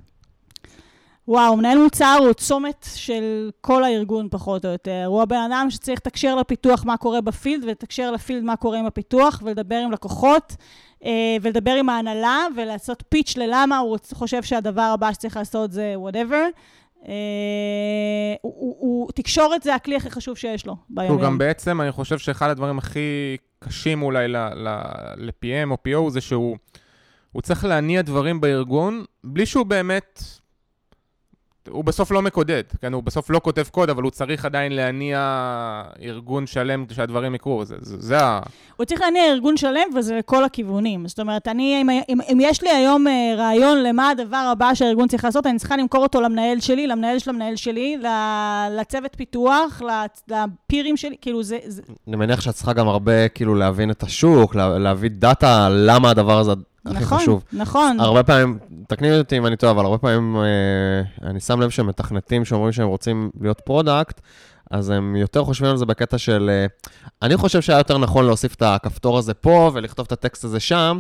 וואו, 1.28 1.58
מנהל 1.58 1.78
מוצר 1.78 2.18
הוא 2.20 2.34
צומת 2.34 2.88
של 2.96 3.52
כל 3.62 3.84
הארגון 3.84 4.28
פחות 4.32 4.66
או 4.66 4.70
יותר. 4.72 5.04
הוא 5.06 5.22
הבן 5.22 5.52
אדם 5.52 5.68
שצריך 5.70 6.00
לתקשר 6.00 6.36
לפיתוח 6.36 6.86
מה 6.86 6.98
קורה 6.98 7.22
בפילד, 7.22 7.64
ולתקשר 7.64 8.12
לפילד 8.12 8.44
מה 8.44 8.56
קורה 8.56 8.80
עם 8.80 8.86
הפיתוח, 8.86 9.42
ולדבר 9.44 9.76
עם 9.76 9.92
לקוחות, 9.92 10.56
אה, 11.06 11.38
ולדבר 11.42 11.72
עם 11.72 11.90
ההנהלה, 11.90 12.46
ולעשות 12.56 13.04
פיץ' 13.10 13.38
ללמה 13.38 13.78
הוא 13.78 13.98
חושב 14.14 14.44
שהדבר 14.44 14.82
הבא 14.82 15.14
שצריך 15.14 15.38
לעשות 15.38 15.72
זה 15.72 15.96
whatever. 15.98 16.60
אה, 17.08 18.36
תקשורת 19.16 19.64
זה 19.64 19.76
הכלי 19.76 19.96
הכי 19.96 20.10
חשוב 20.10 20.38
שיש 20.38 20.66
לו 20.66 20.76
ביום 20.90 21.12
הוא 21.12 21.22
גם 21.22 21.38
בעצם, 21.38 21.82
אני 21.82 21.92
חושב 21.92 22.18
שאחד 22.18 22.50
הדברים 22.50 22.78
הכי 22.78 23.38
קשים 23.60 24.02
אולי 24.02 24.28
ל-PM 24.28 25.72
או 25.72 25.78
PO 25.88 26.10
זה 26.10 26.22
שהוא 26.22 26.58
הוא 27.32 27.42
צריך 27.42 27.66
להניע 27.66 28.02
דברים 28.02 28.42
בארגון 28.42 29.04
בלי 29.24 29.46
שהוא 29.46 29.66
באמת... 29.66 30.24
הוא 31.70 31.84
בסוף 31.84 32.12
לא 32.12 32.22
מקודד, 32.22 32.64
כן? 32.82 32.94
הוא 32.94 33.04
בסוף 33.04 33.30
לא 33.30 33.40
כותב 33.44 33.64
קוד, 33.72 33.90
אבל 33.90 34.04
הוא 34.04 34.12
צריך 34.12 34.46
עדיין 34.46 34.72
להניע 34.72 35.20
ארגון 36.02 36.48
שלם 36.48 36.86
שהדברים 36.92 37.36
יקרו. 37.36 37.66
זה, 37.66 37.76
זה, 37.82 37.96
זה 38.00 38.20
ה... 38.24 38.40
הוא 38.78 38.86
צריך 38.86 39.02
להניע 39.02 39.24
ארגון 39.32 39.58
שלם, 39.58 39.88
וזה 39.98 40.16
לכל 40.16 40.44
הכיוונים. 40.44 41.08
זאת 41.08 41.20
אומרת, 41.20 41.48
אני, 41.48 41.82
אם, 41.82 41.90
אם, 41.90 42.18
אם 42.32 42.38
יש 42.42 42.62
לי 42.64 42.70
היום 42.70 43.08
אה, 43.08 43.34
רעיון 43.38 43.84
למה 43.84 44.10
הדבר 44.10 44.50
הבא 44.52 44.74
שהארגון 44.74 45.08
צריך 45.08 45.26
לעשות, 45.26 45.46
אני 45.46 45.58
צריכה 45.60 45.78
למכור 45.78 46.04
אותו 46.04 46.22
למנהל 46.22 46.60
שלי, 46.60 46.88
למנהל 46.88 47.20
של 47.20 47.30
המנהל 47.30 47.56
שלי, 47.56 47.98
ל- 47.98 48.80
לצוות 48.80 49.16
פיתוח, 49.18 49.82
לפירים 50.30 50.98
שלי, 50.98 51.16
כאילו 51.22 51.44
זה... 51.44 51.58
זה 51.66 51.82
אני 52.08 52.16
מניח 52.16 52.42
שאת 52.42 52.54
צריכה 52.54 52.74
גם 52.74 52.88
הרבה, 52.88 53.28
כאילו, 53.28 53.56
להבין 53.56 53.92
את 53.92 54.04
השוק, 54.04 54.56
לה- 54.56 54.78
להביא 54.80 55.10
דאטה, 55.14 55.68
למה 55.72 56.10
הדבר 56.10 56.40
הזה 56.40 56.52
הכי 56.86 57.04
נכון, 57.04 57.18
חשוב. 57.18 57.44
נכון. 57.54 58.00
הרבה 58.00 58.24
פעמים, 58.24 58.60
תקני 58.88 59.18
אותי 59.18 59.38
אם 59.38 59.46
אני 59.46 59.56
טועה, 59.56 59.72
אבל 59.72 59.86
הרבה 59.86 59.98
פעמים 59.98 60.36
אה, 60.38 61.30
אני 61.30 61.40
שם 61.40 61.62
לב 61.62 61.70
שמתכנתים 61.70 62.46
שאומרים 62.46 62.72
שהם 62.72 62.88
רוצים 62.88 63.32
להיות 63.42 63.62
פרודקט, 63.66 64.22
אז 64.72 64.90
הם 64.90 65.16
יותר 65.16 65.44
חושבים 65.44 65.70
על 65.72 65.78
זה 65.78 65.86
בקטע 65.86 66.18
של, 66.18 66.50
אה, 66.50 66.66
אני 67.22 67.38
חושב 67.38 67.62
שהיה 67.62 67.78
יותר 67.78 67.98
נכון 67.98 68.26
להוסיף 68.26 68.56
את 68.56 68.62
הכפתור 68.62 69.18
הזה 69.18 69.34
פה 69.34 69.72
ולכתוב 69.74 70.06
את 70.06 70.12
הטקסט 70.12 70.44
הזה 70.44 70.60
שם, 70.60 71.00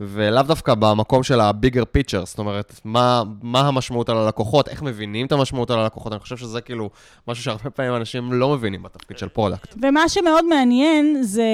ולאו 0.00 0.42
דווקא 0.42 0.74
במקום 0.74 1.22
של 1.22 1.40
ה-bigger 1.40 1.98
picture, 1.98 2.24
זאת 2.24 2.38
אומרת, 2.38 2.80
מה, 2.84 3.22
מה 3.42 3.60
המשמעות 3.60 4.08
על 4.08 4.16
הלקוחות, 4.16 4.68
איך 4.68 4.82
מבינים 4.82 5.26
את 5.26 5.32
המשמעות 5.32 5.70
על 5.70 5.78
הלקוחות, 5.78 6.12
אני 6.12 6.20
חושב 6.20 6.36
שזה 6.36 6.60
כאילו 6.60 6.90
משהו 7.28 7.44
שהרבה 7.44 7.70
פעמים 7.70 7.94
אנשים 7.96 8.32
לא 8.32 8.48
מבינים 8.48 8.82
בתפקיד 8.82 9.18
של 9.18 9.28
פרודקט. 9.28 9.74
ומה 9.82 10.08
שמאוד 10.08 10.44
מעניין 10.44 11.22
זה, 11.22 11.44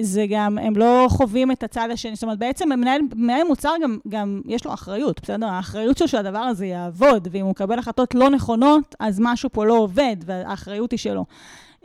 זה 0.00 0.24
גם, 0.30 0.58
הם 0.58 0.76
לא 0.76 1.06
חווים 1.10 1.50
את 1.50 1.62
הצד 1.62 1.88
השני. 1.92 2.14
זאת 2.14 2.22
אומרת, 2.22 2.38
בעצם 2.38 2.68
מנהל, 2.68 3.00
מנהל 3.14 3.44
מוצר 3.44 3.72
גם, 3.82 3.98
גם 4.08 4.40
יש 4.46 4.64
לו 4.64 4.74
אחריות, 4.74 5.20
בסדר? 5.22 5.46
האחריות 5.46 5.98
שלו 5.98 6.08
שהדבר 6.08 6.38
הזה 6.38 6.66
יעבוד, 6.66 7.28
ואם 7.30 7.42
הוא 7.42 7.50
מקבל 7.50 7.78
החלטות 7.78 8.14
לא 8.14 8.30
נכונות, 8.30 8.94
אז 9.00 9.20
משהו 9.22 9.50
פה 9.52 9.64
לא 9.66 9.74
עובד, 9.74 10.16
והאחריות 10.26 10.90
היא 10.90 10.98
שלו. 10.98 11.24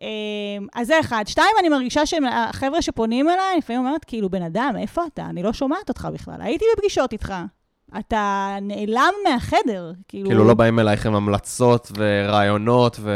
אמ, 0.02 0.68
אז 0.76 0.88
זה 0.88 1.00
אחד. 1.00 1.24
שתיים, 1.28 1.56
אני 1.60 1.70
מרגישה 1.70 2.06
שהחבר'ה 2.06 2.82
שפונים 2.82 3.30
אליי, 3.30 3.58
לפעמים 3.58 3.86
אומרת, 3.86 4.06
כאילו, 4.06 4.30
בן 4.30 4.42
אדם, 4.42 4.74
איפה 4.80 5.02
אתה? 5.14 5.26
אני 5.26 5.44
לא 5.44 5.54
שומעת 5.54 5.90
אותך 5.90 6.08
בכלל. 6.14 6.42
הייתי 6.42 6.66
בפגישות 6.76 7.14
איתך. 7.14 7.34
אתה 8.00 8.56
נעלם 8.62 9.14
מהחדר. 9.30 9.92
כאילו, 10.08 10.30
כאילו 10.30 10.44
לא 10.44 10.54
באים 10.54 10.80
אלייך 10.80 11.06
עם 11.06 11.16
המלצות 11.16 11.92
ורעיונות 11.98 12.98
ו... 13.00 13.12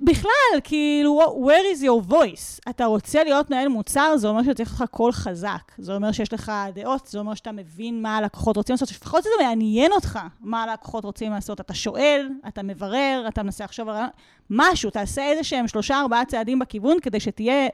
בכלל, 0.00 0.60
כאילו, 0.64 1.20
where 1.46 1.76
is 1.76 1.82
your 1.82 2.10
voice? 2.10 2.60
אתה 2.68 2.84
רוצה 2.84 3.24
להיות 3.24 3.50
מנהל 3.50 3.68
מוצר, 3.68 4.16
זה 4.16 4.28
אומר 4.28 4.42
שצריך 4.42 4.72
לך 4.72 4.84
קול 4.90 5.12
חזק. 5.12 5.72
זה 5.78 5.94
אומר 5.94 6.12
שיש 6.12 6.32
לך 6.32 6.52
דעות, 6.74 7.06
זה 7.06 7.18
אומר 7.18 7.34
שאתה 7.34 7.52
מבין 7.52 8.02
מה 8.02 8.16
הלקוחות 8.16 8.56
רוצים 8.56 8.72
לעשות, 8.72 8.88
שלפחות 8.88 9.22
זה 9.22 9.30
מעניין 9.44 9.92
אותך 9.92 10.18
מה 10.40 10.62
הלקוחות 10.62 11.04
רוצים 11.04 11.32
לעשות. 11.32 11.60
אתה 11.60 11.74
שואל, 11.74 12.28
אתה 12.48 12.62
מברר, 12.62 13.24
אתה 13.28 13.42
מנסה 13.42 13.64
לחשוב 13.64 13.88
על 13.88 14.04
משהו, 14.50 14.90
תעשה 14.90 15.22
איזה 15.22 15.44
שהם 15.44 15.68
שלושה, 15.68 16.00
ארבעה 16.00 16.24
צעדים 16.24 16.58
בכיוון, 16.58 16.96
כדי 17.02 17.20
שתהיה 17.20 17.68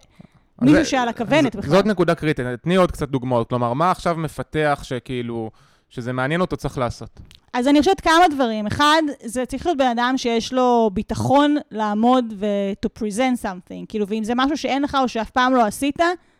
מישהו 0.62 0.86
שעל 0.86 1.08
הכוונת 1.08 1.56
בכלל. 1.56 1.70
זאת 1.70 1.86
נקודה 1.86 2.14
קריטית, 2.14 2.46
תני 2.62 2.76
עוד 2.76 2.92
קצת 2.92 3.08
דוגמאות. 3.08 3.48
כלומר, 3.48 3.72
מה 3.72 3.90
עכשיו 3.90 4.16
מפתח 4.16 4.80
שכאילו, 4.82 5.50
שזה 5.88 6.12
מעניין 6.12 6.40
אותו 6.40 6.56
צריך 6.56 6.78
לעשות? 6.78 7.20
אז 7.56 7.68
אני 7.68 7.78
חושבת 7.80 8.00
כמה 8.00 8.24
דברים. 8.30 8.66
אחד, 8.66 9.02
זה 9.24 9.46
צריך 9.46 9.66
להיות 9.66 9.78
בן 9.78 9.86
אדם 9.86 10.14
שיש 10.16 10.52
לו 10.52 10.90
ביטחון 10.92 11.56
לעמוד 11.70 12.24
ו- 12.36 12.46
to 12.86 13.02
present 13.02 13.42
something. 13.44 13.86
כאילו, 13.88 14.06
ואם 14.08 14.24
זה 14.24 14.32
משהו 14.36 14.56
שאין 14.56 14.82
לך 14.82 14.96
או 15.02 15.08
שאף 15.08 15.30
פעם 15.30 15.54
לא 15.54 15.62
עשית, 15.66 15.96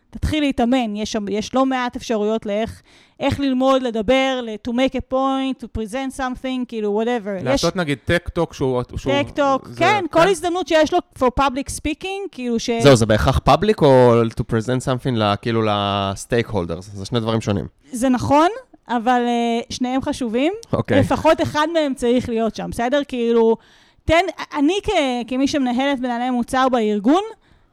תתחיל 0.09 0.43
להתאמן. 0.43 0.95
יש, 0.95 1.11
שם- 1.11 1.25
יש 1.29 1.55
לא 1.55 1.65
מעט 1.65 1.95
אפשרויות 1.95 2.45
לאיך 2.45 2.81
איך 3.19 3.39
ללמוד, 3.39 3.81
לדבר, 3.83 4.39
ל- 4.43 4.55
to 4.67 4.71
make 4.71 4.93
a 4.93 5.13
point, 5.13 5.63
to 5.63 5.81
present 5.81 6.17
something, 6.19 6.65
כאילו, 6.67 7.01
whatever. 7.03 7.43
לעשות 7.43 7.75
נגיד 7.75 7.97
Tech 8.05 8.29
Talk 8.29 8.53
שהוא... 8.53 8.83
Tech 8.83 9.20
Talk, 9.20 9.67
זה- 9.67 9.79
כן, 9.79 10.05
כל 10.11 10.27
הזדמנות 10.27 10.67
שיש 10.67 10.93
לו 10.93 10.99
for 11.19 11.27
public 11.39 11.69
speaking, 11.71 12.27
כאילו 12.31 12.59
ש... 12.59 12.69
זהו, 12.81 12.95
זה 12.95 13.05
בהכרח 13.05 13.39
public 13.39 13.81
או 13.81 14.13
to 14.23 14.43
present 14.53 14.81
something 14.85 15.15
ל- 15.15 15.33
כאילו 15.41 15.61
ל 15.65 16.47
stakeholders? 16.47 16.89
זה 16.93 17.05
שני 17.05 17.19
דברים 17.19 17.41
שונים. 17.41 17.65
זה 17.91 18.09
נכון, 18.09 18.47
אבל 18.89 19.25
uh, 19.25 19.73
שניהם 19.73 20.01
חשובים. 20.01 20.53
אוקיי. 20.73 20.99
לפחות 20.99 21.41
אחד 21.41 21.67
מהם 21.73 21.93
צריך 21.93 22.29
להיות 22.29 22.55
שם, 22.55 22.69
בסדר? 22.71 23.01
כאילו, 23.07 23.57
תן, 24.05 24.23
אני 24.57 24.79
כ, 24.83 24.89
כמי 25.27 25.47
שמנהלת 25.47 25.99
מנהלי 25.99 26.29
מוצר 26.29 26.69
בארגון, 26.69 27.21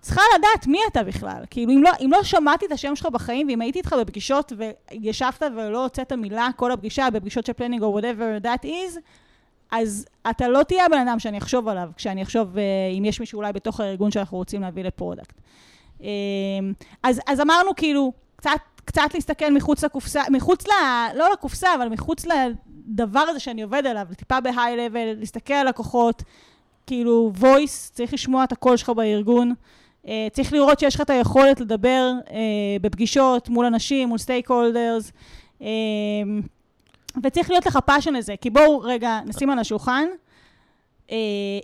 צריכה 0.00 0.22
לדעת 0.38 0.66
מי 0.66 0.78
אתה 0.92 1.02
בכלל. 1.02 1.42
כאילו, 1.50 1.72
אם 1.72 1.82
לא, 1.82 1.90
אם 2.04 2.10
לא 2.12 2.22
שמעתי 2.22 2.66
את 2.66 2.72
השם 2.72 2.96
שלך 2.96 3.06
בחיים, 3.06 3.48
ואם 3.48 3.60
הייתי 3.60 3.78
איתך 3.78 3.96
בפגישות 4.00 4.52
וישבת 4.58 5.42
ולא 5.56 5.82
הוצאת 5.82 6.12
מילה 6.12 6.48
כל 6.56 6.72
הפגישה, 6.72 7.10
בפגישות 7.10 7.46
של 7.46 7.52
planning 7.52 7.82
או 7.82 7.98
whatever 7.98 8.44
that 8.44 8.64
is, 8.64 8.98
אז 9.70 10.06
אתה 10.30 10.48
לא 10.48 10.62
תהיה 10.62 10.86
הבן 10.86 11.08
אדם 11.08 11.18
שאני 11.18 11.38
אחשוב 11.38 11.68
עליו, 11.68 11.88
כשאני 11.96 12.22
אחשוב 12.22 12.56
uh, 12.56 12.58
אם 12.98 13.04
יש 13.04 13.20
מישהו 13.20 13.36
אולי 13.36 13.52
בתוך 13.52 13.80
הארגון 13.80 14.10
שאנחנו 14.10 14.38
רוצים 14.38 14.60
להביא 14.62 14.84
לפרודקט. 14.84 15.34
Um, 16.00 16.04
אז, 17.02 17.20
אז 17.26 17.40
אמרנו 17.40 17.70
כאילו, 17.76 18.12
קצת, 18.36 18.50
קצת 18.84 19.14
להסתכל 19.14 19.50
מחוץ 19.50 19.84
לקופסה, 19.84 20.22
מחוץ 20.30 20.66
ל... 20.66 20.70
לא 21.14 21.32
לקופסה, 21.32 21.74
אבל 21.74 21.88
מחוץ 21.88 22.26
לדבר 22.26 23.20
הזה 23.20 23.40
שאני 23.40 23.62
עובד 23.62 23.86
עליו, 23.86 24.06
טיפה 24.16 24.38
level, 24.38 25.18
להסתכל 25.18 25.54
על 25.54 25.68
לקוחות, 25.68 26.22
כאילו 26.86 27.32
voice, 27.40 27.92
צריך 27.92 28.14
לשמוע 28.14 28.44
את 28.44 28.52
הקול 28.52 28.76
שלך 28.76 28.90
בארגון. 28.90 29.52
Uh, 30.04 30.08
צריך 30.32 30.52
לראות 30.52 30.80
שיש 30.80 30.94
לך 30.94 31.00
את 31.00 31.10
היכולת 31.10 31.60
לדבר 31.60 32.12
uh, 32.24 32.30
בפגישות 32.80 33.48
מול 33.48 33.66
אנשים, 33.66 34.08
מול 34.08 34.18
stakeholders. 34.18 35.12
Uh, 35.60 35.64
וצריך 37.22 37.50
להיות 37.50 37.66
לך 37.66 37.78
passion 37.86 38.14
לזה, 38.14 38.34
כי 38.40 38.50
בואו 38.50 38.80
רגע 38.80 39.20
נשים 39.26 39.50
על 39.50 39.58
השולחן. 39.58 40.04
אה, 41.10 41.16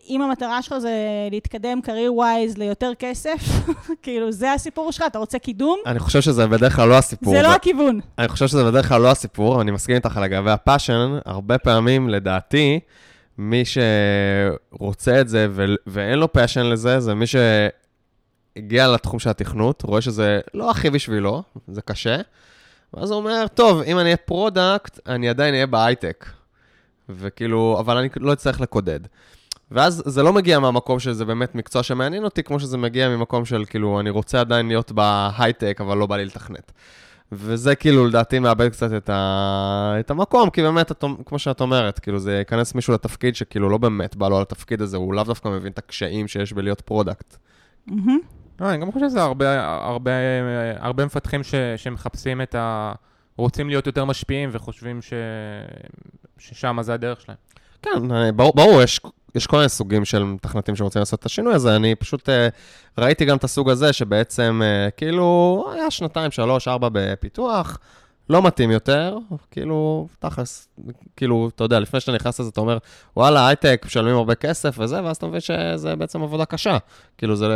אם 0.08 0.22
המטרה 0.22 0.62
שלך 0.62 0.78
זה 0.78 0.92
להתקדם 1.30 1.80
career 1.84 2.20
wise 2.20 2.58
ליותר 2.58 2.92
כסף, 2.98 3.42
כאילו 4.02 4.32
זה 4.32 4.52
הסיפור 4.52 4.92
שלך, 4.92 5.04
אתה 5.06 5.18
רוצה 5.18 5.38
קידום? 5.38 5.78
אני 5.86 5.98
חושב 5.98 6.20
שזה 6.20 6.46
בדרך 6.46 6.76
כלל 6.76 6.88
לא 6.88 6.98
הסיפור. 6.98 7.34
זה 7.34 7.42
לא 7.42 7.48
הכיוון. 7.48 8.00
אני 8.18 8.28
חושב 8.28 8.46
שזה 8.46 8.64
בדרך 8.64 8.88
כלל 8.88 9.00
לא 9.00 9.10
הסיפור, 9.10 9.60
אני 9.60 9.70
מסכים 9.70 9.96
איתך 9.96 10.20
לגבי 10.22 10.50
ה 10.50 10.58
passion, 10.58 11.18
הרבה 11.26 11.58
פעמים 11.58 12.08
לדעתי, 12.08 12.80
מי 13.38 13.62
שרוצה 13.64 15.20
את 15.20 15.28
זה 15.28 15.48
ואין 15.86 16.18
לו 16.18 16.32
passion 16.32 16.66
לזה, 16.66 17.00
זה 17.00 17.14
מי 17.14 17.24
שהגיע 17.26 18.88
לתחום 18.88 19.18
של 19.18 19.30
התכנות, 19.30 19.82
רואה 19.82 20.00
שזה 20.00 20.40
לא 20.54 20.70
הכי 20.70 20.90
בשבילו, 20.90 21.42
זה 21.68 21.82
קשה. 21.82 22.16
ואז 22.94 23.10
הוא 23.10 23.18
אומר, 23.18 23.46
טוב, 23.54 23.82
אם 23.82 23.98
אני 23.98 24.04
אהיה 24.04 24.16
פרודקט, 24.16 25.00
אני 25.08 25.28
עדיין 25.28 25.54
אהיה 25.54 25.66
בהייטק. 25.66 26.26
וכאילו, 27.16 27.76
אבל 27.80 27.96
אני 27.96 28.08
לא 28.16 28.32
אצטרך 28.32 28.60
לקודד. 28.60 29.00
ואז 29.70 30.02
זה 30.06 30.22
לא 30.22 30.32
מגיע 30.32 30.58
מהמקום 30.58 30.98
שזה 30.98 31.24
באמת 31.24 31.54
מקצוע 31.54 31.82
שמעניין 31.82 32.24
אותי, 32.24 32.42
כמו 32.42 32.60
שזה 32.60 32.78
מגיע 32.78 33.08
ממקום 33.08 33.44
של 33.44 33.64
כאילו, 33.64 34.00
אני 34.00 34.10
רוצה 34.10 34.40
עדיין 34.40 34.68
להיות 34.68 34.92
בהייטק, 34.92 35.78
אבל 35.80 35.96
לא 35.96 36.06
בא 36.06 36.16
לי 36.16 36.24
לתכנת. 36.24 36.72
וזה 37.32 37.74
כאילו, 37.74 38.06
לדעתי, 38.06 38.38
מאבד 38.38 38.68
קצת 38.68 38.92
את, 38.96 39.10
ה... 39.10 39.96
את 40.00 40.10
המקום, 40.10 40.50
כי 40.50 40.62
באמת, 40.62 40.90
את... 40.90 41.04
כמו 41.26 41.38
שאת 41.38 41.60
אומרת, 41.60 41.98
כאילו, 41.98 42.18
זה 42.18 42.38
ייכנס 42.38 42.74
מישהו 42.74 42.94
לתפקיד 42.94 43.36
שכאילו 43.36 43.68
לא 43.68 43.78
באמת 43.78 44.16
בא 44.16 44.28
לו 44.28 44.36
על 44.36 44.42
התפקיד 44.42 44.82
הזה, 44.82 44.96
הוא 44.96 45.14
לאו 45.14 45.24
דווקא 45.24 45.48
מבין 45.48 45.72
את 45.72 45.78
הקשיים 45.78 46.28
שיש 46.28 46.52
בלהיות 46.52 46.80
פרודקט. 46.80 47.36
Mm-hmm. 47.88 47.92
לא, 48.60 48.70
אני 48.70 48.78
גם 48.78 48.92
חושב 48.92 49.08
שזה 49.08 49.22
הרבה, 49.22 49.66
הרבה, 49.84 50.10
הרבה 50.78 51.04
מפתחים 51.06 51.42
ש, 51.42 51.54
שמחפשים 51.76 52.42
את 52.42 52.54
ה... 52.54 52.92
רוצים 53.40 53.68
להיות 53.68 53.86
יותר 53.86 54.04
משפיעים 54.04 54.50
וחושבים 54.52 55.02
ש... 55.02 55.12
ששם 56.38 56.76
זה 56.82 56.94
הדרך 56.94 57.20
שלהם. 57.20 57.38
כן, 57.82 58.36
ברור, 58.36 58.52
ברור 58.54 58.82
יש, 58.82 59.00
יש 59.34 59.46
כל 59.46 59.56
מיני 59.56 59.68
סוגים 59.68 60.04
של 60.04 60.22
מתכנתים 60.22 60.76
שרוצים 60.76 61.00
לעשות 61.00 61.20
את 61.20 61.26
השינוי 61.26 61.54
הזה. 61.54 61.76
אני 61.76 61.94
פשוט 61.94 62.28
uh, 62.28 62.32
ראיתי 62.98 63.24
גם 63.24 63.36
את 63.36 63.44
הסוג 63.44 63.70
הזה, 63.70 63.92
שבעצם 63.92 64.62
uh, 64.62 64.90
כאילו 64.90 65.64
היה 65.74 65.90
שנתיים, 65.90 66.30
שלוש, 66.30 66.68
ארבע 66.68 66.88
בפיתוח, 66.92 67.78
לא 68.30 68.42
מתאים 68.42 68.70
יותר, 68.70 69.18
כאילו, 69.50 70.06
תכלס, 70.18 70.68
כאילו, 71.16 71.50
אתה 71.54 71.64
יודע, 71.64 71.80
לפני 71.80 72.00
שאתה 72.00 72.12
נכנס 72.12 72.40
לזה, 72.40 72.50
אתה 72.50 72.60
אומר, 72.60 72.78
וואלה, 73.16 73.48
הייטק, 73.48 73.82
משלמים 73.86 74.16
הרבה 74.16 74.34
כסף 74.34 74.76
וזה, 74.78 75.04
ואז 75.04 75.16
אתה 75.16 75.26
מבין 75.26 75.40
שזה 75.40 75.96
בעצם 75.96 76.22
עבודה 76.22 76.44
קשה. 76.44 76.78
כאילו, 77.18 77.36
זה, 77.36 77.46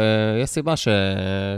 יש 0.43 0.51
סיבה 0.51 0.77
ש... 0.77 0.89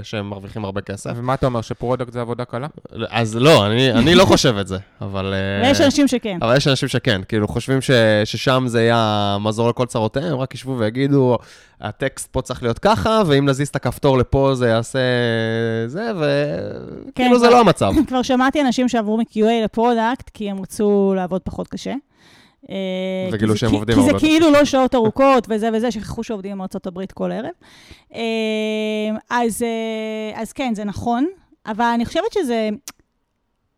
שהם 0.02 0.30
מרוויחים 0.30 0.64
הרבה 0.64 0.80
כסף. 0.80 1.10
ומה 1.16 1.34
אתה 1.34 1.46
אומר, 1.46 1.60
שפרודקט 1.60 2.12
זה 2.12 2.20
עבודה 2.20 2.44
קלה? 2.44 2.66
אז 3.10 3.36
לא, 3.36 3.66
אני, 3.66 3.92
אני 3.92 4.14
לא 4.14 4.24
חושב 4.24 4.56
את 4.56 4.68
זה, 4.68 4.78
אבל... 5.00 5.34
ויש 5.64 5.80
אנשים 5.80 6.08
שכן. 6.08 6.38
אבל 6.42 6.56
יש 6.56 6.68
אנשים 6.68 6.88
שכן, 6.88 7.20
כאילו, 7.28 7.48
חושבים 7.48 7.80
ש, 7.80 7.90
ששם 8.24 8.64
זה 8.66 8.82
יהיה 8.82 9.36
מזור 9.40 9.68
לכל 9.68 9.86
צרותיהם, 9.86 10.38
רק 10.38 10.54
ישבו 10.54 10.78
ויגידו, 10.78 11.38
הטקסט 11.80 12.28
פה 12.32 12.42
צריך 12.42 12.62
להיות 12.62 12.78
ככה, 12.78 13.22
ואם 13.26 13.48
נזיז 13.48 13.68
את 13.68 13.76
הכפתור 13.76 14.18
לפה 14.18 14.54
זה 14.54 14.68
יעשה 14.68 14.98
זה, 15.86 16.12
וכאילו 16.16 17.34
כן, 17.34 17.38
זה 17.38 17.46
כבר, 17.46 17.56
לא 17.56 17.60
המצב. 17.60 17.92
כבר 18.08 18.22
שמעתי 18.22 18.60
אנשים 18.60 18.88
שעברו 19.06 19.16
מ-QA 19.16 19.64
לפרודקט, 19.64 20.30
כי 20.34 20.50
הם 20.50 20.60
רצו 20.60 21.12
לעבוד 21.16 21.42
פחות 21.42 21.68
קשה. 21.68 21.94
אה, 22.70 22.76
וגילו 23.32 23.56
שהם 23.56 23.72
עובדים. 23.72 23.96
כי 23.96 24.02
זה 24.02 24.10
כאילו 24.18 24.50
לא 24.50 24.64
שעות 24.64 24.94
ארוכות 24.94 25.46
וזה 25.48 25.70
וזה, 25.74 25.90
שכחו 25.90 26.24
שעובדים 26.24 26.52
עם 26.52 26.60
ארה"ב 26.60 27.04
כל 27.14 27.32
ערב. 27.32 27.50
אה, 28.14 28.20
אז, 29.30 29.62
אה, 29.62 30.42
אז 30.42 30.52
כן, 30.52 30.74
זה 30.74 30.84
נכון, 30.84 31.26
אבל 31.66 31.84
אני 31.84 32.06
חושבת 32.06 32.32
שזה... 32.32 32.68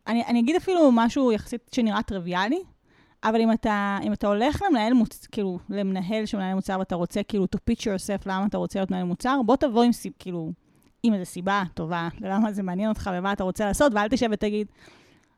אני, 0.06 0.22
אני 0.26 0.40
אגיד 0.40 0.56
אפילו 0.56 0.90
משהו 0.92 1.32
יחסית 1.32 1.70
שנראה 1.72 2.02
טריוויאלי, 2.02 2.60
אבל 3.24 3.40
אם 3.40 3.52
אתה, 3.52 3.98
אם 4.02 4.12
אתה 4.12 4.26
הולך 4.26 4.62
למנהל 4.68 4.92
מוצר, 4.92 5.26
כאילו, 5.32 5.58
למנהל 5.70 6.26
של 6.26 6.36
מנהל 6.36 6.54
מוצר 6.54 6.76
ואתה 6.78 6.94
רוצה 6.94 7.22
כאילו 7.22 7.46
to 7.56 7.58
pitch 7.70 7.80
yourself 7.80 8.22
למה 8.26 8.46
אתה 8.46 8.58
רוצה 8.58 8.78
להיות 8.78 8.90
מנהל 8.90 9.04
מוצר, 9.04 9.40
בוא 9.46 9.56
תבוא 9.56 9.82
עם, 9.82 9.92
סיב, 9.92 10.12
כאילו, 10.18 10.52
עם 11.02 11.14
איזו 11.14 11.24
סיבה 11.24 11.62
טובה 11.74 12.08
ללמה 12.20 12.52
זה 12.52 12.62
מעניין 12.62 12.88
אותך 12.88 13.10
ומה 13.18 13.32
אתה 13.32 13.44
רוצה 13.44 13.66
לעשות, 13.66 13.92
ואל 13.94 14.08
תשב 14.08 14.28
ותגיד, 14.32 14.66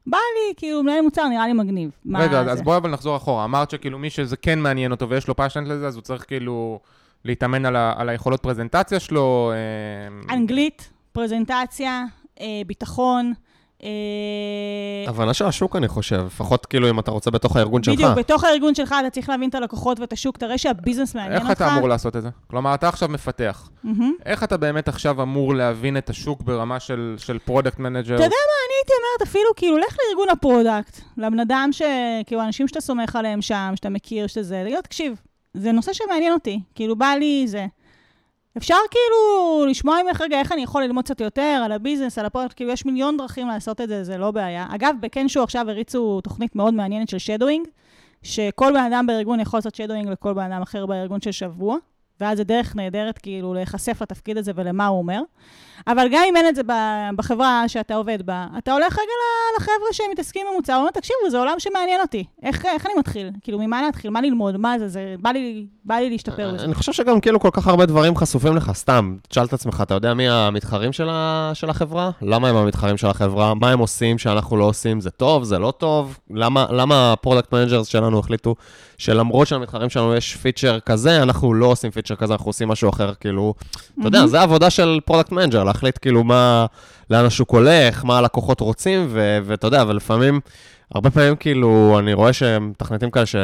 בא 0.07 0.19
לי, 0.19 0.55
כאילו, 0.57 0.83
מנהל 0.83 1.01
מוצר 1.01 1.29
נראה 1.29 1.47
לי 1.47 1.53
מגניב. 1.53 1.91
רגע, 2.15 2.41
אז 2.41 2.63
בואי 2.63 2.77
אבל 2.77 2.91
נחזור 2.91 3.17
אחורה. 3.17 3.45
אמרת 3.45 3.71
שכאילו 3.71 3.99
מי 3.99 4.11
שזה 4.11 4.37
כן 4.37 4.59
מעניין 4.59 4.91
אותו 4.91 5.09
ויש 5.09 5.29
לו 5.29 5.37
פאשנט 5.37 5.69
לזה, 5.69 5.87
אז 5.87 5.95
הוא 5.95 6.03
צריך 6.03 6.25
כאילו 6.27 6.81
להתאמן 7.25 7.67
על, 7.67 7.77
ה, 7.77 7.93
על 7.97 8.09
היכולות 8.09 8.43
פרזנטציה 8.43 9.01
שלו. 9.01 9.53
אה... 9.53 10.35
אנגלית, 10.35 10.91
פרזנטציה, 11.13 12.05
אה, 12.41 12.47
ביטחון. 12.67 13.33
אה, 13.85 15.11
הבנה 15.11 15.35
של 15.35 15.45
השוק, 15.45 15.77
אני 15.77 15.89
חושב. 15.89 16.23
לפחות 16.27 16.67
כאילו 16.67 16.91
אם 16.91 16.99
אתה 16.99 17.11
רוצה 17.11 17.31
בתוך 17.31 17.57
הארגון 17.57 17.83
שלך. 17.83 17.95
בדיוק, 17.95 18.19
בתוך 18.19 18.45
הארגון 18.45 18.75
שלך 18.75 18.95
אתה 19.01 19.11
צריך 19.11 19.29
להבין 19.29 19.49
את 19.49 19.55
הלקוחות 19.55 20.01
ואת 20.01 20.13
השוק, 20.13 20.37
תראה 20.37 20.59
שה 20.59 20.74
business 20.74 21.15
מעניין 21.15 21.37
אותך. 21.37 21.51
איך 21.51 21.57
אתה 21.57 21.75
אמור 21.77 21.89
לעשות 21.89 22.17
את 22.17 22.23
זה? 22.23 22.29
כלומר, 22.51 22.75
אתה 22.75 22.89
עכשיו 22.89 23.09
מפתח. 23.09 23.71
איך 24.27 24.45
אתה 24.45 24.57
באמת 24.57 24.89
עכשיו 24.89 25.23
אמור 25.23 25.55
להבין 25.55 25.97
את 25.97 26.11
השוק 26.11 26.43
ברמה 26.43 26.81
של 26.81 27.39
product 27.45 27.79
manager? 27.79 28.15
אתה 28.15 28.25
יודע 28.25 28.37
מה, 28.37 28.57
אני 28.67 28.75
הייתי 28.81 28.93
אומרת 28.93 29.29
אפילו, 29.29 29.51
כאילו, 29.57 29.79
לך 29.79 29.97
לארגון 30.07 30.29
הפרודקט, 30.29 31.01
לבן 31.17 31.41
אדם 31.41 31.69
ש... 31.73 31.83
כאילו, 32.27 32.43
אנשים 32.43 32.69
שאתה 32.69 32.81
סומך 32.81 33.17
עליהם 33.17 33.43
שם, 33.43 33.73
שאתה 33.77 33.89
מכיר, 33.89 34.27
שזה, 34.27 34.63
תגיד, 34.67 34.81
תקשיב, 34.81 35.21
זה 35.55 35.73
נושא 35.73 35.93
שמעניין 35.93 36.33
אותי. 36.33 36.61
כאילו, 36.75 36.97
בא 36.97 37.15
לי 37.19 37.45
זה. 37.47 37.67
אפשר 38.57 38.75
כאילו 38.91 39.67
לשמוע 39.67 39.97
ממך 40.03 40.21
רגע 40.21 40.39
איך 40.39 40.53
אני 40.53 40.63
יכול 40.63 40.83
ללמוד 40.83 41.05
קצת 41.05 41.21
יותר 41.21 41.63
על 41.65 41.73
הביזנס, 41.73 42.19
על 42.19 42.27
הפרקט, 42.27 42.57
כאילו 42.57 42.71
יש 42.71 42.87
מיליון 42.87 43.17
דרכים 43.17 43.49
לעשות 43.49 43.81
את 43.81 43.89
זה, 43.89 44.05
זה 44.05 44.19
לא 44.19 44.31
בעיה. 44.31 44.67
אגב, 44.75 44.95
בקנשו 45.01 45.43
עכשיו 45.43 45.71
הריצו 45.71 46.21
תוכנית 46.21 46.57
מאוד 46.57 46.75
מעניינת 46.75 47.09
של 47.09 47.19
שדואינג, 47.19 47.69
שכל 48.23 48.73
בן 48.73 48.93
אדם 48.93 49.07
בארגון 49.07 49.41
יכול 49.41 49.59
לעשות 49.59 49.75
שדואינג 49.75 50.09
לכל 50.09 50.33
בן 50.33 50.53
אדם 50.53 50.63
אחר 50.63 50.87
בארגון 50.87 51.21
של 51.21 51.33
שבוע. 51.33 51.77
ואז 52.21 52.39
זה 52.39 52.45
דרך 52.45 52.77
נהדרת 52.77 53.19
כאילו 53.19 53.55
להיחשף 53.55 54.03
לתפקיד 54.03 54.39
הזה 54.39 54.53
ולמה 54.55 54.87
הוא 54.87 54.99
אומר. 54.99 55.21
אבל 55.87 56.07
גם 56.11 56.23
אם 56.29 56.37
אין 56.37 56.49
את 56.49 56.55
זה 56.55 56.63
בחברה 57.17 57.65
שאתה 57.69 57.95
עובד 57.95 58.27
בה, 58.27 58.47
אתה 58.59 58.73
הולך 58.73 58.93
רגע 58.93 59.13
לחבר'ה 59.59 59.93
שמתעסקים 59.93 60.47
במוצר, 60.53 60.73
ואומר, 60.73 60.91
תקשיבו, 60.91 61.31
זה 61.31 61.39
עולם 61.39 61.55
שמעניין 61.59 62.01
אותי. 62.01 62.25
איך, 62.43 62.65
איך 62.65 62.87
אני 62.87 62.95
מתחיל? 62.99 63.31
כאילו, 63.43 63.59
ממה 63.59 63.83
להתחיל? 63.83 64.11
מה 64.11 64.21
ללמוד? 64.21 64.57
מה 64.57 64.79
זה? 64.79 64.89
זה 64.89 65.15
בא 65.21 65.31
לי, 65.31 65.67
בא 65.85 65.95
לי 65.95 66.11
להשתפר 66.11 66.55
בזה. 66.55 66.65
אני 66.65 66.75
חושב 66.75 66.93
שגם 66.93 67.21
כאילו 67.21 67.41
כל 67.41 67.51
כך 67.53 67.67
הרבה 67.67 67.87
דברים 67.87 68.17
חשופים 68.17 68.57
לך, 68.57 68.73
סתם, 68.75 69.17
תשאל 69.29 69.45
את 69.45 69.53
עצמך, 69.53 69.81
אתה 69.83 69.95
יודע 69.95 70.15
מי 70.15 70.29
המתחרים 70.29 70.93
של, 70.93 71.09
ה... 71.11 71.51
של 71.55 71.71
החברה? 71.71 72.11
למה 72.23 72.49
הם 72.49 72.57
המתחרים 72.57 72.97
של 72.97 73.07
החברה? 73.07 73.55
מה 73.55 73.71
הם 73.71 73.79
עושים 73.79 74.19
שאנחנו 74.19 74.57
לא 74.57 74.65
עושים? 74.65 75.01
זה 75.01 75.11
טוב? 75.11 75.45
זה 75.45 75.59
לא 75.59 75.71
טוב? 75.71 76.19
למה, 76.31 76.67
למה 76.71 77.13
ה 77.13 77.18
product 77.18 77.53
managers 77.53 77.87
שלנו 77.87 78.19
החליטו 78.19 78.55
שלמרות 79.01 79.49
שלמתחרים 79.49 79.91
שלנו 79.91 80.15
יש 80.15 80.37
פיצ'ר 80.37 80.81
כזה, 80.81 81.23
אנחנו 81.23 81.55
לא 81.55 81.67
עושים 81.67 81.91
פיצ'ר 81.91 82.15
כזה, 82.15 82.33
אנחנו 82.33 82.49
עושים 82.49 82.69
משהו 82.69 82.91
אחר, 82.91 83.15
כאילו, 83.15 83.55
אתה 83.99 84.09
יודע, 84.09 84.27
זה 84.27 84.41
עבודה 84.41 84.71
של 84.71 85.01
product 85.05 85.33
manager, 85.33 85.65
להחליט 85.65 85.99
כאילו 86.01 86.25
מה, 86.25 86.67
לאן 87.11 87.25
השוק 87.25 87.51
הולך, 87.51 88.05
מה 88.05 88.19
הלקוחות 88.19 88.61
רוצים, 88.61 89.09
ואתה 89.45 89.67
יודע, 89.67 89.85
ולפעמים, 89.89 90.41
הרבה 90.95 91.11
פעמים 91.11 91.37
כאילו, 91.37 91.97
אני 91.99 92.13
רואה 92.13 92.33
שמתכנתים 92.33 93.11
כאלה 93.11 93.27
ש... 93.27 93.37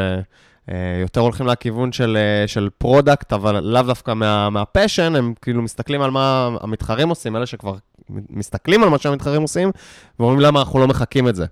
יותר 1.03 1.21
הולכים 1.21 1.47
לכיוון 1.47 1.93
של, 1.93 2.19
של 2.47 2.69
פרודקט, 2.79 3.33
אבל 3.33 3.61
לאו 3.65 3.83
דווקא 3.83 4.15
מה, 4.15 4.51
מה 4.51 4.64
passion, 4.64 5.15
הם 5.17 5.35
כאילו 5.43 5.63
מסתכלים 5.63 6.03
על 6.03 6.11
מה 6.11 6.51
המתחרים 6.61 7.09
עושים, 7.09 7.37
אלה 7.37 7.47
שכבר 7.47 7.75
מסתכלים 8.11 8.83
על 8.83 8.89
מה 8.89 8.99
שהמתחרים 8.99 9.43
עושים, 9.43 9.71
ואומרים 10.19 10.41
למה 10.41 10.61
אנחנו 10.61 10.79
לא 10.79 10.87
מחקים 10.87 11.29
את 11.29 11.37
זה. 11.37 11.47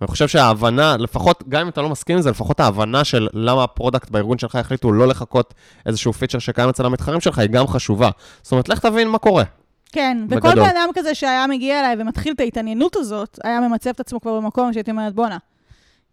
ואני 0.00 0.08
חושב 0.08 0.28
שההבנה, 0.28 0.96
לפחות, 0.96 1.44
גם 1.48 1.60
אם 1.60 1.68
אתה 1.68 1.82
לא 1.82 1.88
מסכים 1.88 2.16
עם 2.16 2.22
זה, 2.22 2.30
לפחות 2.30 2.60
ההבנה 2.60 3.04
של 3.04 3.28
למה 3.32 3.64
הפרודקט 3.64 4.10
בארגון 4.10 4.38
שלך 4.38 4.56
החליטו 4.56 4.92
לא 4.92 5.08
לחקות 5.08 5.54
איזשהו 5.86 6.12
פיצ'ר 6.12 6.38
שקיים 6.38 6.68
אצל 6.68 6.86
המתחרים 6.86 7.20
שלך, 7.20 7.38
היא 7.38 7.48
גם 7.48 7.66
חשובה. 7.66 8.10
זאת 8.42 8.52
אומרת, 8.52 8.68
לך 8.68 8.78
תבין 8.78 9.08
מה 9.08 9.18
קורה. 9.18 9.44
כן, 9.92 10.26
וכל 10.30 10.54
בן 10.54 10.58
אדם 10.58 10.88
כזה 10.94 11.14
שהיה 11.14 11.46
מגיע 11.46 11.80
אליי 11.80 11.96
ומתחיל 11.98 12.32
את 12.32 12.40
ההתעניינות 12.40 12.96
הזאת, 12.96 13.38
היה 13.44 13.60
ממצב 13.60 13.90
את 13.90 14.00
עצמו 14.00 14.20
כבר 14.20 14.40
במקום 14.40 14.72
שהייתי 14.72 14.90
אומרת, 14.90 15.14
בואנה, 15.14 15.38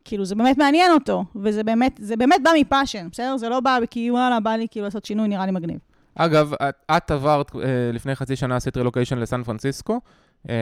כאילו, 0.07 0.25
זה 0.25 0.35
באמת 0.35 0.57
מעניין 0.57 0.91
אותו, 0.91 1.23
וזה 1.35 1.63
באמת, 1.63 1.99
זה 2.01 2.17
באמת 2.17 2.41
בא 2.43 2.51
מ 2.59 2.64
passion, 2.64 3.07
בסדר? 3.11 3.37
זה 3.37 3.49
לא 3.49 3.59
בא 3.59 3.77
כי 3.89 4.11
וואלה, 4.11 4.39
בא 4.39 4.51
לי 4.51 4.67
כאילו 4.71 4.85
לעשות 4.85 5.05
שינוי, 5.05 5.27
נראה 5.27 5.45
לי 5.45 5.51
מגניב. 5.51 5.77
אגב, 6.15 6.53
את, 6.53 6.75
את 6.97 7.11
עברת 7.11 7.55
אה, 7.55 7.61
לפני 7.93 8.15
חצי 8.15 8.35
שנה 8.35 8.55
עשית 8.55 8.77
רילוקיישן 8.77 9.17
לסן 9.17 9.43
פרנסיסקו, 9.43 10.01
אה, 10.49 10.55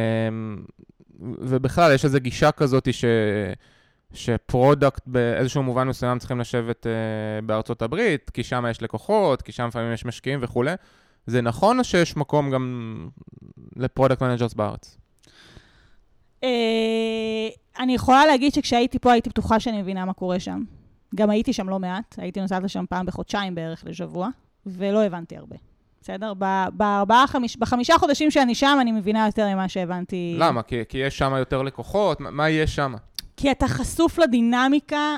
ובכלל 1.21 1.93
יש 1.93 2.05
איזו 2.05 2.19
גישה 2.19 2.51
כזאת 2.51 2.93
ש... 2.93 3.05
שפרודקט 4.13 5.01
באיזשהו 5.07 5.63
מובן 5.63 5.87
מסוים 5.87 6.19
צריכים 6.19 6.39
לשבת 6.39 6.87
אה, 6.87 6.91
בארצות 7.41 7.81
הברית, 7.81 8.29
כי 8.29 8.43
שם 8.43 8.65
יש 8.69 8.81
לקוחות, 8.81 9.41
כי 9.41 9.51
שם 9.51 9.67
לפעמים 9.67 9.93
יש 9.93 10.05
משקיעים 10.05 10.39
וכולי. 10.41 10.73
זה 11.27 11.41
נכון 11.41 11.79
או 11.79 11.83
שיש 11.83 12.17
מקום 12.17 12.51
גם 12.51 13.07
ל 13.75 13.81
product 13.81 14.21
managers 14.21 14.53
בארץ? 14.53 14.97
אה, 16.43 16.49
אני 17.79 17.95
יכולה 17.95 18.25
להגיד 18.25 18.53
שכשהייתי 18.53 18.99
פה 18.99 19.11
הייתי 19.11 19.29
בטוחה 19.29 19.59
שאני 19.59 19.81
מבינה 19.81 20.05
מה 20.05 20.13
קורה 20.13 20.39
שם. 20.39 20.63
גם 21.15 21.29
הייתי 21.29 21.53
שם 21.53 21.69
לא 21.69 21.79
מעט, 21.79 22.15
הייתי 22.17 22.41
נוסעת 22.41 22.63
לשם 22.63 22.85
פעם 22.89 23.05
בחודשיים 23.05 23.55
בערך 23.55 23.83
לשבוע, 23.87 24.29
ולא 24.65 25.03
הבנתי 25.03 25.37
הרבה. 25.37 25.55
בסדר? 26.01 26.33
בארבעה, 26.73 27.27
חמיש, 27.27 27.57
בחמישה 27.57 27.97
חודשים 27.97 28.31
שאני 28.31 28.55
שם, 28.55 28.77
אני 28.81 28.91
מבינה 28.91 29.25
יותר 29.25 29.47
ממה 29.53 29.69
שהבנתי. 29.69 30.35
למה? 30.39 30.63
כי, 30.63 30.81
כי 30.89 30.97
יש 30.97 31.17
שם 31.17 31.33
יותר 31.37 31.61
לקוחות? 31.61 32.19
מה, 32.19 32.31
מה 32.31 32.49
יש 32.49 32.75
שם? 32.75 32.93
כי 33.37 33.51
אתה 33.51 33.67
חשוף 33.67 34.19
לדינמיקה 34.19 35.15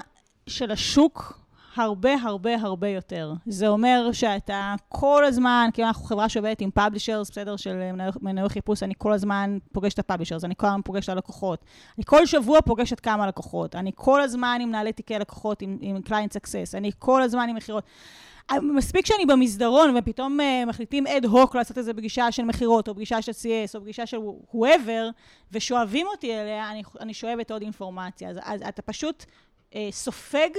של 0.47 0.71
השוק 0.71 1.39
הרבה 1.77 2.13
הרבה 2.23 2.55
הרבה 2.55 2.87
יותר. 2.87 3.33
זה 3.45 3.67
אומר 3.67 4.09
שאתה 4.11 4.75
כל 4.89 5.25
הזמן, 5.25 5.69
כי 5.73 5.83
אנחנו 5.83 6.05
חברה 6.05 6.29
שעובדת 6.29 6.61
עם 6.61 6.71
publishers, 6.71 7.29
בסדר, 7.31 7.55
של 7.55 7.91
מנועי- 7.93 8.19
מנועי 8.21 8.49
חיפוש, 8.49 8.83
אני 8.83 8.93
כל 8.97 9.13
הזמן 9.13 9.57
פוגשת 9.71 9.93
את 9.93 9.99
ה 9.99 10.03
publishers, 10.03 10.43
אני 10.43 10.55
כל 10.57 10.67
הזמן 10.67 10.81
פוגשת 10.85 11.03
את 11.03 11.13
הלקוחות. 11.13 11.65
אני 11.97 12.05
כל 12.05 12.25
שבוע 12.25 12.61
פוגשת 12.61 12.99
כמה 12.99 13.27
לקוחות. 13.27 13.75
אני 13.75 13.91
כל 13.95 14.21
הזמן 14.21 14.59
עם 14.61 14.69
מנהלי 14.69 14.93
תיקי 14.93 15.19
לקוחות, 15.19 15.61
עם, 15.61 15.77
עם 15.81 16.01
client 16.01 16.33
success. 16.33 16.75
אני 16.77 16.91
כל 16.99 17.21
הזמן 17.21 17.49
עם 17.49 17.55
מכירות. 17.55 17.83
מספיק 18.61 19.05
שאני 19.05 19.25
במסדרון 19.25 19.95
ופתאום 19.97 20.39
uh, 20.39 20.65
מחליטים 20.69 21.07
אד 21.07 21.25
הוק 21.25 21.55
לעשות 21.55 21.77
איזה 21.77 21.93
פגישה 21.93 22.31
של 22.31 22.43
מכירות, 22.43 22.87
או 22.87 22.95
פגישה 22.95 23.21
של 23.21 23.31
CS, 23.31 23.75
או 23.75 23.81
פגישה 23.81 24.05
של 24.05 24.17
whoever, 24.53 25.11
ושואבים 25.51 26.07
אותי 26.07 26.33
אליה, 26.35 26.71
אני, 26.71 26.83
אני 26.99 27.13
שואבת 27.13 27.51
עוד 27.51 27.61
אינפורמציה. 27.61 28.29
אז, 28.29 28.39
אז 28.43 28.61
אתה 28.69 28.81
פשוט 28.81 29.25
uh, 29.71 29.75
סופג 29.91 30.49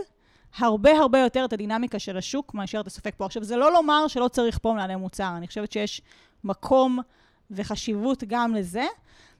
הרבה 0.57 0.99
הרבה 0.99 1.19
יותר 1.19 1.45
את 1.45 1.53
הדינמיקה 1.53 1.99
של 1.99 2.17
השוק 2.17 2.55
מאשר 2.55 2.81
אתה 2.81 2.91
סופג 2.91 3.11
פה. 3.17 3.27
עכשיו, 3.27 3.45
זה 3.45 3.57
לא 3.57 3.73
לומר 3.73 4.09
שלא 4.09 4.29
צריך 4.29 4.59
פה 4.63 4.73
מנהלי 4.73 4.97
מוצר, 4.97 5.33
אני 5.37 5.47
חושבת 5.47 5.73
שיש 5.73 6.03
מקום 6.45 6.99
וחשיבות 7.51 8.25
גם 8.27 8.55
לזה. 8.55 8.87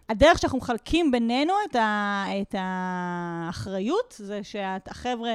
הדרך 0.09 0.39
שאנחנו 0.39 0.59
מחלקים 0.59 1.11
בינינו 1.11 1.53
את, 1.71 1.77
ה, 1.77 2.25
את 2.41 2.55
האחריות, 2.59 4.15
זה 4.19 4.41
שהחבר'ה 4.43 5.29
אה, 5.29 5.35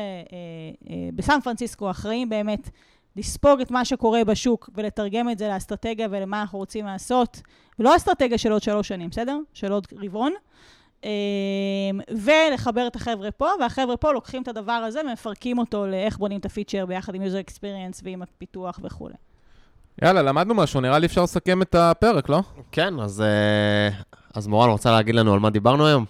אה, 0.90 0.96
בסן 1.16 1.40
פרנסיסקו 1.44 1.92
אחראים 1.92 2.30
באמת 2.30 2.70
לספוג 3.16 3.62
את 3.62 3.72
מה 3.72 3.86
שקורה 3.86 4.24
בשוק 4.24 4.70
ולתרגם 4.76 5.30
את 5.30 5.38
זה 5.38 5.48
לאסטרטגיה 5.48 6.08
ולמה 6.12 6.42
אנחנו 6.42 6.60
רוצים 6.60 6.86
לעשות, 6.86 7.42
ולא 7.80 7.96
אסטרטגיה 7.96 8.38
של 8.38 8.52
עוד 8.52 8.64
שלוש 8.64 8.88
שנים, 8.88 9.10
בסדר? 9.10 9.38
של 9.54 9.72
עוד 9.72 9.88
רבעון. 10.02 10.34
אה, 11.06 11.10
ולחבר 12.10 12.88
את 12.88 12.95
החבר'ה 12.95 13.32
פה, 13.32 13.47
והחבר'ה 13.60 13.97
פה 13.97 14.12
לוקחים 14.12 14.41
את 14.41 14.47
הדבר 14.47 14.72
הזה 14.72 15.01
ומפרקים 15.06 15.58
אותו 15.58 15.88
לאיך 15.88 16.18
בונים 16.18 16.39
את 16.39 16.45
הפיצ'ר 16.45 16.86
ביחד 16.86 17.16
עם 17.16 17.22
user 17.22 17.49
experience 17.49 18.01
ועם 18.04 18.22
הפיתוח 18.22 18.80
וכולי. 18.84 19.16
יאללה, 20.01 20.22
למדנו 20.22 20.54
משהו, 20.54 20.82
נראה 20.82 20.99
לי 20.99 21.06
אפשר 21.06 21.24
לסכם 21.24 21.62
את 21.62 21.76
הפרק, 21.76 22.30
לא? 22.30 22.39
כן, 22.72 22.99
אז, 22.99 23.22
אה, 23.22 23.89
אז 24.34 24.47
מורן 24.47 24.70
רוצה 24.70 24.91
להגיד 24.91 25.16
לנו 25.16 25.34
על 25.34 25.39
מה 25.39 25.49
דיברנו 25.49 25.88
היום? 25.88 26.06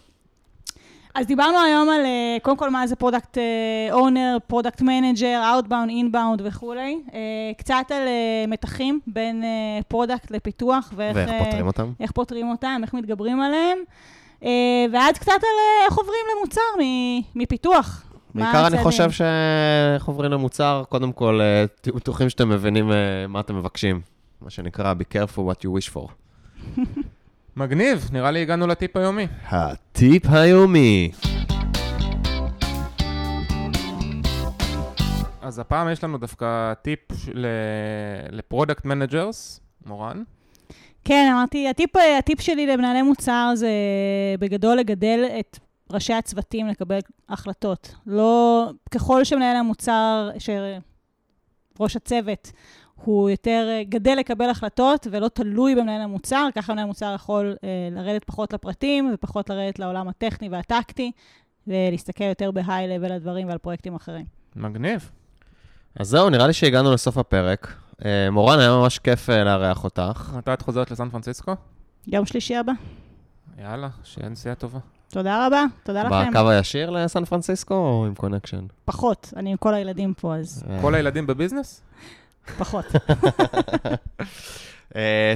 אז 1.15 1.27
דיברנו 1.27 1.57
היום 1.59 1.89
על, 1.89 2.05
אה, 2.05 2.37
קודם 2.41 2.57
כל, 2.57 2.69
מה 2.69 2.87
זה 2.87 2.95
product 2.95 3.38
owner, 3.91 4.38
product 4.47 4.81
manager, 4.81 5.41
outbound, 5.53 5.89
inbound 5.89 6.41
וכולי. 6.45 7.01
אה, 7.13 7.19
קצת 7.57 7.85
על 7.89 8.07
מתחים 8.47 8.99
בין 9.07 9.43
product 9.88 10.31
לפיתוח, 10.31 10.93
ואיך 10.95 11.15
ואיך 11.15 11.43
פותרים 11.43 11.67
אותם? 11.67 11.91
איך 11.99 12.11
פותרים 12.11 12.49
אותם, 12.49 12.81
איך 12.83 12.93
מתגברים 12.93 13.41
עליהם. 13.41 13.77
אה, 14.43 14.49
ועד 14.93 15.17
קצת 15.17 15.27
על 15.31 15.57
אה, 15.59 15.85
איך 15.85 15.93
עוברים 15.97 16.25
למוצר 16.37 16.61
מ- 16.81 17.39
מפיתוח. 17.41 18.03
בעיקר 18.35 18.67
אני. 18.67 18.83
חושב 18.83 19.11
שאיך 19.11 20.05
עוברים 20.05 20.31
למוצר, 20.31 20.83
קודם 20.89 21.11
כל, 21.11 21.39
אה, 21.41 21.65
תהיו 21.81 21.93
בטוחים 21.93 22.29
שאתם 22.29 22.49
מבינים 22.49 22.91
מה 23.27 23.39
אתם 23.39 23.55
מבקשים. 23.57 24.01
מה 24.41 24.49
שנקרא, 24.49 24.93
be 24.93 25.13
careful 25.13 25.39
what 25.39 25.65
you 25.65 25.69
wish 25.69 25.93
for. 25.95 26.11
מגניב, 27.57 28.09
נראה 28.11 28.31
לי 28.31 28.41
הגענו 28.41 28.67
לטיפ 28.67 28.97
היומי. 28.97 29.27
הטיפ 29.49 30.23
היומי. 30.29 31.11
אז 35.41 35.59
הפעם 35.59 35.89
יש 35.89 36.03
לנו 36.03 36.17
דווקא 36.17 36.73
טיפ 36.81 36.99
ל 38.31 38.38
product 38.38 38.86
managers, 38.86 39.59
מורן. 39.85 40.23
כן, 41.05 41.29
אמרתי, 41.33 41.67
הטיפ, 41.69 41.89
הטיפ 42.19 42.41
שלי 42.41 42.67
למנהלי 42.67 43.01
מוצר 43.01 43.51
זה 43.55 43.69
בגדול 44.39 44.77
לגדל 44.77 45.25
את 45.39 45.59
ראשי 45.91 46.13
הצוותים 46.13 46.67
לקבל 46.67 46.99
החלטות. 47.29 47.95
לא, 48.07 48.69
ככל 48.91 49.23
שמנהל 49.23 49.55
המוצר, 49.55 50.29
שראש 50.39 51.95
הצוות 51.95 52.51
הוא 52.95 53.29
יותר 53.29 53.67
גדל 53.89 54.15
לקבל 54.19 54.49
החלטות 54.49 55.07
ולא 55.11 55.27
תלוי 55.27 55.75
במנהל 55.75 56.01
המוצר, 56.01 56.47
ככה 56.55 56.73
מנהל 56.73 56.85
המוצר 56.85 57.13
יכול 57.15 57.55
אה, 57.63 57.69
לרדת 57.91 58.23
פחות 58.23 58.53
לפרטים 58.53 59.11
ופחות 59.13 59.49
לרדת 59.49 59.79
לעולם 59.79 60.07
הטכני 60.07 60.49
והטקטי, 60.49 61.11
ולהסתכל 61.67 62.23
יותר 62.23 62.51
ב 62.51 62.57
high-level 62.57 63.11
על 63.11 63.19
דברים 63.19 63.47
ועל 63.47 63.57
פרויקטים 63.57 63.95
אחרים. 63.95 64.25
מגניב. 64.55 65.11
אז 65.95 66.07
זהו, 66.07 66.29
נראה 66.29 66.47
לי 66.47 66.53
שהגענו 66.53 66.93
לסוף 66.93 67.17
הפרק. 67.17 67.82
אה, 68.05 68.31
מורן, 68.31 68.59
היה 68.59 68.71
ממש 68.71 68.99
כיף 68.99 69.29
אה, 69.29 69.43
לארח 69.43 69.83
אותך. 69.83 70.31
מתי 70.37 70.53
את 70.53 70.61
חוזרת 70.61 70.91
לסן 70.91 71.09
פרנסיסקו? 71.09 71.55
יום 72.07 72.25
שלישי 72.25 72.55
הבא. 72.55 72.71
יאללה, 73.61 73.87
שיהיה 74.03 74.29
נסיעה 74.29 74.55
טובה. 74.55 74.79
תודה 75.09 75.47
רבה, 75.47 75.63
תודה 75.83 76.03
לכם. 76.03 76.31
בקו 76.31 76.49
הישיר 76.49 76.89
לסן 76.89 77.25
פרנסיסקו 77.25 77.73
או 77.73 78.05
עם 78.07 78.15
connection? 78.15 78.65
פחות, 78.85 79.33
אני 79.35 79.51
עם 79.51 79.57
כל 79.57 79.73
הילדים 79.73 80.13
פה, 80.13 80.35
אז 80.35 80.63
אה, 80.69 80.81
כל 80.81 80.95
הילדים 80.95 81.27
בביזנס? 81.27 81.81
פחות. 82.57 82.85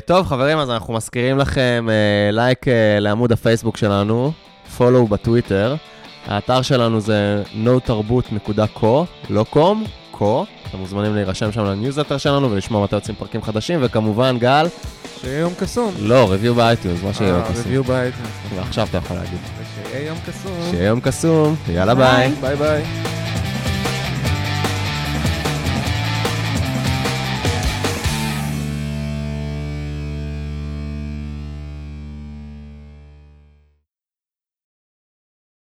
טוב, 0.07 0.26
חברים, 0.26 0.57
אז 0.57 0.70
אנחנו 0.70 0.93
מזכירים 0.93 1.38
לכם 1.38 1.88
לייק 2.32 2.65
לעמוד 2.99 3.32
הפייסבוק 3.32 3.78
שלנו, 3.78 4.32
follow 4.78 5.08
בטוויטר. 5.07 5.76
האתר 6.26 6.61
שלנו 6.61 6.99
זה 6.99 7.43
notarbut.co, 7.65 8.86
לא 9.30 9.45
קום, 9.49 9.84
co. 10.20 10.24
אתם 10.70 10.78
מוזמנים 10.78 11.15
להירשם 11.15 11.51
שם 11.51 11.65
לניוזלטר 11.65 12.18
שלנו 12.18 12.51
ולשמוע 12.51 12.84
מתי 12.84 12.95
יוצאים 12.95 13.15
פרקים 13.15 13.41
חדשים, 13.41 13.80
וכמובן, 13.82 14.38
גל, 14.39 14.68
שיהיה 15.22 15.39
יום 15.39 15.53
קסום. 15.59 15.93
לא, 15.99 16.32
review 16.32 16.56
באייטיונס, 16.55 17.03
מה 17.03 17.13
שיהיה 17.13 17.30
יום 17.30 17.43
קסום. 17.43 17.55
review 17.64 17.84
בית. 17.84 18.13
עכשיו 18.59 18.88
אתה 18.89 18.97
יכול 18.97 19.18
להגיד. 19.18 19.39
שיהיה 19.91 20.07
יום 20.07 20.18
קסום. 20.28 20.51
שיהיה 20.72 20.88
יום 20.88 20.99
קסום, 20.99 21.55
יאללה 21.70 21.95
ביי. 21.95 22.32
ביי 22.41 22.55
ביי. 22.55 22.84